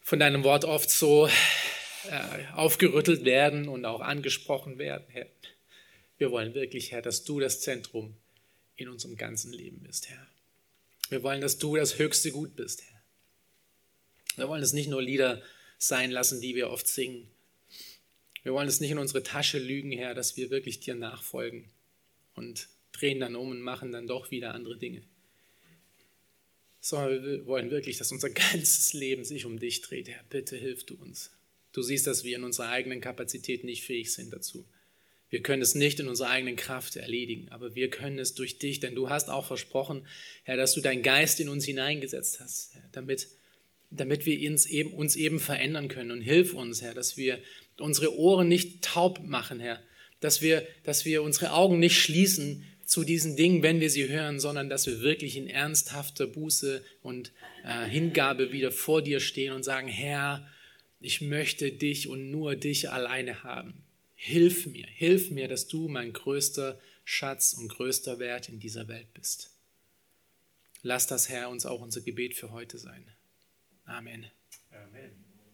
von 0.00 0.18
deinem 0.18 0.42
Wort 0.42 0.64
oft 0.64 0.90
so 0.90 1.28
äh, 1.28 2.44
aufgerüttelt 2.54 3.24
werden 3.24 3.68
und 3.68 3.84
auch 3.84 4.00
angesprochen 4.00 4.78
werden, 4.78 5.04
Herr. 5.10 5.28
Wir 6.18 6.32
wollen 6.32 6.54
wirklich, 6.54 6.90
Herr, 6.90 7.00
dass 7.00 7.22
du 7.22 7.38
das 7.38 7.60
Zentrum 7.60 8.16
in 8.74 8.88
unserem 8.88 9.16
ganzen 9.16 9.52
Leben 9.52 9.78
bist, 9.78 10.10
Herr. 10.10 10.26
Wir 11.08 11.22
wollen, 11.22 11.40
dass 11.40 11.56
du 11.56 11.76
das 11.76 12.00
höchste 12.00 12.32
Gut 12.32 12.56
bist, 12.56 12.82
Herr. 12.82 13.02
Wir 14.34 14.48
wollen 14.48 14.62
es 14.62 14.72
nicht 14.72 14.90
nur 14.90 15.02
Lieder 15.02 15.40
sein 15.78 16.10
lassen, 16.10 16.40
die 16.40 16.56
wir 16.56 16.68
oft 16.68 16.88
singen. 16.88 17.30
Wir 18.42 18.54
wollen 18.54 18.66
es 18.66 18.80
nicht 18.80 18.90
in 18.90 18.98
unsere 18.98 19.22
Tasche 19.22 19.60
lügen, 19.60 19.92
Herr, 19.92 20.14
dass 20.14 20.36
wir 20.36 20.50
wirklich 20.50 20.80
dir 20.80 20.96
nachfolgen 20.96 21.70
und 22.34 22.66
drehen 22.90 23.20
dann 23.20 23.36
um 23.36 23.50
und 23.50 23.60
machen 23.60 23.92
dann 23.92 24.08
doch 24.08 24.32
wieder 24.32 24.52
andere 24.52 24.76
Dinge 24.76 25.04
sondern 26.82 27.24
wir 27.24 27.46
wollen 27.46 27.70
wirklich, 27.70 27.96
dass 27.96 28.12
unser 28.12 28.28
ganzes 28.52 28.92
Leben 28.92 29.24
sich 29.24 29.46
um 29.46 29.58
dich 29.58 29.80
dreht. 29.80 30.08
Herr, 30.08 30.22
bitte 30.28 30.56
hilf 30.56 30.84
du 30.84 30.96
uns. 30.96 31.30
Du 31.72 31.80
siehst, 31.80 32.06
dass 32.06 32.24
wir 32.24 32.36
in 32.36 32.44
unserer 32.44 32.68
eigenen 32.68 33.00
Kapazität 33.00 33.64
nicht 33.64 33.84
fähig 33.84 34.12
sind 34.12 34.30
dazu. 34.30 34.66
Wir 35.30 35.42
können 35.42 35.62
es 35.62 35.74
nicht 35.74 35.98
in 35.98 36.08
unserer 36.08 36.28
eigenen 36.28 36.56
Kraft 36.56 36.96
erledigen, 36.96 37.48
aber 37.48 37.74
wir 37.74 37.88
können 37.88 38.18
es 38.18 38.34
durch 38.34 38.58
dich, 38.58 38.80
denn 38.80 38.94
du 38.94 39.08
hast 39.08 39.30
auch 39.30 39.46
versprochen, 39.46 40.06
Herr, 40.42 40.58
dass 40.58 40.74
du 40.74 40.82
deinen 40.82 41.02
Geist 41.02 41.40
in 41.40 41.48
uns 41.48 41.64
hineingesetzt 41.64 42.40
hast, 42.40 42.74
Herr, 42.74 42.86
damit, 42.92 43.28
damit 43.90 44.26
wir 44.26 44.50
uns 44.50 44.66
eben, 44.66 44.92
uns 44.92 45.16
eben 45.16 45.40
verändern 45.40 45.88
können. 45.88 46.10
Und 46.10 46.20
hilf 46.20 46.52
uns, 46.52 46.82
Herr, 46.82 46.92
dass 46.92 47.16
wir 47.16 47.38
unsere 47.78 48.14
Ohren 48.14 48.48
nicht 48.48 48.82
taub 48.82 49.20
machen, 49.24 49.58
Herr, 49.58 49.82
dass 50.20 50.42
wir, 50.42 50.66
dass 50.84 51.06
wir 51.06 51.22
unsere 51.22 51.52
Augen 51.52 51.78
nicht 51.78 51.96
schließen 51.96 52.66
zu 52.84 53.04
diesen 53.04 53.36
Dingen, 53.36 53.62
wenn 53.62 53.80
wir 53.80 53.90
sie 53.90 54.08
hören, 54.08 54.40
sondern 54.40 54.68
dass 54.68 54.86
wir 54.86 55.00
wirklich 55.00 55.36
in 55.36 55.48
ernsthafter 55.48 56.26
Buße 56.26 56.84
und 57.02 57.32
äh, 57.64 57.86
Hingabe 57.86 58.52
wieder 58.52 58.72
vor 58.72 59.02
dir 59.02 59.20
stehen 59.20 59.52
und 59.52 59.62
sagen, 59.62 59.88
Herr, 59.88 60.46
ich 61.00 61.20
möchte 61.20 61.72
dich 61.72 62.08
und 62.08 62.30
nur 62.30 62.56
dich 62.56 62.90
alleine 62.90 63.42
haben. 63.44 63.84
Hilf 64.14 64.66
mir, 64.66 64.86
hilf 64.86 65.30
mir, 65.30 65.48
dass 65.48 65.66
du 65.66 65.88
mein 65.88 66.12
größter 66.12 66.78
Schatz 67.04 67.54
und 67.54 67.68
größter 67.68 68.18
Wert 68.18 68.48
in 68.48 68.60
dieser 68.60 68.86
Welt 68.88 69.12
bist. 69.14 69.50
Lass 70.82 71.06
das, 71.06 71.28
Herr, 71.28 71.48
uns 71.48 71.66
auch 71.66 71.80
unser 71.80 72.00
Gebet 72.00 72.34
für 72.34 72.52
heute 72.52 72.78
sein. 72.78 73.04
Amen. 73.84 74.14
Amen. 74.14 74.41